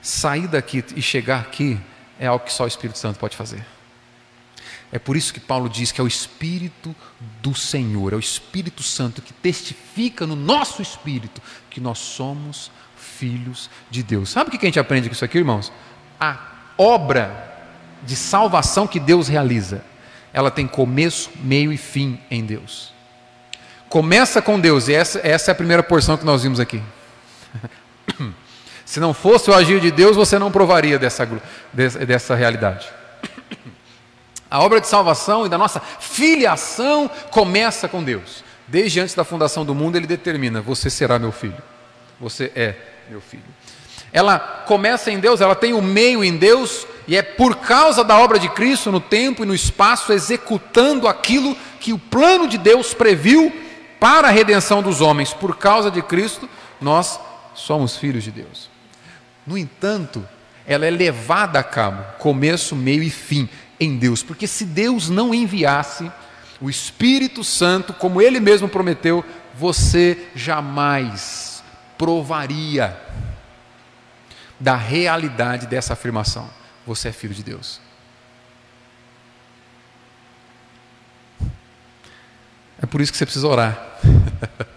Sair 0.00 0.46
daqui 0.46 0.84
e 0.94 1.02
chegar 1.02 1.40
aqui 1.40 1.78
é 2.18 2.26
algo 2.26 2.44
que 2.44 2.52
só 2.52 2.64
o 2.64 2.68
Espírito 2.68 2.98
Santo 2.98 3.18
pode 3.18 3.36
fazer. 3.36 3.64
É 4.90 4.98
por 4.98 5.16
isso 5.16 5.34
que 5.34 5.40
Paulo 5.40 5.68
diz 5.68 5.92
que 5.92 6.00
é 6.00 6.04
o 6.04 6.08
Espírito 6.08 6.96
do 7.42 7.54
Senhor, 7.54 8.12
é 8.12 8.16
o 8.16 8.20
Espírito 8.20 8.82
Santo 8.82 9.20
que 9.20 9.32
testifica 9.34 10.26
no 10.26 10.34
nosso 10.34 10.80
espírito 10.80 11.42
que 11.68 11.80
nós 11.80 11.98
somos 11.98 12.70
filhos 12.96 13.68
de 13.90 14.02
Deus. 14.02 14.30
Sabe 14.30 14.48
o 14.48 14.50
que 14.50 14.64
a 14.64 14.68
gente 14.68 14.80
aprende 14.80 15.08
com 15.08 15.12
isso 15.12 15.24
aqui, 15.24 15.38
irmãos? 15.38 15.70
A 16.18 16.38
obra 16.78 17.66
de 18.02 18.16
salvação 18.16 18.86
que 18.86 18.98
Deus 18.98 19.28
realiza, 19.28 19.84
ela 20.32 20.50
tem 20.50 20.66
começo, 20.66 21.30
meio 21.36 21.72
e 21.72 21.76
fim 21.76 22.18
em 22.30 22.44
Deus. 22.44 22.92
Começa 23.88 24.40
com 24.40 24.58
Deus, 24.58 24.88
e 24.88 24.94
essa, 24.94 25.20
essa 25.22 25.50
é 25.50 25.52
a 25.52 25.54
primeira 25.54 25.82
porção 25.82 26.16
que 26.16 26.24
nós 26.24 26.42
vimos 26.42 26.60
aqui. 26.60 26.82
Se 28.88 29.00
não 29.00 29.12
fosse 29.12 29.50
o 29.50 29.54
agir 29.54 29.80
de 29.80 29.90
Deus, 29.90 30.16
você 30.16 30.38
não 30.38 30.50
provaria 30.50 30.98
dessa, 30.98 31.28
dessa 31.74 32.34
realidade. 32.34 32.88
A 34.50 34.62
obra 34.62 34.80
de 34.80 34.86
salvação 34.86 35.44
e 35.44 35.48
da 35.50 35.58
nossa 35.58 35.78
filiação 36.00 37.06
começa 37.30 37.86
com 37.86 38.02
Deus. 38.02 38.42
Desde 38.66 38.98
antes 38.98 39.14
da 39.14 39.24
fundação 39.24 39.62
do 39.62 39.74
mundo, 39.74 39.96
Ele 39.96 40.06
determina: 40.06 40.62
você 40.62 40.88
será 40.88 41.18
meu 41.18 41.30
filho. 41.30 41.62
Você 42.18 42.50
é 42.56 42.76
meu 43.10 43.20
filho. 43.20 43.44
Ela 44.10 44.38
começa 44.38 45.10
em 45.10 45.20
Deus, 45.20 45.42
ela 45.42 45.54
tem 45.54 45.74
o 45.74 45.82
meio 45.82 46.24
em 46.24 46.38
Deus, 46.38 46.86
e 47.06 47.14
é 47.14 47.20
por 47.20 47.56
causa 47.56 48.02
da 48.02 48.16
obra 48.16 48.38
de 48.38 48.48
Cristo 48.48 48.90
no 48.90 49.00
tempo 49.00 49.42
e 49.42 49.46
no 49.46 49.54
espaço, 49.54 50.14
executando 50.14 51.06
aquilo 51.06 51.54
que 51.78 51.92
o 51.92 51.98
plano 51.98 52.48
de 52.48 52.56
Deus 52.56 52.94
previu 52.94 53.54
para 54.00 54.28
a 54.28 54.30
redenção 54.30 54.80
dos 54.80 55.02
homens. 55.02 55.34
Por 55.34 55.58
causa 55.58 55.90
de 55.90 56.00
Cristo, 56.00 56.48
nós 56.80 57.20
somos 57.54 57.94
filhos 57.94 58.24
de 58.24 58.30
Deus. 58.30 58.77
No 59.48 59.56
entanto, 59.56 60.28
ela 60.66 60.84
é 60.84 60.90
levada 60.90 61.58
a 61.58 61.64
cabo, 61.64 62.04
começo, 62.18 62.76
meio 62.76 63.02
e 63.02 63.08
fim, 63.08 63.48
em 63.80 63.96
Deus, 63.96 64.22
porque 64.22 64.46
se 64.46 64.66
Deus 64.66 65.08
não 65.08 65.34
enviasse 65.34 66.12
o 66.60 66.68
Espírito 66.68 67.42
Santo, 67.42 67.94
como 67.94 68.20
ele 68.20 68.40
mesmo 68.40 68.68
prometeu, 68.68 69.24
você 69.54 70.28
jamais 70.34 71.62
provaria 71.96 72.94
da 74.60 74.76
realidade 74.76 75.66
dessa 75.66 75.94
afirmação. 75.94 76.50
Você 76.86 77.08
é 77.08 77.12
filho 77.12 77.32
de 77.32 77.42
Deus. 77.42 77.80
É 82.82 82.84
por 82.84 83.00
isso 83.00 83.10
que 83.10 83.16
você 83.16 83.24
precisa 83.24 83.48
orar. 83.48 83.98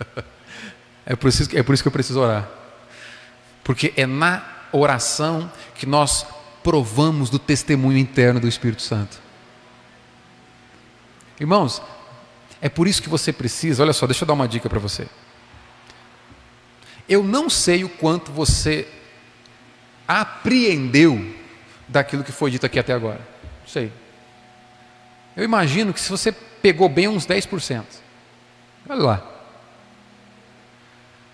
é, 1.05 1.13
por 1.13 1.28
isso, 1.28 1.57
é 1.57 1.61
por 1.61 1.74
isso 1.74 1.84
que 1.84 1.88
eu 1.89 1.91
preciso 1.91 2.22
orar. 2.22 2.47
Porque 3.65 3.93
é 3.97 4.05
na 4.05 4.61
oração 4.72 5.51
que 5.76 5.86
nós 5.86 6.26
provamos 6.63 7.30
do 7.30 7.39
testemunho 7.39 7.97
interno 7.97 8.39
do 8.39 8.47
Espírito 8.47 8.82
Santo. 8.82 9.19
Irmãos, 11.39 11.82
é 12.61 12.69
por 12.69 12.88
isso 12.88 13.01
que 13.01 13.09
você 13.09 13.34
precisa, 13.34 13.82
olha 13.82 13.93
só, 13.93 14.05
deixa 14.05 14.24
eu 14.24 14.28
dar 14.28 14.34
uma 14.34 14.47
dica 14.47 14.69
para 14.69 14.80
você. 14.80 15.07
Eu 17.09 17.24
não 17.24 17.49
sei 17.49 17.84
o 17.84 17.89
quanto 17.89 18.32
você 18.32 18.88
apreendeu 20.07 21.36
daquilo 21.88 22.24
que 22.24 22.32
foi 22.32 22.51
dito 22.51 22.65
aqui 22.65 22.80
até 22.80 22.93
agora. 22.93 23.19
Não 23.61 23.67
sei. 23.67 23.91
Eu 25.36 25.43
imagino 25.43 25.93
que 25.93 25.99
se 25.99 26.09
você 26.09 26.32
pegou 26.32 26.88
bem 26.88 27.07
uns 27.07 27.26
10%. 27.26 27.84
Olha 28.88 29.01
lá. 29.01 29.28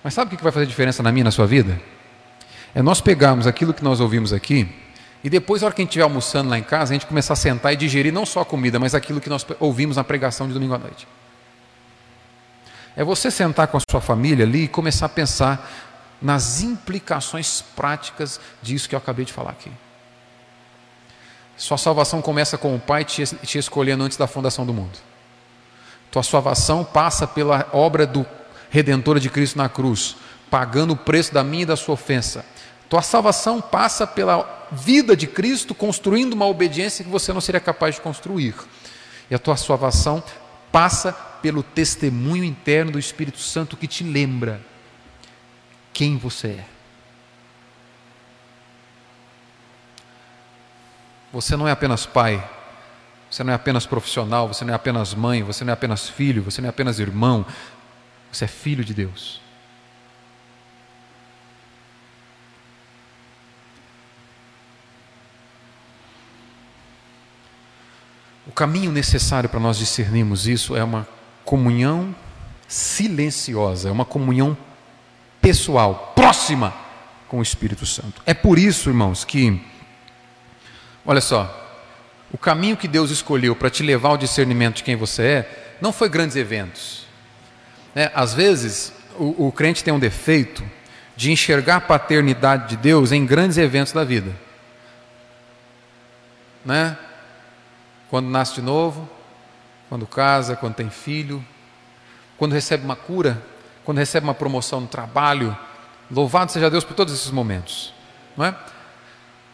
Mas 0.03 0.13
sabe 0.13 0.33
o 0.33 0.38
que 0.38 0.43
vai 0.43 0.51
fazer 0.51 0.65
diferença 0.65 1.03
na 1.03 1.11
minha 1.11 1.25
na 1.25 1.31
sua 1.31 1.45
vida? 1.45 1.79
É 2.78 2.82
nós 2.84 3.01
pegarmos 3.01 3.47
aquilo 3.47 3.73
que 3.73 3.84
nós 3.84 3.99
ouvimos 3.99 4.32
aqui 4.32 4.69
e 5.23 5.32
depois, 5.32 5.63
na 5.63 5.65
hora 5.65 5.73
que 5.73 5.82
a 5.82 5.84
gente 5.84 5.89
estiver 5.89 6.03
almoçando 6.03 6.47
lá 6.47 6.59
em 6.59 6.63
casa, 6.63 6.93
a 6.93 6.95
gente 6.95 7.07
começar 7.07 7.34
a 7.34 7.36
sentar 7.36 7.73
e 7.73 7.75
digerir 7.75 8.13
não 8.13 8.23
só 8.23 8.41
a 8.41 8.45
comida, 8.45 8.80
mas 8.80 8.93
aquilo 8.93 9.19
que 9.19 9.28
nós 9.28 9.43
ouvimos 9.59 9.97
na 9.97 10.03
pregação 10.03 10.47
de 10.47 10.53
domingo 10.53 10.75
à 10.75 10.78
noite. 10.78 11.07
É 12.95 13.03
você 13.03 13.32
sentar 13.32 13.67
com 13.67 13.78
a 13.78 13.82
sua 13.89 13.99
família 13.99 14.45
ali 14.45 14.65
e 14.65 14.67
começar 14.67 15.07
a 15.07 15.09
pensar 15.09 15.67
nas 16.21 16.61
implicações 16.61 17.63
práticas 17.75 18.39
disso 18.61 18.88
que 18.88 18.93
eu 18.93 18.99
acabei 18.99 19.25
de 19.25 19.34
falar 19.34 19.49
aqui. 19.49 19.71
Sua 21.57 21.80
salvação 21.80 22.21
começa 22.21 22.59
com 22.59 22.75
o 22.75 22.80
Pai 22.80 23.03
te, 23.03 23.25
te 23.25 23.57
escolhendo 23.57 24.03
antes 24.03 24.19
da 24.19 24.28
fundação 24.28 24.67
do 24.67 24.73
mundo. 24.73 24.99
Tua 26.11 26.21
salvação 26.21 26.84
passa 26.84 27.25
pela 27.25 27.67
obra 27.73 28.05
do 28.05 28.23
Redentor 28.69 29.19
de 29.19 29.32
Cristo 29.32 29.57
na 29.57 29.67
cruz, 29.67 30.15
pagando 30.50 30.93
o 30.93 30.98
preço 30.98 31.34
da 31.34 31.43
minha 31.43 31.64
e 31.64 31.66
da 31.66 31.76
sua 31.76 31.93
ofensa 31.93 32.45
tua 32.89 33.02
salvação 33.02 33.62
passa 33.62 34.08
pela 34.08 34.68
vida 34.72 35.16
de 35.16 35.28
Cristo, 35.28 35.76
construindo 35.76 36.34
uma 36.34 36.45
obediência 36.45 37.04
que 37.04 37.12
você 37.12 37.34
não 37.34 37.41
seria 37.41 37.60
capaz 37.60 37.95
de 37.95 38.02
construir. 38.02 38.56
E 39.30 39.36
a 39.36 39.39
tua 39.39 39.58
salvação 39.58 40.24
passa 40.72 41.12
pelo 41.41 41.62
testemunho 41.62 42.43
interno 42.43 42.93
do 42.93 43.00
Espírito 43.00 43.39
Santo 43.39 43.78
que 43.78 43.88
te 43.88 44.04
lembra 44.04 44.62
quem 45.93 46.18
você 46.18 46.48
é. 46.48 46.66
Você 51.34 51.58
não 51.58 51.68
é 51.68 51.72
apenas 51.72 52.06
pai, 52.06 52.41
você 53.30 53.43
não 53.43 53.52
é 53.52 53.56
apenas 53.56 53.86
profissional, 53.86 54.48
você 54.48 54.64
não 54.64 54.72
é 54.72 54.76
apenas 54.76 55.14
mãe, 55.14 55.43
você 55.43 55.66
não 55.66 55.72
é 55.72 55.74
apenas 55.74 56.08
filho, 56.08 56.41
você 56.41 56.62
não 56.62 56.68
é 56.68 56.70
apenas 56.70 57.00
irmão, 57.00 57.45
você 58.32 58.45
é 58.45 58.48
filho 58.48 58.84
de 58.84 58.93
Deus. 58.93 59.41
Caminho 68.58 68.91
necessário 68.91 69.47
para 69.47 69.60
nós 69.60 69.78
discernirmos 69.78 70.47
isso 70.47 70.76
é 70.76 70.84
uma 70.84 71.08
comunhão 71.45 72.16
silenciosa, 72.68 73.88
é 73.88 73.91
uma 73.91 74.03
comunhão 74.03 74.58
pessoal, 75.39 76.14
próxima 76.16 76.74
com 77.28 77.38
o 77.38 77.43
Espírito 77.43 77.86
Santo. 77.86 78.20
É 78.26 78.34
por 78.34 78.58
isso, 78.58 78.89
irmãos, 78.89 79.24
que, 79.24 79.64
olha 81.05 81.22
só, 81.22 81.86
o 82.32 82.38
caminho 82.38 82.76
que 82.76 82.88
Deus 82.88 83.12
escolheu 83.12 83.55
para 83.55 83.70
te 83.70 83.84
levar 83.84 84.10
ao 84.10 84.18
discernimento 84.18 84.78
de 84.78 84.84
quem 84.84 84.95
você 84.95 85.22
é, 85.22 85.78
não 85.80 85.93
foi 85.93 86.10
grandes 86.10 86.36
eventos, 86.36 87.05
né, 87.93 88.12
às 88.16 88.34
vezes 88.34 88.91
o, 89.20 89.47
o 89.47 89.51
crente 89.51 89.84
tem 89.84 89.93
um 89.93 89.99
defeito 89.99 90.64
de 91.16 91.32
enxergar 91.32 91.76
a 91.76 91.82
paternidade 91.82 92.70
de 92.70 92.78
Deus 92.78 93.12
em 93.12 93.24
grandes 93.24 93.60
eventos 93.60 93.93
da 93.93 94.03
vida. 94.03 94.36
Né? 96.66 96.97
Quando 98.10 98.30
nasce 98.30 98.55
de 98.55 98.62
novo, 98.62 99.08
quando 99.89 100.05
casa, 100.05 100.55
quando 100.55 100.76
tem 100.76 100.89
filho, 100.89 101.43
quando 102.38 102.53
recebe 102.53 102.84
uma 102.84 102.95
cura, 102.95 103.41
quando 103.84 103.97
recebe 103.97 104.26
uma 104.26 104.34
promoção 104.34 104.82
no 104.82 104.88
trabalho. 104.88 105.58
Louvado 106.10 106.51
seja 106.51 106.70
Deus 106.70 106.84
por 106.84 106.93
todos 106.93 107.14
esses 107.14 107.32
momentos. 107.32 107.93
Não 108.36 108.45
é? 108.45 108.55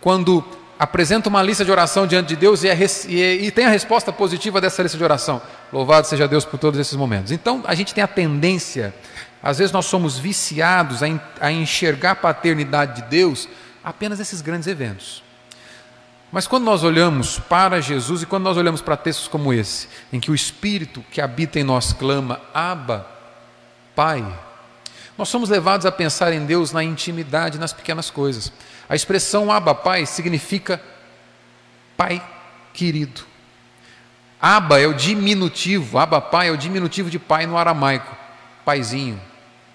Quando 0.02 0.44
apresenta 0.78 1.30
uma 1.30 1.42
lista 1.42 1.64
de 1.64 1.72
oração 1.72 2.06
diante 2.06 2.30
de 2.30 2.36
Deus 2.36 2.64
e, 2.64 2.68
é, 2.68 2.78
e, 3.08 3.46
e, 3.46 3.52
tem 3.52 3.66
a 3.66 3.70
resposta 3.70 4.12
positiva 4.12 4.60
dessa 4.60 4.84
lista 4.84 4.98
de 4.98 5.04
oração. 5.04 5.42
Louvado 5.72 6.08
seja 6.08 6.28
Deus 6.28 6.44
por 6.44 6.60
todos 6.60 6.80
esses 6.80 6.96
momentos. 6.96 7.32
Então, 7.32 7.64
a 7.66 7.74
gente 7.74 7.94
tem 7.94 8.04
a 8.04 8.08
tendência, 8.08 8.94
às 9.42 9.60
vezes 9.60 9.72
nós 9.72 9.86
somos 9.86 10.18
viciados 10.18 11.02
a, 11.02 11.08
a 11.40 11.52
enxergar 11.52 12.12
a 12.12 12.16
paternidade 12.16 13.02
de 13.02 13.08
Deus 13.08 13.48
apenas 13.84 14.20
nesses 14.20 14.42
grandes 14.42 14.68
eventos. 14.68 15.23
Mas 16.34 16.48
quando 16.48 16.64
nós 16.64 16.84
olhamos 16.84 17.38
para 17.38 17.80
Jesus 17.80 18.24
e 18.24 18.26
quando 18.26 18.46
nós 18.46 18.58
olhamos 18.58 18.82
para 18.82 18.98
textos 18.98 19.28
como 19.28 19.54
esse, 19.54 19.88
em 20.12 20.20
que 20.20 20.32
o 20.32 20.36
Espírito 20.36 21.06
que 21.12 21.22
habita 21.22 21.60
em 21.60 21.64
nós 21.64 21.94
clama, 21.94 22.42
Abba, 22.52 23.06
Pai, 23.96 24.26
nós 25.16 25.30
somos 25.30 25.48
levados 25.48 25.86
a 25.86 25.92
pensar 25.92 26.34
em 26.34 26.44
Deus 26.44 26.72
na 26.72 26.84
intimidade, 26.84 27.60
nas 27.60 27.72
pequenas 27.72 28.10
coisas. 28.10 28.52
A 28.90 28.96
expressão 28.96 29.52
Abba 29.52 29.76
Pai 29.76 30.08
significa 30.08 30.82
Pai 31.96 32.20
querido. 32.74 33.22
Abba 34.42 34.82
é 34.82 34.88
o 34.88 34.94
diminutivo, 34.96 36.00
Abba 36.00 36.20
Pai 36.20 36.48
é 36.48 36.52
o 36.52 36.58
diminutivo 36.58 37.12
de 37.12 37.20
pai 37.20 37.46
no 37.46 37.60
aramaico, 37.60 38.18
paizinho. 38.66 39.22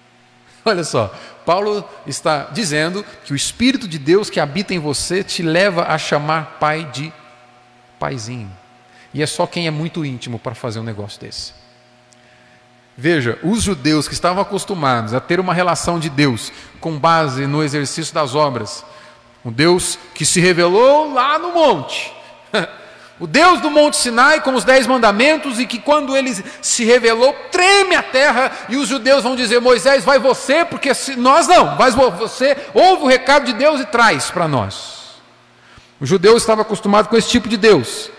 Olha 0.65 0.83
só, 0.83 1.15
Paulo 1.49 1.83
está 2.05 2.43
dizendo 2.51 3.03
que 3.25 3.33
o 3.33 3.35
Espírito 3.35 3.87
de 3.87 3.97
Deus 3.97 4.29
que 4.29 4.39
habita 4.39 4.71
em 4.71 4.77
você 4.77 5.23
te 5.23 5.41
leva 5.41 5.85
a 5.87 5.97
chamar 5.97 6.59
pai 6.59 6.87
de 6.93 7.11
paizinho. 7.99 8.55
E 9.11 9.23
é 9.23 9.25
só 9.25 9.47
quem 9.47 9.65
é 9.65 9.71
muito 9.71 10.05
íntimo 10.05 10.37
para 10.37 10.53
fazer 10.53 10.79
um 10.79 10.83
negócio 10.83 11.19
desse. 11.19 11.53
Veja, 12.95 13.39
os 13.41 13.63
judeus 13.63 14.07
que 14.07 14.13
estavam 14.13 14.43
acostumados 14.43 15.15
a 15.15 15.19
ter 15.19 15.39
uma 15.39 15.51
relação 15.51 15.99
de 15.99 16.07
Deus 16.07 16.51
com 16.79 16.99
base 16.99 17.47
no 17.47 17.63
exercício 17.63 18.13
das 18.13 18.35
obras, 18.35 18.85
um 19.43 19.51
Deus 19.51 19.97
que 20.13 20.27
se 20.27 20.39
revelou 20.39 21.11
lá 21.15 21.39
no 21.39 21.51
monte. 21.51 22.13
O 23.19 23.27
Deus 23.27 23.59
do 23.59 23.69
Monte 23.69 23.97
Sinai 23.97 24.39
com 24.39 24.53
os 24.53 24.63
dez 24.63 24.87
mandamentos 24.87 25.59
e 25.59 25.65
que 25.65 25.77
quando 25.77 26.15
ele 26.15 26.33
se 26.61 26.85
revelou, 26.85 27.33
treme 27.51 27.93
a 27.93 28.01
terra 28.01 28.49
e 28.69 28.77
os 28.77 28.87
judeus 28.87 29.23
vão 29.23 29.35
dizer, 29.35 29.59
Moisés, 29.59 30.05
vai 30.05 30.17
você, 30.17 30.63
porque 30.63 30.91
nós 31.17 31.45
não, 31.45 31.75
vai 31.75 31.91
você, 31.91 32.55
ouve 32.73 33.03
o 33.03 33.07
recado 33.07 33.45
de 33.45 33.53
Deus 33.53 33.81
e 33.81 33.85
traz 33.85 34.31
para 34.31 34.47
nós. 34.47 35.19
O 35.99 36.05
judeu 36.05 36.37
estava 36.37 36.61
acostumado 36.61 37.09
com 37.09 37.17
esse 37.17 37.27
tipo 37.27 37.49
de 37.49 37.57
Deus, 37.57 38.09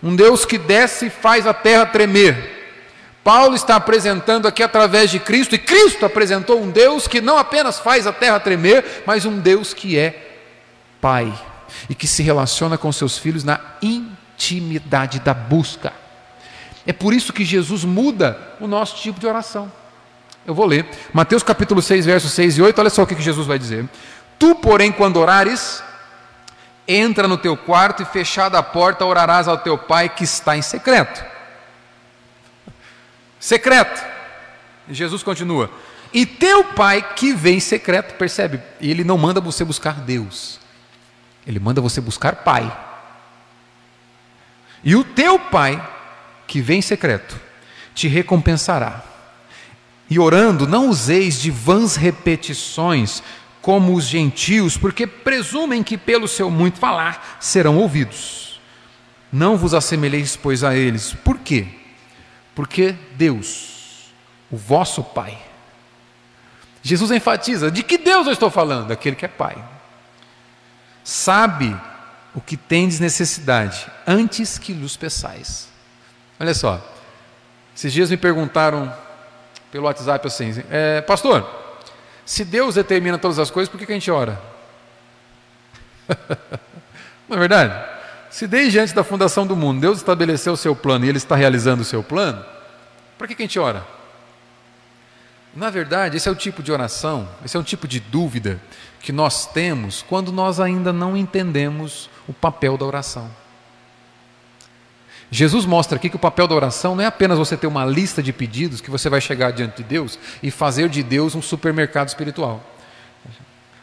um 0.00 0.14
Deus 0.14 0.44
que 0.44 0.56
desce 0.56 1.06
e 1.06 1.10
faz 1.10 1.48
a 1.48 1.52
terra 1.52 1.86
tremer. 1.86 2.52
Paulo 3.24 3.56
está 3.56 3.74
apresentando 3.74 4.46
aqui 4.46 4.62
através 4.62 5.10
de 5.10 5.18
Cristo, 5.18 5.56
e 5.56 5.58
Cristo 5.58 6.06
apresentou 6.06 6.62
um 6.62 6.70
Deus 6.70 7.08
que 7.08 7.20
não 7.20 7.38
apenas 7.38 7.80
faz 7.80 8.06
a 8.06 8.12
terra 8.12 8.38
tremer, 8.38 9.02
mas 9.04 9.24
um 9.24 9.36
Deus 9.36 9.74
que 9.74 9.98
é 9.98 10.36
pai 11.00 11.32
e 11.90 11.94
que 11.94 12.06
se 12.06 12.22
relaciona 12.22 12.78
com 12.78 12.92
seus 12.92 13.18
filhos 13.18 13.42
na 13.42 13.58
intimidade 13.82 14.23
da 15.22 15.34
busca. 15.34 15.92
É 16.86 16.92
por 16.92 17.14
isso 17.14 17.32
que 17.32 17.44
Jesus 17.44 17.84
muda 17.84 18.38
o 18.60 18.66
nosso 18.66 18.96
tipo 18.96 19.18
de 19.18 19.26
oração. 19.26 19.70
Eu 20.46 20.54
vou 20.54 20.66
ler. 20.66 20.86
Mateus 21.12 21.42
capítulo 21.42 21.80
6, 21.80 22.04
versos 22.04 22.32
6 22.32 22.58
e 22.58 22.62
8, 22.62 22.78
olha 22.78 22.90
só 22.90 23.02
o 23.02 23.06
que 23.06 23.20
Jesus 23.20 23.46
vai 23.46 23.58
dizer. 23.58 23.88
Tu, 24.38 24.54
porém, 24.56 24.92
quando 24.92 25.16
orares, 25.16 25.82
entra 26.86 27.26
no 27.26 27.38
teu 27.38 27.56
quarto 27.56 28.02
e 28.02 28.06
fechada 28.06 28.58
a 28.58 28.62
porta, 28.62 29.04
orarás 29.04 29.48
ao 29.48 29.56
teu 29.56 29.78
pai 29.78 30.08
que 30.08 30.24
está 30.24 30.56
em 30.56 30.62
secreto. 30.62 31.24
Secreto. 33.40 34.04
Jesus 34.88 35.22
continua. 35.22 35.70
E 36.12 36.26
teu 36.26 36.64
pai 36.64 37.02
que 37.16 37.32
vem 37.32 37.56
em 37.56 37.60
secreto, 37.60 38.14
percebe? 38.14 38.60
Ele 38.80 39.02
não 39.02 39.16
manda 39.16 39.40
você 39.40 39.64
buscar 39.64 39.94
Deus. 39.94 40.60
Ele 41.46 41.58
manda 41.58 41.80
você 41.80 42.00
buscar 42.00 42.36
pai. 42.36 42.70
E 44.84 44.94
o 44.94 45.02
teu 45.02 45.38
pai, 45.38 45.82
que 46.46 46.60
vem 46.60 46.78
em 46.78 46.82
secreto, 46.82 47.40
te 47.94 48.06
recompensará. 48.06 49.02
E 50.10 50.18
orando, 50.18 50.66
não 50.66 50.88
useis 50.88 51.40
de 51.40 51.50
vãs 51.50 51.96
repetições, 51.96 53.22
como 53.62 53.94
os 53.94 54.04
gentios, 54.04 54.76
porque 54.76 55.06
presumem 55.06 55.82
que 55.82 55.96
pelo 55.96 56.28
seu 56.28 56.50
muito 56.50 56.78
falar 56.78 57.38
serão 57.40 57.78
ouvidos. 57.78 58.60
Não 59.32 59.56
vos 59.56 59.72
assemelheis, 59.72 60.36
pois, 60.36 60.62
a 60.62 60.76
eles. 60.76 61.14
Por 61.14 61.38
quê? 61.38 61.66
Porque 62.54 62.94
Deus, 63.16 64.12
o 64.50 64.56
vosso 64.56 65.02
Pai, 65.02 65.38
Jesus 66.82 67.10
enfatiza: 67.10 67.70
de 67.70 67.82
que 67.82 67.96
Deus 67.96 68.26
eu 68.26 68.34
estou 68.34 68.50
falando? 68.50 68.92
Aquele 68.92 69.16
que 69.16 69.24
é 69.24 69.28
Pai 69.28 69.56
sabe 71.02 71.74
o 72.34 72.40
que 72.40 72.56
tendes 72.56 72.98
necessidade 72.98 73.86
antes 74.06 74.58
que 74.58 74.72
lhes 74.72 74.96
peçais. 74.96 75.68
Olha 76.38 76.54
só, 76.54 76.82
esses 77.74 77.92
dias 77.92 78.10
me 78.10 78.16
perguntaram 78.16 78.92
pelo 79.70 79.84
WhatsApp 79.84 80.26
assim, 80.26 80.62
é, 80.70 81.00
pastor, 81.00 81.48
se 82.24 82.44
Deus 82.44 82.74
determina 82.74 83.18
todas 83.18 83.38
as 83.38 83.50
coisas, 83.50 83.68
por 83.68 83.78
que, 83.78 83.86
que 83.86 83.92
a 83.92 83.96
gente 83.96 84.10
ora? 84.10 84.40
Não 87.28 87.36
é 87.36 87.40
verdade? 87.40 87.94
Se 88.30 88.46
desde 88.46 88.78
antes 88.78 88.92
da 88.92 89.04
fundação 89.04 89.46
do 89.46 89.54
mundo 89.54 89.80
Deus 89.80 89.98
estabeleceu 89.98 90.54
o 90.54 90.56
seu 90.56 90.74
plano 90.74 91.04
e 91.04 91.08
Ele 91.08 91.18
está 91.18 91.36
realizando 91.36 91.82
o 91.82 91.84
seu 91.84 92.02
plano, 92.02 92.44
por 93.16 93.28
que, 93.28 93.34
que 93.34 93.42
a 93.42 93.46
gente 93.46 93.58
ora? 93.58 93.86
Na 95.54 95.70
verdade, 95.70 96.16
esse 96.16 96.28
é 96.28 96.32
o 96.32 96.34
tipo 96.34 96.62
de 96.62 96.72
oração, 96.72 97.28
esse 97.44 97.56
é 97.56 97.60
o 97.60 97.62
tipo 97.62 97.86
de 97.86 98.00
dúvida 98.00 98.60
que 99.00 99.12
nós 99.12 99.46
temos 99.46 100.02
quando 100.02 100.32
nós 100.32 100.58
ainda 100.58 100.92
não 100.92 101.16
entendemos 101.16 102.10
o 102.28 102.32
papel 102.32 102.76
da 102.76 102.84
oração. 102.84 103.30
Jesus 105.30 105.64
mostra 105.64 105.96
aqui 105.96 106.08
que 106.08 106.16
o 106.16 106.18
papel 106.18 106.46
da 106.46 106.54
oração 106.54 106.94
não 106.94 107.02
é 107.02 107.06
apenas 107.06 107.38
você 107.38 107.56
ter 107.56 107.66
uma 107.66 107.84
lista 107.84 108.22
de 108.22 108.32
pedidos 108.32 108.80
que 108.80 108.90
você 108.90 109.08
vai 109.08 109.20
chegar 109.20 109.50
diante 109.50 109.78
de 109.78 109.82
Deus 109.82 110.18
e 110.42 110.50
fazer 110.50 110.88
de 110.88 111.02
Deus 111.02 111.34
um 111.34 111.42
supermercado 111.42 112.08
espiritual. 112.08 112.64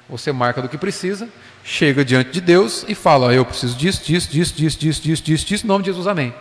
Você 0.07 0.31
marca 0.31 0.61
do 0.61 0.69
que 0.69 0.77
precisa, 0.77 1.29
chega 1.63 2.03
diante 2.03 2.31
de 2.31 2.41
Deus 2.41 2.85
e 2.87 2.95
fala: 2.95 3.33
Eu 3.33 3.45
preciso 3.45 3.75
disso, 3.75 4.03
disso, 4.03 4.29
disso, 4.29 4.53
disso, 4.53 4.79
disso, 4.79 5.01
disso, 5.01 5.23
disso, 5.23 5.45
disso, 5.45 5.65
em 5.65 5.67
nome 5.67 5.83
de 5.83 5.89
Jesus, 5.89 6.07
amém. 6.07 6.33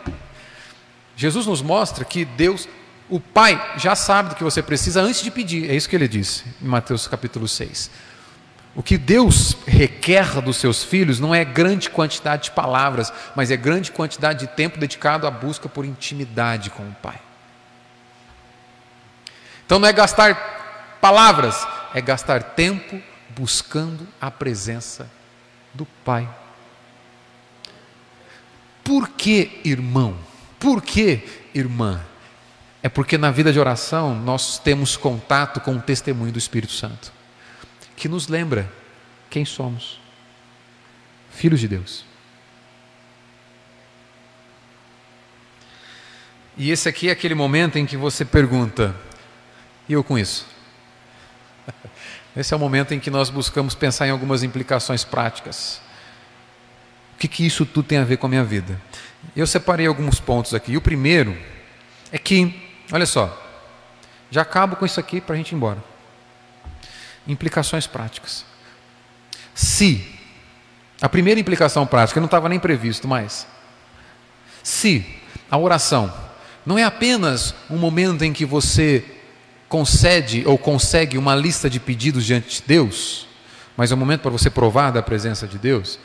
Jesus 1.15 1.45
nos 1.45 1.61
mostra 1.61 2.03
que 2.03 2.25
Deus, 2.25 2.67
o 3.09 3.19
Pai, 3.19 3.75
já 3.77 3.95
sabe 3.95 4.29
do 4.29 4.35
que 4.35 4.43
você 4.43 4.61
precisa 4.61 5.01
antes 5.01 5.21
de 5.21 5.31
pedir. 5.31 5.69
É 5.69 5.75
isso 5.75 5.87
que 5.89 5.95
ele 5.95 6.07
disse 6.07 6.43
em 6.61 6.67
Mateus 6.67 7.07
capítulo 7.07 7.47
6. 7.47 7.91
O 8.73 8.81
que 8.81 8.97
Deus 8.97 9.57
requer 9.67 10.41
dos 10.41 10.57
seus 10.57 10.83
filhos 10.83 11.19
não 11.19 11.35
é 11.35 11.43
grande 11.43 11.89
quantidade 11.89 12.45
de 12.45 12.51
palavras, 12.51 13.11
mas 13.35 13.51
é 13.51 13.57
grande 13.57 13.91
quantidade 13.91 14.47
de 14.47 14.47
tempo 14.47 14.79
dedicado 14.79 15.27
à 15.27 15.31
busca 15.31 15.67
por 15.67 15.83
intimidade 15.83 16.69
com 16.69 16.83
o 16.83 16.95
Pai. 17.01 17.19
Então 19.65 19.77
não 19.77 19.87
é 19.87 19.93
gastar 19.93 20.97
palavras, 21.01 21.67
é 21.93 21.99
gastar 21.99 22.41
tempo 22.43 23.01
buscando 23.29 24.07
a 24.21 24.31
presença 24.31 25.09
do 25.73 25.85
Pai. 26.05 26.29
Por 28.83 29.09
que, 29.09 29.59
irmão? 29.65 30.17
Por 30.59 30.81
que, 30.81 31.27
irmã? 31.53 32.01
É 32.81 32.87
porque 32.87 33.17
na 33.17 33.31
vida 33.31 33.51
de 33.51 33.59
oração 33.59 34.15
nós 34.15 34.57
temos 34.57 34.95
contato 34.95 35.59
com 35.59 35.75
o 35.75 35.81
testemunho 35.81 36.31
do 36.31 36.39
Espírito 36.39 36.73
Santo 36.73 37.20
que 38.01 38.09
nos 38.09 38.27
lembra 38.27 38.67
quem 39.29 39.45
somos 39.45 39.99
filhos 41.29 41.59
de 41.59 41.67
Deus. 41.67 42.03
E 46.57 46.71
esse 46.71 46.89
aqui 46.89 47.09
é 47.09 47.11
aquele 47.11 47.35
momento 47.35 47.77
em 47.77 47.85
que 47.85 47.95
você 47.95 48.25
pergunta: 48.25 48.95
e 49.87 49.93
eu 49.93 50.03
com 50.03 50.17
isso? 50.17 50.47
Esse 52.35 52.53
é 52.53 52.57
o 52.57 52.59
momento 52.59 52.93
em 52.93 52.99
que 52.99 53.11
nós 53.11 53.29
buscamos 53.29 53.75
pensar 53.75 54.07
em 54.07 54.09
algumas 54.09 54.41
implicações 54.41 55.03
práticas. 55.03 55.79
O 57.13 57.17
que, 57.19 57.27
que 57.27 57.45
isso 57.45 57.65
tudo 57.65 57.87
tem 57.87 57.97
a 57.99 58.03
ver 58.03 58.17
com 58.17 58.25
a 58.25 58.29
minha 58.29 58.43
vida? 58.43 58.81
Eu 59.35 59.45
separei 59.45 59.85
alguns 59.85 60.19
pontos 60.19 60.55
aqui. 60.55 60.71
E 60.71 60.77
o 60.77 60.81
primeiro 60.81 61.37
é 62.09 62.17
que, 62.17 62.67
olha 62.91 63.05
só, 63.05 63.37
já 64.31 64.41
acabo 64.41 64.77
com 64.77 64.85
isso 64.85 64.99
aqui 64.99 65.19
para 65.21 65.35
a 65.35 65.37
gente 65.37 65.51
ir 65.51 65.55
embora 65.55 65.90
implicações 67.27 67.87
práticas. 67.87 68.45
Se, 69.53 70.05
a 71.01 71.09
primeira 71.09 71.39
implicação 71.39 71.85
prática 71.85 72.19
não 72.19 72.25
estava 72.25 72.49
nem 72.49 72.59
previsto 72.59 73.07
mais, 73.07 73.47
se 74.63 75.05
a 75.49 75.57
oração 75.57 76.13
não 76.65 76.77
é 76.77 76.83
apenas 76.83 77.55
um 77.69 77.77
momento 77.77 78.23
em 78.23 78.31
que 78.31 78.45
você 78.45 79.03
concede 79.67 80.43
ou 80.45 80.57
consegue 80.57 81.17
uma 81.17 81.35
lista 81.35 81.69
de 81.69 81.79
pedidos 81.79 82.25
diante 82.25 82.61
de 82.61 82.63
Deus, 82.67 83.27
mas 83.75 83.91
é 83.91 83.95
o 83.95 83.97
momento 83.97 84.21
para 84.21 84.31
você 84.31 84.49
provar 84.49 84.91
da 84.91 85.01
presença 85.01 85.47
de 85.47 85.57
Deus, 85.57 85.97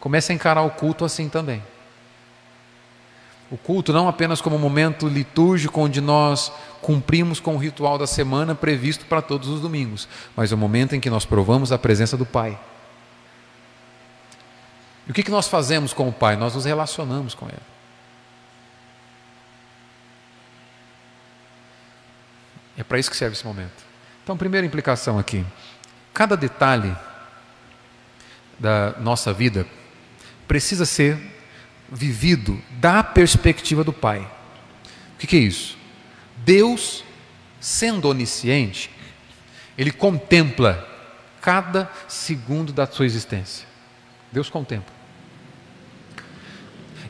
comece 0.00 0.32
a 0.32 0.34
encarar 0.34 0.62
o 0.62 0.70
culto 0.70 1.04
assim 1.04 1.28
também. 1.28 1.62
O 3.50 3.56
culto 3.56 3.92
não 3.92 4.08
apenas 4.08 4.40
como 4.40 4.58
momento 4.58 5.08
litúrgico 5.08 5.80
onde 5.80 6.00
nós 6.00 6.52
cumprimos 6.82 7.40
com 7.40 7.54
o 7.54 7.58
ritual 7.58 7.96
da 7.96 8.06
semana 8.06 8.54
previsto 8.54 9.06
para 9.06 9.22
todos 9.22 9.48
os 9.48 9.60
domingos, 9.60 10.06
mas 10.36 10.52
o 10.52 10.56
momento 10.56 10.94
em 10.94 11.00
que 11.00 11.08
nós 11.08 11.24
provamos 11.24 11.72
a 11.72 11.78
presença 11.78 12.16
do 12.16 12.26
Pai. 12.26 12.58
E 15.06 15.10
o 15.10 15.14
que, 15.14 15.22
que 15.22 15.30
nós 15.30 15.48
fazemos 15.48 15.94
com 15.94 16.08
o 16.08 16.12
Pai? 16.12 16.36
Nós 16.36 16.54
nos 16.54 16.66
relacionamos 16.66 17.34
com 17.34 17.46
Ele. 17.46 17.56
É 22.76 22.84
para 22.84 22.98
isso 22.98 23.10
que 23.10 23.16
serve 23.16 23.34
esse 23.34 23.46
momento. 23.46 23.82
Então, 24.22 24.36
primeira 24.36 24.66
implicação 24.66 25.18
aqui: 25.18 25.44
cada 26.12 26.36
detalhe 26.36 26.94
da 28.58 28.94
nossa 29.00 29.32
vida 29.32 29.66
precisa 30.46 30.84
ser 30.84 31.37
vivido 31.90 32.60
da 32.72 33.02
perspectiva 33.02 33.82
do 33.82 33.92
Pai. 33.92 34.20
O 35.14 35.18
que, 35.18 35.36
é 35.36 35.40
isso? 35.40 35.76
Deus, 36.36 37.04
sendo 37.60 38.08
onisciente, 38.08 38.90
Ele 39.76 39.90
contempla 39.90 40.86
cada 41.40 41.90
segundo 42.06 42.72
da 42.72 42.86
sua 42.86 43.06
existência. 43.06 43.66
Deus 44.30 44.48
contempla. 44.48 44.98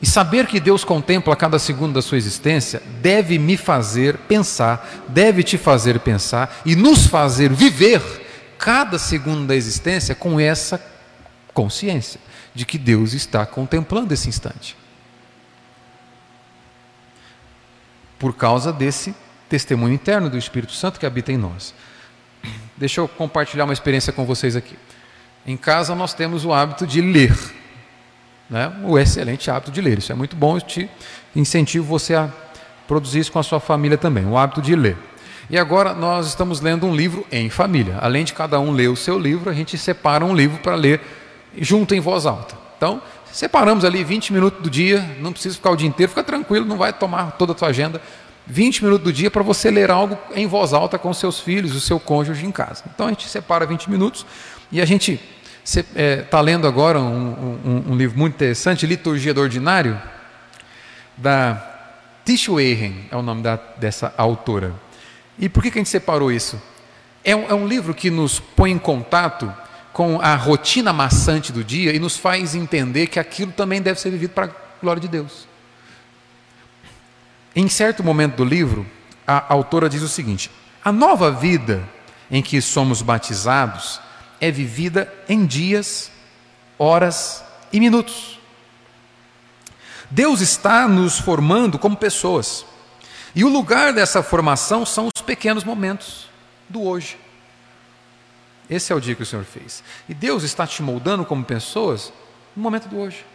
E 0.01 0.07
saber 0.07 0.47
que 0.47 0.61
Deus 0.61 0.85
contempla 0.85 1.35
cada 1.35 1.59
segundo 1.59 1.93
da 1.93 2.01
sua 2.01 2.17
existência 2.17 2.81
deve 3.01 3.37
me 3.37 3.57
fazer 3.57 4.17
pensar, 4.17 5.05
deve 5.09 5.43
te 5.43 5.57
fazer 5.57 5.99
pensar 5.99 6.61
e 6.65 6.73
nos 6.73 7.05
fazer 7.05 7.51
viver 7.51 8.01
cada 8.57 8.97
segundo 8.97 9.45
da 9.45 9.55
existência 9.55 10.15
com 10.15 10.39
essa 10.39 10.81
consciência 11.53 12.19
de 12.59 12.65
que 12.65 12.77
Deus 12.77 13.13
está 13.13 13.45
contemplando 13.45 14.13
esse 14.13 14.27
instante. 14.27 14.75
Por 18.19 18.35
causa 18.35 18.73
desse 18.73 19.15
testemunho 19.47 19.93
interno 19.93 20.29
do 20.29 20.37
Espírito 20.37 20.73
Santo 20.73 20.99
que 20.99 21.05
habita 21.05 21.31
em 21.31 21.37
nós. 21.37 21.73
Deixa 22.75 22.99
eu 22.99 23.07
compartilhar 23.07 23.63
uma 23.63 23.71
experiência 23.71 24.11
com 24.11 24.25
vocês 24.25 24.57
aqui. 24.57 24.77
Em 25.47 25.55
casa 25.55 25.95
nós 25.95 26.13
temos 26.13 26.43
o 26.43 26.51
hábito 26.51 26.85
de 26.85 26.99
ler, 26.99 27.33
né? 28.49 28.77
o 28.83 28.99
excelente 28.99 29.49
hábito 29.49 29.71
de 29.71 29.79
ler. 29.79 29.99
Isso 29.99 30.11
é 30.11 30.15
muito 30.15 30.35
bom, 30.35 30.57
eu 30.57 30.61
te 30.61 30.89
incentivo 31.33 31.85
você 31.85 32.13
a 32.13 32.29
produzir 32.89 33.19
isso 33.19 33.31
com 33.31 33.39
a 33.39 33.43
sua 33.43 33.61
família 33.61 33.97
também, 33.97 34.25
o 34.25 34.37
hábito 34.37 34.61
de 34.61 34.75
ler. 34.75 34.97
E 35.49 35.57
agora 35.57 35.93
nós 35.93 36.27
estamos 36.27 36.59
lendo 36.59 36.85
um 36.85 36.93
livro 36.93 37.25
em 37.31 37.49
família. 37.49 37.97
Além 38.01 38.25
de 38.25 38.33
cada 38.33 38.59
um 38.59 38.71
ler 38.71 38.89
o 38.89 38.97
seu 38.97 39.17
livro, 39.17 39.49
a 39.49 39.53
gente 39.53 39.77
separa 39.77 40.25
um 40.25 40.35
livro 40.35 40.57
para 40.57 40.75
ler 40.75 40.99
junto 41.57 41.95
em 41.95 41.99
voz 41.99 42.25
alta. 42.25 42.55
Então, 42.77 43.01
separamos 43.31 43.83
ali 43.83 44.03
20 44.03 44.33
minutos 44.33 44.61
do 44.61 44.69
dia, 44.69 45.17
não 45.19 45.31
precisa 45.31 45.55
ficar 45.55 45.71
o 45.71 45.75
dia 45.75 45.87
inteiro, 45.87 46.09
fica 46.09 46.23
tranquilo, 46.23 46.65
não 46.65 46.77
vai 46.77 46.93
tomar 46.93 47.31
toda 47.31 47.51
a 47.51 47.55
tua 47.55 47.69
agenda. 47.69 48.01
20 48.47 48.83
minutos 48.83 49.03
do 49.03 49.13
dia 49.13 49.29
para 49.29 49.43
você 49.43 49.69
ler 49.69 49.91
algo 49.91 50.17
em 50.33 50.47
voz 50.47 50.73
alta 50.73 50.97
com 50.97 51.13
seus 51.13 51.39
filhos, 51.39 51.75
o 51.75 51.79
seu 51.79 51.99
cônjuge 51.99 52.45
em 52.45 52.51
casa. 52.51 52.83
Então 52.93 53.05
a 53.05 53.09
gente 53.09 53.27
separa 53.27 53.65
20 53.65 53.89
minutos 53.91 54.25
e 54.71 54.81
a 54.81 54.85
gente 54.85 55.19
está 55.63 55.83
é, 55.95 56.17
tá 56.23 56.41
lendo 56.41 56.67
agora 56.67 56.99
um, 56.99 57.61
um, 57.63 57.83
um, 57.91 57.95
livro 57.95 58.17
muito 58.17 58.33
interessante, 58.33 58.87
Liturgia 58.87 59.35
do 59.35 59.41
Ordinário, 59.41 60.01
da 61.15 61.63
Tish 62.25 62.49
Weihen, 62.49 63.05
é 63.11 63.15
o 63.15 63.21
nome 63.21 63.43
da, 63.43 63.59
dessa 63.77 64.13
autora. 64.17 64.73
E 65.37 65.47
por 65.47 65.61
que, 65.61 65.69
que 65.69 65.77
a 65.77 65.81
gente 65.81 65.89
separou 65.89 66.31
isso? 66.31 66.59
É 67.23 67.35
um, 67.35 67.45
é 67.49 67.53
um 67.53 67.67
livro 67.67 67.93
que 67.93 68.09
nos 68.09 68.39
põe 68.39 68.71
em 68.71 68.79
contato 68.79 69.53
com 69.99 70.21
a 70.21 70.33
rotina 70.33 70.93
maçante 70.93 71.51
do 71.51 71.61
dia 71.61 71.93
e 71.93 71.99
nos 71.99 72.15
faz 72.15 72.55
entender 72.55 73.07
que 73.07 73.19
aquilo 73.19 73.51
também 73.51 73.81
deve 73.81 73.99
ser 73.99 74.09
vivido 74.09 74.29
para 74.29 74.45
a 74.45 74.49
glória 74.81 75.01
de 75.01 75.09
Deus. 75.09 75.45
Em 77.53 77.67
certo 77.67 78.01
momento 78.01 78.37
do 78.37 78.45
livro, 78.45 78.87
a 79.27 79.53
autora 79.53 79.89
diz 79.89 80.01
o 80.01 80.07
seguinte: 80.07 80.49
a 80.85 80.89
nova 80.89 81.29
vida 81.29 81.83
em 82.31 82.41
que 82.41 82.61
somos 82.61 83.01
batizados 83.01 83.99
é 84.39 84.49
vivida 84.49 85.13
em 85.27 85.45
dias, 85.45 86.09
horas 86.77 87.43
e 87.73 87.77
minutos. 87.77 88.39
Deus 90.09 90.39
está 90.39 90.87
nos 90.87 91.19
formando 91.19 91.77
como 91.77 91.97
pessoas. 91.97 92.65
E 93.35 93.43
o 93.43 93.49
lugar 93.49 93.91
dessa 93.91 94.23
formação 94.23 94.85
são 94.85 95.09
os 95.13 95.21
pequenos 95.21 95.65
momentos 95.65 96.29
do 96.69 96.83
hoje. 96.83 97.17
Esse 98.69 98.93
é 98.93 98.95
o 98.95 99.01
dia 99.01 99.15
que 99.15 99.23
o 99.23 99.25
Senhor 99.25 99.43
fez. 99.43 99.83
E 100.07 100.13
Deus 100.13 100.43
está 100.43 100.67
te 100.67 100.83
moldando 100.83 101.25
como 101.25 101.43
pessoas 101.43 102.13
no 102.55 102.61
momento 102.61 102.87
do 102.87 102.99
hoje. 102.99 103.25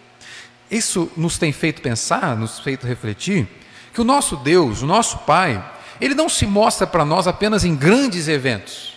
Isso 0.71 1.11
nos 1.17 1.39
tem 1.39 1.53
feito 1.53 1.83
pensar, 1.83 2.37
nos 2.37 2.61
feito 2.61 2.87
refletir, 2.87 3.49
que 3.93 4.01
o 4.01 4.05
nosso 4.05 4.37
Deus, 4.37 4.83
o 4.83 4.87
nosso 4.87 5.19
Pai, 5.19 5.63
ele 6.01 6.15
não 6.15 6.29
se 6.29 6.47
mostra 6.47 6.87
para 6.87 7.05
nós 7.05 7.27
apenas 7.27 7.65
em 7.65 7.75
grandes 7.75 8.29
eventos 8.29 8.95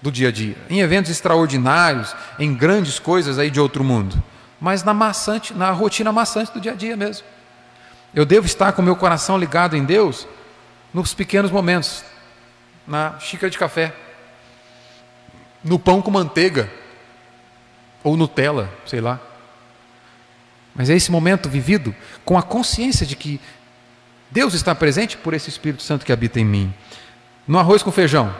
do 0.00 0.10
dia 0.10 0.28
a 0.28 0.32
dia, 0.32 0.56
em 0.68 0.80
eventos 0.80 1.10
extraordinários, 1.10 2.14
em 2.38 2.52
grandes 2.54 2.98
coisas 2.98 3.38
aí 3.38 3.50
de 3.50 3.60
outro 3.60 3.84
mundo, 3.84 4.20
mas 4.60 4.82
na 4.82 4.92
maçante, 4.92 5.54
na 5.54 5.70
rotina 5.70 6.12
maçante 6.12 6.52
do 6.52 6.60
dia 6.60 6.72
a 6.72 6.74
dia 6.74 6.96
mesmo. 6.96 7.24
Eu 8.14 8.26
devo 8.26 8.46
estar 8.46 8.72
com 8.72 8.82
meu 8.82 8.96
coração 8.96 9.38
ligado 9.38 9.76
em 9.76 9.84
Deus 9.84 10.26
nos 10.92 11.14
pequenos 11.14 11.50
momentos, 11.50 12.04
na 12.86 13.18
xícara 13.20 13.48
de 13.48 13.56
café, 13.56 13.94
no 15.62 15.78
pão 15.78 16.02
com 16.02 16.10
manteiga 16.10 16.70
ou 18.02 18.16
Nutella, 18.16 18.70
sei 18.86 19.00
lá. 19.00 19.20
Mas 20.74 20.90
é 20.90 20.94
esse 20.94 21.10
momento 21.10 21.48
vivido 21.48 21.94
com 22.24 22.36
a 22.36 22.42
consciência 22.42 23.06
de 23.06 23.14
que 23.14 23.40
Deus 24.30 24.54
está 24.54 24.74
presente 24.74 25.16
por 25.16 25.34
esse 25.34 25.50
Espírito 25.50 25.82
Santo 25.82 26.06
que 26.06 26.12
habita 26.12 26.40
em 26.40 26.44
mim. 26.44 26.72
No 27.46 27.58
arroz 27.58 27.82
com 27.82 27.92
feijão, 27.92 28.34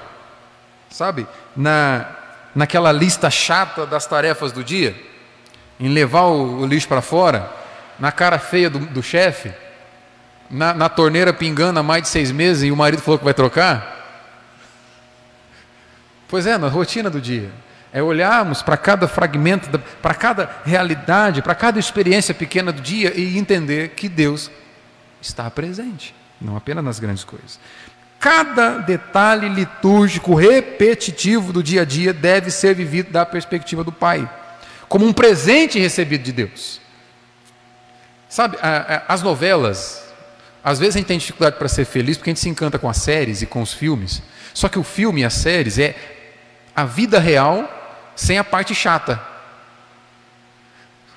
sabe? 0.88 1.26
Na, 1.54 2.08
naquela 2.54 2.90
lista 2.92 3.30
chata 3.30 3.84
das 3.84 4.06
tarefas 4.06 4.52
do 4.52 4.64
dia, 4.64 4.96
em 5.78 5.88
levar 5.88 6.22
o, 6.22 6.60
o 6.60 6.66
lixo 6.66 6.88
para 6.88 7.02
fora, 7.02 7.50
na 7.98 8.10
cara 8.10 8.38
feia 8.38 8.70
do, 8.70 8.78
do 8.78 9.02
chefe, 9.02 9.52
na, 10.48 10.72
na 10.72 10.88
torneira 10.88 11.32
pingando 11.32 11.80
há 11.80 11.82
mais 11.82 12.02
de 12.02 12.08
seis 12.08 12.30
meses 12.30 12.62
e 12.62 12.70
o 12.70 12.76
marido 12.76 13.02
falou 13.02 13.18
que 13.18 13.24
vai 13.24 13.34
trocar. 13.34 14.01
Pois 16.32 16.46
é, 16.46 16.56
na 16.56 16.66
rotina 16.68 17.10
do 17.10 17.20
dia. 17.20 17.50
É 17.92 18.02
olharmos 18.02 18.62
para 18.62 18.78
cada 18.78 19.06
fragmento, 19.06 19.68
para 20.00 20.14
cada 20.14 20.50
realidade, 20.64 21.42
para 21.42 21.54
cada 21.54 21.78
experiência 21.78 22.32
pequena 22.32 22.72
do 22.72 22.80
dia 22.80 23.12
e 23.14 23.36
entender 23.36 23.90
que 23.90 24.08
Deus 24.08 24.50
está 25.20 25.50
presente, 25.50 26.14
não 26.40 26.56
apenas 26.56 26.82
nas 26.82 26.98
grandes 26.98 27.22
coisas. 27.22 27.60
Cada 28.18 28.78
detalhe 28.78 29.46
litúrgico 29.50 30.34
repetitivo 30.34 31.52
do 31.52 31.62
dia 31.62 31.82
a 31.82 31.84
dia 31.84 32.14
deve 32.14 32.50
ser 32.50 32.74
vivido 32.74 33.12
da 33.12 33.26
perspectiva 33.26 33.84
do 33.84 33.92
Pai, 33.92 34.26
como 34.88 35.04
um 35.04 35.12
presente 35.12 35.78
recebido 35.78 36.24
de 36.24 36.32
Deus. 36.32 36.80
Sabe, 38.26 38.56
as 39.06 39.20
novelas, 39.20 40.02
às 40.64 40.78
vezes 40.78 40.96
a 40.96 40.98
gente 40.98 41.08
tem 41.08 41.18
dificuldade 41.18 41.56
para 41.56 41.68
ser 41.68 41.84
feliz 41.84 42.16
porque 42.16 42.30
a 42.30 42.32
gente 42.32 42.40
se 42.40 42.48
encanta 42.48 42.78
com 42.78 42.88
as 42.88 42.96
séries 42.96 43.42
e 43.42 43.46
com 43.46 43.60
os 43.60 43.74
filmes. 43.74 44.22
Só 44.54 44.66
que 44.66 44.78
o 44.78 44.82
filme 44.82 45.20
e 45.20 45.24
as 45.26 45.34
séries 45.34 45.78
é 45.78 46.20
a 46.74 46.84
vida 46.84 47.18
real 47.18 47.68
sem 48.14 48.38
a 48.38 48.44
parte 48.44 48.74
chata. 48.74 49.20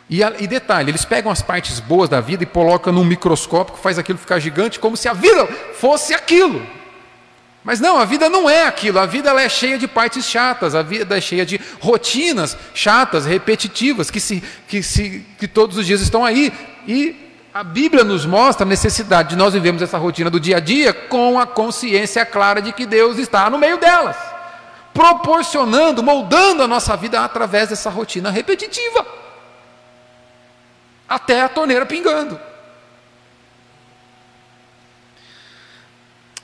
E, 0.09 0.21
e, 0.21 0.47
detalhe, 0.47 0.91
eles 0.91 1.03
pegam 1.03 1.31
as 1.31 1.41
partes 1.41 1.79
boas 1.79 2.07
da 2.07 2.21
vida 2.21 2.43
e 2.43 2.45
colocam 2.45 2.93
num 2.93 3.03
microscópio 3.03 3.75
faz 3.75 3.97
aquilo 3.97 4.19
ficar 4.19 4.39
gigante, 4.39 4.79
como 4.79 4.95
se 4.95 5.07
a 5.07 5.13
vida 5.13 5.47
fosse 5.79 6.13
aquilo. 6.13 6.65
Mas 7.63 7.79
não, 7.79 7.97
a 7.97 8.05
vida 8.05 8.29
não 8.29 8.47
é 8.47 8.67
aquilo. 8.67 8.99
A 8.99 9.07
vida 9.07 9.31
ela 9.31 9.41
é 9.41 9.49
cheia 9.49 9.75
de 9.75 9.87
partes 9.87 10.25
chatas, 10.25 10.75
a 10.75 10.83
vida 10.83 11.17
é 11.17 11.21
cheia 11.21 11.43
de 11.43 11.59
rotinas 11.81 12.55
chatas, 12.75 13.25
repetitivas, 13.25 14.11
que, 14.11 14.19
se, 14.19 14.43
que, 14.67 14.83
se, 14.83 15.25
que 15.39 15.47
todos 15.47 15.75
os 15.75 15.87
dias 15.87 15.99
estão 15.99 16.23
aí. 16.23 16.53
E 16.87 17.15
a 17.51 17.63
Bíblia 17.63 18.03
nos 18.03 18.23
mostra 18.23 18.63
a 18.63 18.69
necessidade 18.69 19.29
de 19.29 19.35
nós 19.35 19.55
vivermos 19.55 19.81
essa 19.81 19.97
rotina 19.97 20.29
do 20.29 20.39
dia 20.39 20.57
a 20.57 20.59
dia 20.59 20.93
com 20.93 21.39
a 21.39 21.47
consciência 21.47 22.23
clara 22.23 22.61
de 22.61 22.71
que 22.71 22.85
Deus 22.85 23.17
está 23.17 23.49
no 23.49 23.57
meio 23.57 23.79
delas, 23.79 24.17
proporcionando, 24.95 26.01
moldando 26.01 26.63
a 26.63 26.67
nossa 26.67 26.95
vida 26.95 27.19
através 27.19 27.67
dessa 27.67 27.89
rotina 27.89 28.31
repetitiva, 28.31 29.05
até 31.07 31.41
a 31.41 31.49
torneira 31.49 31.85
pingando. 31.85 32.39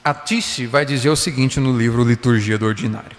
A 0.04 0.12
Tiche 0.12 0.66
vai 0.66 0.84
dizer 0.84 1.08
o 1.08 1.16
seguinte 1.16 1.58
no 1.58 1.76
livro 1.76 2.04
Liturgia 2.04 2.58
do 2.58 2.66
Ordinário. 2.66 3.16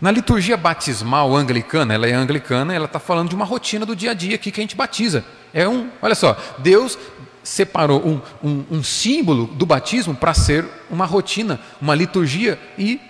Na 0.00 0.10
liturgia 0.10 0.56
batismal 0.56 1.36
anglicana, 1.36 1.92
ela 1.92 2.08
é 2.08 2.12
anglicana, 2.12 2.74
ela 2.74 2.86
está 2.86 2.98
falando 2.98 3.28
de 3.28 3.34
uma 3.34 3.44
rotina 3.44 3.84
do 3.84 3.94
dia 3.94 4.12
a 4.12 4.14
dia 4.14 4.36
aqui 4.36 4.50
que 4.50 4.60
a 4.60 4.64
gente 4.64 4.74
batiza. 4.74 5.22
É 5.52 5.68
um, 5.68 5.90
olha 6.00 6.14
só, 6.14 6.34
Deus 6.58 6.98
separou 7.42 8.00
um, 8.06 8.20
um, 8.42 8.64
um 8.70 8.82
símbolo 8.82 9.46
do 9.48 9.66
batismo 9.66 10.14
para 10.14 10.32
ser 10.32 10.64
uma 10.88 11.04
rotina, 11.04 11.60
uma 11.80 11.94
liturgia, 11.94 12.58
e 12.78 13.00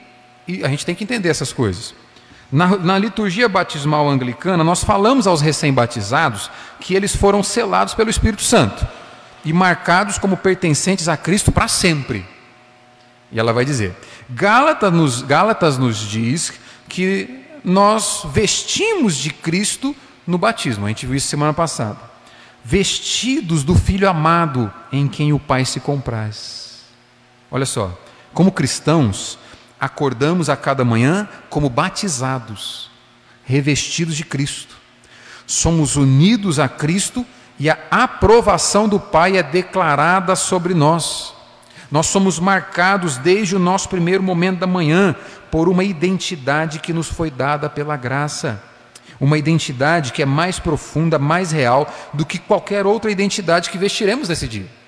E 0.47 0.65
a 0.65 0.69
gente 0.69 0.85
tem 0.85 0.95
que 0.95 1.05
entender 1.05 1.29
essas 1.29 1.53
coisas. 1.53 1.95
Na, 2.51 2.77
na, 2.77 2.99
liturgia 2.99 3.49
batismal 3.49 4.09
anglicana, 4.09 4.63
nós 4.63 4.85
falamos 4.85 5.27
aos 5.27 5.41
recém-batizados 5.41 6.51
que 6.79 6.95
eles 6.95 7.17
foram 7.17 7.43
selados 7.43 7.95
pelo 7.95 8.11
Espírito 8.11 8.43
Santo 8.43 8.87
e 9.45 9.53
marcados 9.53 10.19
como 10.19 10.37
pertencentes 10.37 11.09
a 11.09 11.17
Cristo 11.17 11.51
para 11.51 11.67
sempre. 11.67 12.27
E 13.31 13.41
ela 13.41 13.53
vai 13.53 13.65
dizer: 13.65 13.97
Gálatas 14.29 14.93
nos, 14.93 15.23
Gálatas 15.23 15.79
nos 15.79 15.97
diz 15.97 16.53
que 16.89 17.43
nós 17.65 18.23
vestimos 18.33 19.17
de 19.17 19.31
Cristo 19.31 19.97
no 20.27 20.37
batismo. 20.37 20.85
A 20.85 20.89
gente 20.89 21.07
viu 21.07 21.17
isso 21.17 21.29
semana 21.29 21.55
passada. 21.55 21.99
Vestidos 22.65 23.65
do 23.65 23.75
Filho 23.75 24.09
amado 24.09 24.73
em 24.93 25.09
quem 25.09 25.33
o 25.33 25.39
Pai 25.39 25.65
se 25.65 25.81
compraz. 25.81 26.83
Olha 27.51 27.67
só, 27.67 27.99
como 28.33 28.53
cristãos, 28.53 29.39
acordamos 29.83 30.49
a 30.49 30.55
cada 30.55 30.85
manhã 30.85 31.29
como 31.51 31.69
batizados, 31.69 32.89
revestidos 33.45 34.17
de 34.17 34.25
Cristo. 34.25 34.77
Somos 35.45 35.97
unidos 35.97 36.61
a 36.61 36.69
Cristo 36.69 37.27
e 37.59 37.69
a 37.69 37.77
aprovação 37.91 38.89
do 38.89 39.01
Pai 39.01 39.37
é 39.37 39.43
declarada 39.43 40.37
sobre 40.37 40.73
nós. 40.73 41.35
Nós 41.91 42.07
somos 42.07 42.39
marcados 42.39 43.17
desde 43.17 43.57
o 43.57 43.59
nosso 43.59 43.89
primeiro 43.89 44.23
momento 44.23 44.61
da 44.61 44.69
manhã 44.69 45.17
por 45.51 45.69
uma 45.69 45.83
identidade 45.83 46.79
que 46.79 46.93
nos 46.93 47.09
foi 47.09 47.29
dada 47.29 47.69
pela 47.69 47.97
graça. 47.97 48.63
Uma 49.19 49.37
identidade 49.37 50.13
que 50.13 50.23
é 50.23 50.27
mais 50.27 50.61
profunda, 50.61 51.19
mais 51.19 51.51
real 51.51 51.93
do 52.15 52.25
que 52.25 52.39
qualquer 52.39 52.87
outra 52.87 53.11
identidade 53.11 53.69
que 53.69 53.79
vestiremos 53.79 54.29
nesse 54.29 54.47
dia. 54.47 54.82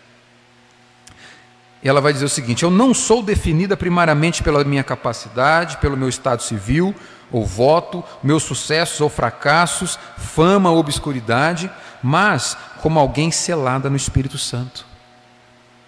E 1.85 1.89
ela 1.89 2.01
vai 2.01 2.15
dizer 2.15 2.25
o 2.25 2.31
seguinte: 2.31 2.63
Eu 2.63 2.71
não 2.71 2.95
sou 2.95 3.23
definida 3.23 3.77
primariamente 3.77 4.43
pela 4.43 4.65
minha 4.65 4.83
capacidade, 4.83 5.77
pelo 5.77 5.99
meu 5.99 6.09
estado 6.09 6.43
civil 6.43 6.95
ou 7.31 7.45
voto, 7.45 8.03
meus 8.23 8.43
sucessos 8.43 9.01
ou 9.03 9.11
fracassos, 9.11 9.99
fama 10.17 10.71
ou 10.71 10.79
obscuridade, 10.79 11.71
mas 12.03 12.57
como 12.81 12.99
alguém 12.99 13.31
selada 13.31 13.91
no 13.91 13.97
Espírito 13.97 14.39
Santo, 14.39 14.87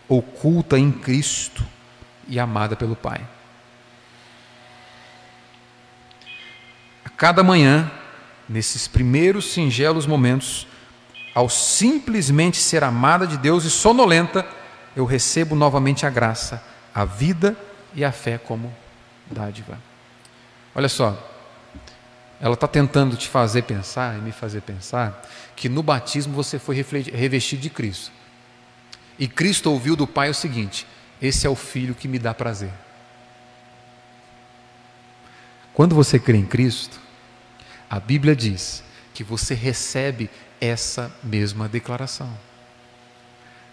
oculta 0.08 0.78
em 0.78 0.90
Cristo 0.90 1.64
e 2.28 2.38
amada 2.38 2.76
pelo 2.76 2.96
Pai. 2.96 3.20
A 7.04 7.08
cada 7.10 7.42
manhã, 7.42 7.90
nesses 8.48 8.86
primeiros 8.88 9.52
singelos 9.52 10.06
momentos, 10.06 10.66
ao 11.34 11.48
simplesmente 11.48 12.58
ser 12.58 12.82
amada 12.82 13.26
de 13.26 13.36
Deus 13.36 13.64
e 13.64 13.70
sonolenta, 13.70 14.44
eu 14.96 15.04
recebo 15.04 15.54
novamente 15.54 16.06
a 16.06 16.10
graça, 16.10 16.64
a 16.94 17.04
vida 17.04 17.54
e 17.94 18.02
a 18.02 18.10
fé 18.10 18.38
como 18.38 18.74
dádiva. 19.30 19.78
Olha 20.74 20.88
só, 20.88 21.14
ela 22.40 22.54
está 22.54 22.66
tentando 22.66 23.14
te 23.14 23.28
fazer 23.28 23.62
pensar 23.62 24.16
e 24.16 24.22
me 24.22 24.32
fazer 24.32 24.62
pensar 24.62 25.22
que 25.54 25.68
no 25.68 25.82
batismo 25.82 26.32
você 26.32 26.58
foi 26.58 26.76
revestido 26.76 27.60
de 27.60 27.68
Cristo. 27.68 28.10
E 29.18 29.28
Cristo 29.28 29.70
ouviu 29.70 29.94
do 29.94 30.06
Pai 30.06 30.30
o 30.30 30.34
seguinte: 30.34 30.86
Esse 31.20 31.46
é 31.46 31.50
o 31.50 31.54
filho 31.54 31.94
que 31.94 32.08
me 32.08 32.18
dá 32.18 32.32
prazer. 32.32 32.72
Quando 35.74 35.94
você 35.94 36.18
crê 36.18 36.38
em 36.38 36.46
Cristo, 36.46 36.98
a 37.88 38.00
Bíblia 38.00 38.34
diz 38.34 38.82
que 39.12 39.22
você 39.22 39.52
recebe 39.52 40.30
essa 40.58 41.14
mesma 41.22 41.68
declaração 41.68 42.45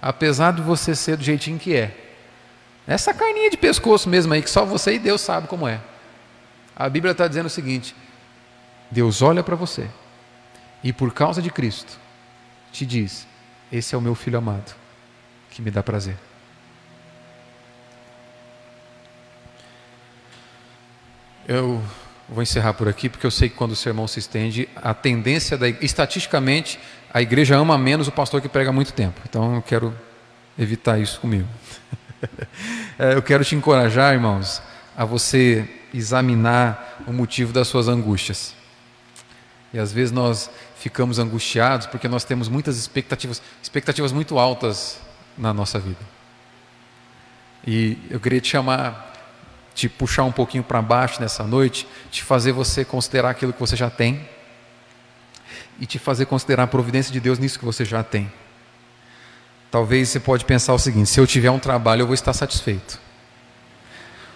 apesar 0.03 0.51
de 0.51 0.61
você 0.61 0.93
ser 0.93 1.15
do 1.15 1.23
jeitinho 1.23 1.57
que 1.57 1.73
é. 1.73 1.95
Essa 2.85 3.13
carninha 3.13 3.49
de 3.49 3.55
pescoço 3.55 4.09
mesmo 4.09 4.33
aí, 4.33 4.41
que 4.41 4.49
só 4.49 4.65
você 4.65 4.95
e 4.95 4.99
Deus 4.99 5.21
sabe 5.21 5.47
como 5.47 5.65
é. 5.65 5.79
A 6.75 6.89
Bíblia 6.89 7.13
está 7.13 7.25
dizendo 7.25 7.45
o 7.45 7.49
seguinte: 7.49 7.95
Deus 8.91 9.21
olha 9.21 9.41
para 9.41 9.55
você 9.55 9.89
e 10.83 10.91
por 10.91 11.13
causa 11.13 11.41
de 11.41 11.49
Cristo 11.49 11.97
te 12.73 12.85
diz: 12.85 13.25
Esse 13.71 13.95
é 13.95 13.97
o 13.97 14.01
meu 14.01 14.13
filho 14.13 14.37
amado, 14.37 14.75
que 15.49 15.61
me 15.61 15.71
dá 15.71 15.81
prazer. 15.81 16.17
Eu 21.47 21.81
vou 22.27 22.43
encerrar 22.43 22.73
por 22.73 22.89
aqui, 22.89 23.07
porque 23.07 23.25
eu 23.25 23.31
sei 23.31 23.47
que 23.47 23.55
quando 23.55 23.71
o 23.71 23.75
sermão 23.75 24.07
se 24.07 24.19
estende, 24.19 24.67
a 24.75 24.93
tendência, 24.93 25.57
da, 25.57 25.69
estatisticamente, 25.69 26.77
a 27.13 27.21
igreja 27.21 27.55
ama 27.55 27.77
menos 27.77 28.07
o 28.07 28.11
pastor 28.11 28.41
que 28.41 28.49
prega 28.49 28.71
muito 28.71 28.91
tempo. 28.91 29.21
Então 29.29 29.55
eu 29.55 29.61
quero 29.61 29.93
evitar 30.57 30.99
isso 30.99 31.19
comigo. 31.19 31.47
É, 32.97 33.15
eu 33.15 33.23
quero 33.23 33.43
te 33.43 33.53
encorajar, 33.53 34.13
irmãos, 34.13 34.61
a 34.95 35.03
você 35.03 35.67
examinar 35.93 37.03
o 37.05 37.11
motivo 37.11 37.51
das 37.51 37.67
suas 37.67 37.87
angústias. 37.87 38.55
E 39.73 39.79
às 39.79 39.91
vezes 39.91 40.11
nós 40.11 40.49
ficamos 40.77 41.19
angustiados 41.19 41.87
porque 41.87 42.07
nós 42.07 42.23
temos 42.23 42.47
muitas 42.47 42.77
expectativas, 42.77 43.41
expectativas 43.61 44.11
muito 44.13 44.37
altas 44.39 45.01
na 45.37 45.53
nossa 45.53 45.79
vida. 45.79 45.99
E 47.65 47.97
eu 48.09 48.19
queria 48.19 48.39
te 48.39 48.47
chamar, 48.47 49.11
te 49.73 49.89
puxar 49.89 50.23
um 50.23 50.31
pouquinho 50.31 50.63
para 50.63 50.81
baixo 50.81 51.19
nessa 51.19 51.43
noite, 51.43 51.85
te 52.11 52.23
fazer 52.23 52.53
você 52.53 52.85
considerar 52.85 53.31
aquilo 53.31 53.51
que 53.51 53.59
você 53.59 53.75
já 53.75 53.89
tem 53.89 54.29
e 55.83 55.85
te 55.85 55.99
fazer 55.99 56.27
considerar 56.27 56.63
a 56.63 56.67
providência 56.67 57.11
de 57.11 57.19
Deus 57.19 57.37
nisso 57.37 57.59
que 57.59 57.65
você 57.65 57.83
já 57.83 58.01
tem. 58.01 58.31
Talvez 59.69 60.07
você 60.07 60.17
pode 60.17 60.45
pensar 60.45 60.73
o 60.73 60.79
seguinte: 60.79 61.09
se 61.09 61.19
eu 61.19 61.27
tiver 61.27 61.51
um 61.51 61.59
trabalho, 61.59 62.03
eu 62.03 62.05
vou 62.05 62.13
estar 62.13 62.31
satisfeito. 62.31 62.97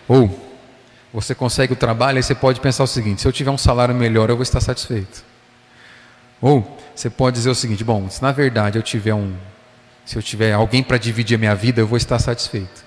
Ou 0.10 0.46
você 1.14 1.34
consegue 1.34 1.72
o 1.72 1.76
trabalho, 1.76 2.18
aí 2.18 2.24
você 2.24 2.36
pode 2.36 2.60
pensar 2.60 2.84
o 2.84 2.88
seguinte: 2.88 3.22
se 3.22 3.28
eu 3.30 3.32
tiver 3.32 3.50
um 3.50 3.58
salário 3.58 3.96
melhor, 3.96 4.30
eu 4.30 4.36
vou 4.36 4.44
estar 4.44 4.60
satisfeito. 4.60 5.24
Ou 6.42 6.78
você 6.94 7.10
pode 7.10 7.38
dizer 7.38 7.50
o 7.50 7.56
seguinte: 7.56 7.82
bom, 7.82 8.10
se 8.10 8.22
na 8.22 8.34
verdade 8.34 8.78
eu 8.78 8.84
tiver 8.84 9.14
um, 9.14 9.34
se 10.06 10.18
eu 10.18 10.22
tiver 10.22 10.52
alguém 10.52 10.84
para 10.84 10.98
dividir 10.98 11.36
a 11.36 11.38
minha 11.38 11.56
vida, 11.56 11.80
eu 11.80 11.88
vou 11.88 11.96
estar 11.96 12.20
satisfeito. 12.20 12.84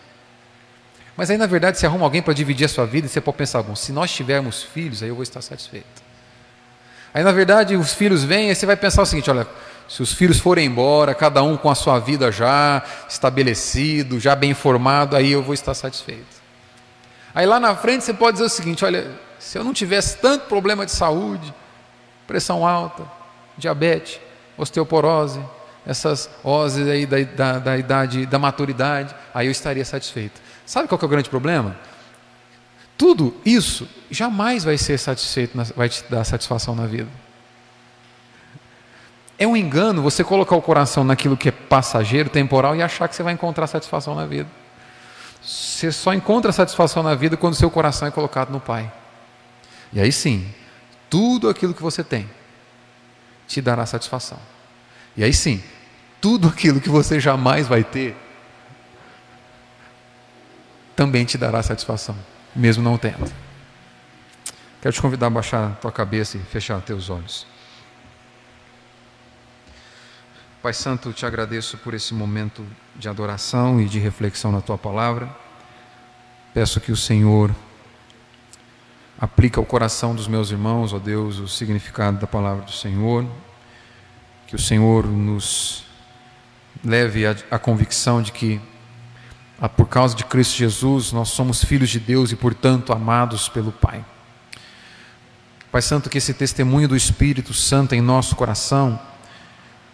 Mas 1.17 1.31
aí 1.31 1.39
na 1.39 1.47
verdade 1.47 1.79
você 1.79 1.87
arruma 1.87 2.05
alguém 2.05 2.21
para 2.21 2.35
dividir 2.35 2.67
a 2.67 2.69
sua 2.69 2.85
vida 2.85 3.07
e 3.07 3.09
você 3.09 3.23
pode 3.23 3.39
pensar: 3.39 3.63
bom, 3.63 3.75
se 3.75 3.91
nós 3.91 4.13
tivermos 4.13 4.63
filhos, 4.63 5.03
aí 5.03 5.09
eu 5.09 5.15
vou 5.15 5.23
estar 5.23 5.41
satisfeito. 5.41 6.00
Aí 7.13 7.25
na 7.25 7.33
verdade 7.33 7.77
os 7.77 7.93
filhos 7.93 8.23
vêm 8.23 8.51
e 8.51 8.55
você 8.55 8.67
vai 8.67 8.77
pensar 8.77 9.03
o 9.03 9.07
seguinte: 9.07 9.31
olha, 9.31 9.47
se 9.89 10.03
os 10.03 10.13
filhos 10.13 10.39
forem 10.39 10.67
embora, 10.67 11.15
cada 11.15 11.43
um 11.43 11.57
com 11.57 11.71
a 11.71 11.75
sua 11.75 11.99
vida 11.99 12.31
já 12.31 12.83
estabelecido, 13.09 14.21
já 14.21 14.37
bem 14.37 14.55
formado, 14.55 15.17
aí 15.17 15.33
eu 15.33 15.43
vou 15.43 15.55
estar 15.55 15.75
satisfeito. 15.75 16.41
Aí 17.35 17.47
lá 17.47 17.59
na 17.59 17.75
frente 17.75 18.05
você 18.05 18.15
pode 18.15 18.35
dizer 18.35 18.47
o 18.47 18.49
seguinte: 18.49 18.85
olha, 18.85 19.11
se 19.39 19.59
eu 19.59 19.65
não 19.65 19.73
tivesse 19.73 20.19
tanto 20.19 20.47
problema 20.47 20.87
de 20.87 20.93
saúde, 20.93 21.53
pressão 22.27 22.67
alta, 22.67 23.03
diabetes, 23.59 24.21
osteoporose, 24.57 25.41
essas 25.85 26.31
oses 26.45 26.87
aí 26.89 27.07
da, 27.07 27.19
da, 27.23 27.59
da 27.59 27.79
idade, 27.79 28.27
da 28.27 28.39
maturidade, 28.39 29.15
aí 29.35 29.47
eu 29.47 29.51
estaria 29.51 29.85
satisfeito. 29.85 30.41
Sabe 30.65 30.87
qual 30.87 31.01
é 31.01 31.05
o 31.05 31.09
grande 31.09 31.29
problema? 31.29 31.77
Tudo 33.01 33.35
isso 33.47 33.89
jamais 34.11 34.63
vai 34.63 34.77
ser 34.77 34.99
satisfeito, 34.99 35.57
vai 35.75 35.89
te 35.89 36.05
dar 36.11 36.23
satisfação 36.23 36.75
na 36.75 36.85
vida. 36.85 37.09
É 39.39 39.47
um 39.47 39.57
engano 39.57 40.03
você 40.03 40.23
colocar 40.23 40.55
o 40.55 40.61
coração 40.61 41.03
naquilo 41.03 41.35
que 41.35 41.49
é 41.49 41.51
passageiro, 41.51 42.29
temporal 42.29 42.77
e 42.77 42.83
achar 42.83 43.09
que 43.09 43.17
você 43.17 43.23
vai 43.23 43.33
encontrar 43.33 43.67
satisfação 43.69 44.15
na 44.15 44.27
vida. 44.27 44.51
Você 45.43 45.91
só 45.91 46.13
encontra 46.13 46.53
satisfação 46.53 47.03
na 47.03 47.15
vida 47.15 47.39
quando 47.39 47.55
seu 47.55 47.71
coração 47.71 48.07
é 48.07 48.11
colocado 48.11 48.51
no 48.51 48.61
Pai. 48.61 48.93
E 49.95 49.99
aí 49.99 50.13
sim, 50.13 50.47
tudo 51.09 51.49
aquilo 51.49 51.73
que 51.73 51.83
você 51.83 52.05
tem 52.05 52.29
te 53.49 53.63
dará 53.63 53.87
satisfação. 53.87 54.39
E 55.17 55.25
aí 55.25 55.33
sim, 55.33 55.65
tudo 56.21 56.49
aquilo 56.49 56.83
que 56.83 56.91
você 56.91 57.19
jamais 57.19 57.67
vai 57.67 57.83
ter 57.83 58.15
também 60.95 61.25
te 61.25 61.39
dará 61.39 61.63
satisfação 61.63 62.15
mesmo 62.55 62.83
não 62.83 62.99
tendo. 62.99 63.31
Quero 64.81 64.95
te 64.95 65.01
convidar 65.03 65.27
a 65.27 65.31
baixar 65.31 65.67
a 65.67 65.75
tua 65.75 65.93
cabeça 65.93 66.37
e 66.37 66.41
fechar 66.41 66.81
teus 66.81 67.11
olhos. 67.11 67.47
Pai 70.63 70.75
Santo, 70.75 71.13
te 71.13 71.25
agradeço 71.25 71.79
por 71.79 71.95
esse 71.95 72.13
momento 72.13 72.67
de 72.95 73.09
adoração 73.09 73.81
e 73.81 73.87
de 73.87 73.99
reflexão 73.99 74.53
na 74.53 74.61
tua 74.61 74.77
palavra. 74.77 75.29
Peço 76.53 76.81
que 76.81 76.93
o 76.93 76.97
Senhor 76.97 77.55
aplique 79.19 79.59
ao 79.59 79.65
coração 79.65 80.15
dos 80.15 80.27
meus 80.27 80.51
irmãos, 80.51 80.93
ó 80.93 80.99
Deus, 80.99 81.39
o 81.39 81.49
significado 81.49 82.19
da 82.19 82.27
palavra 82.27 82.65
do 82.65 82.73
Senhor. 82.73 83.27
Que 84.47 84.57
o 84.57 84.59
Senhor 84.59 85.07
nos 85.07 85.85
leve 86.85 87.25
à 87.27 87.59
convicção 87.59 88.21
de 88.21 88.33
que 88.33 88.61
por 89.69 89.87
causa 89.87 90.17
de 90.17 90.25
Cristo 90.25 90.57
Jesus, 90.57 91.13
nós 91.13 91.29
somos 91.29 91.63
filhos 91.63 91.91
de 91.91 92.01
Deus 92.01 92.33
e, 92.33 92.37
portanto, 92.37 92.93
amados 92.93 93.49
pelo 93.49 93.71
Pai. 93.71 94.05
Pai 95.71 95.83
Santo, 95.83 96.09
que 96.09 96.19
esse 96.19 96.35
testemunho 96.35 96.89
do 96.89 96.97
Espírito 96.97 97.53
Santo 97.53 97.95
em 97.95 98.01
nosso 98.01 98.35
coração 98.35 98.99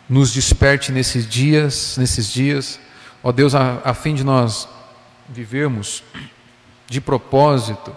nos 0.08 0.32
desperte 0.32 0.92
nesses 0.92 1.28
dias, 1.28 1.96
nesses 1.98 2.32
dias, 2.32 2.78
ó 3.22 3.32
Deus, 3.32 3.54
a, 3.54 3.80
a 3.84 3.92
fim 3.92 4.14
de 4.14 4.22
nós 4.22 4.68
vivermos 5.28 6.02
de 6.86 7.00
propósito, 7.00 7.94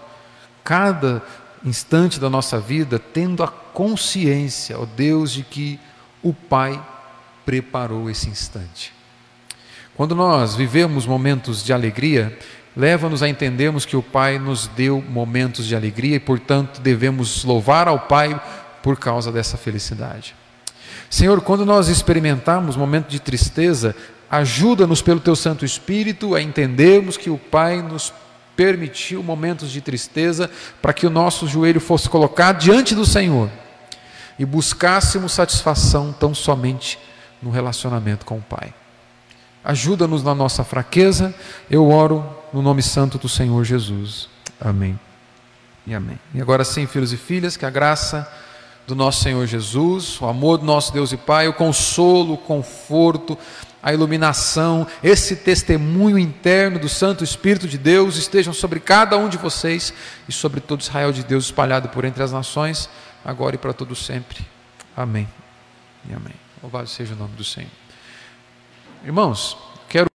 cada 0.63 1.21
instante 1.63 2.19
da 2.19 2.29
nossa 2.29 2.59
vida 2.59 2.97
tendo 2.97 3.43
a 3.43 3.47
consciência, 3.47 4.79
ó 4.79 4.85
Deus, 4.85 5.31
de 5.31 5.43
que 5.43 5.79
o 6.23 6.33
Pai 6.33 6.83
preparou 7.45 8.09
esse 8.09 8.27
instante. 8.27 8.98
Quando 9.99 10.15
nós 10.15 10.55
vivemos 10.55 11.05
momentos 11.05 11.61
de 11.61 11.73
alegria, 11.73 12.39
leva-nos 12.73 13.21
a 13.21 13.27
entendermos 13.27 13.85
que 13.85 13.97
o 13.97 14.01
Pai 14.01 14.39
nos 14.39 14.65
deu 14.67 15.03
momentos 15.09 15.65
de 15.65 15.75
alegria 15.75 16.15
e, 16.15 16.21
portanto, 16.21 16.79
devemos 16.79 17.43
louvar 17.43 17.85
ao 17.89 17.99
Pai 17.99 18.41
por 18.81 18.97
causa 18.97 19.29
dessa 19.29 19.57
felicidade. 19.57 20.33
Senhor, 21.09 21.41
quando 21.41 21.65
nós 21.65 21.89
experimentarmos 21.89 22.77
momentos 22.77 23.11
de 23.11 23.19
tristeza, 23.19 23.93
ajuda-nos 24.31 25.01
pelo 25.01 25.19
Teu 25.19 25.35
Santo 25.35 25.65
Espírito 25.65 26.33
a 26.33 26.41
entendermos 26.41 27.17
que 27.17 27.29
o 27.29 27.37
Pai 27.37 27.81
nos 27.81 28.13
permitiu 28.55 29.21
momentos 29.21 29.69
de 29.69 29.81
tristeza 29.81 30.49
para 30.81 30.93
que 30.93 31.07
o 31.07 31.09
nosso 31.09 31.45
joelho 31.45 31.81
fosse 31.81 32.07
colocado 32.07 32.59
diante 32.59 32.95
do 32.95 33.05
Senhor 33.05 33.49
e 34.39 34.45
buscássemos 34.45 35.33
satisfação 35.33 36.15
tão 36.17 36.33
somente 36.33 36.97
no 37.41 37.49
relacionamento 37.51 38.25
com 38.25 38.37
o 38.37 38.41
Pai. 38.41 38.73
Ajuda-nos 39.69 40.23
na 40.23 40.33
nossa 40.33 40.63
fraqueza, 40.63 41.31
eu 41.69 41.91
oro 41.91 42.27
no 42.51 42.59
nome 42.59 42.81
santo 42.81 43.19
do 43.19 43.29
Senhor 43.29 43.63
Jesus. 43.63 44.27
Amém. 44.59 44.99
E 45.85 45.93
amém. 45.93 46.17
E 46.33 46.41
agora 46.41 46.63
sim, 46.63 46.87
filhos 46.87 47.13
e 47.13 47.17
filhas, 47.17 47.55
que 47.55 47.67
a 47.67 47.69
graça 47.69 48.27
do 48.87 48.95
nosso 48.95 49.21
Senhor 49.21 49.45
Jesus, 49.45 50.19
o 50.19 50.25
amor 50.25 50.57
do 50.57 50.65
nosso 50.65 50.91
Deus 50.91 51.11
e 51.11 51.17
Pai, 51.17 51.47
o 51.47 51.53
consolo, 51.53 52.33
o 52.33 52.37
conforto, 52.37 53.37
a 53.83 53.93
iluminação, 53.93 54.87
esse 55.03 55.35
testemunho 55.35 56.17
interno 56.17 56.79
do 56.79 56.89
Santo 56.89 57.23
Espírito 57.23 57.67
de 57.67 57.77
Deus 57.77 58.17
estejam 58.17 58.51
sobre 58.51 58.79
cada 58.79 59.19
um 59.19 59.29
de 59.29 59.37
vocês 59.37 59.93
e 60.27 60.31
sobre 60.31 60.61
todo 60.61 60.81
Israel 60.81 61.11
de 61.11 61.23
Deus 61.23 61.45
espalhado 61.45 61.89
por 61.89 62.05
entre 62.05 62.23
as 62.23 62.31
nações, 62.31 62.89
agora 63.23 63.53
e 63.53 63.59
para 63.59 63.71
todo 63.71 63.95
sempre. 63.95 64.43
Amém. 64.97 65.29
E 66.09 66.13
amém. 66.15 66.33
Louvado 66.59 66.89
seja 66.89 67.13
o 67.13 67.17
nome 67.17 67.35
do 67.35 67.43
Senhor. 67.43 67.78
Irmãos, 69.03 69.57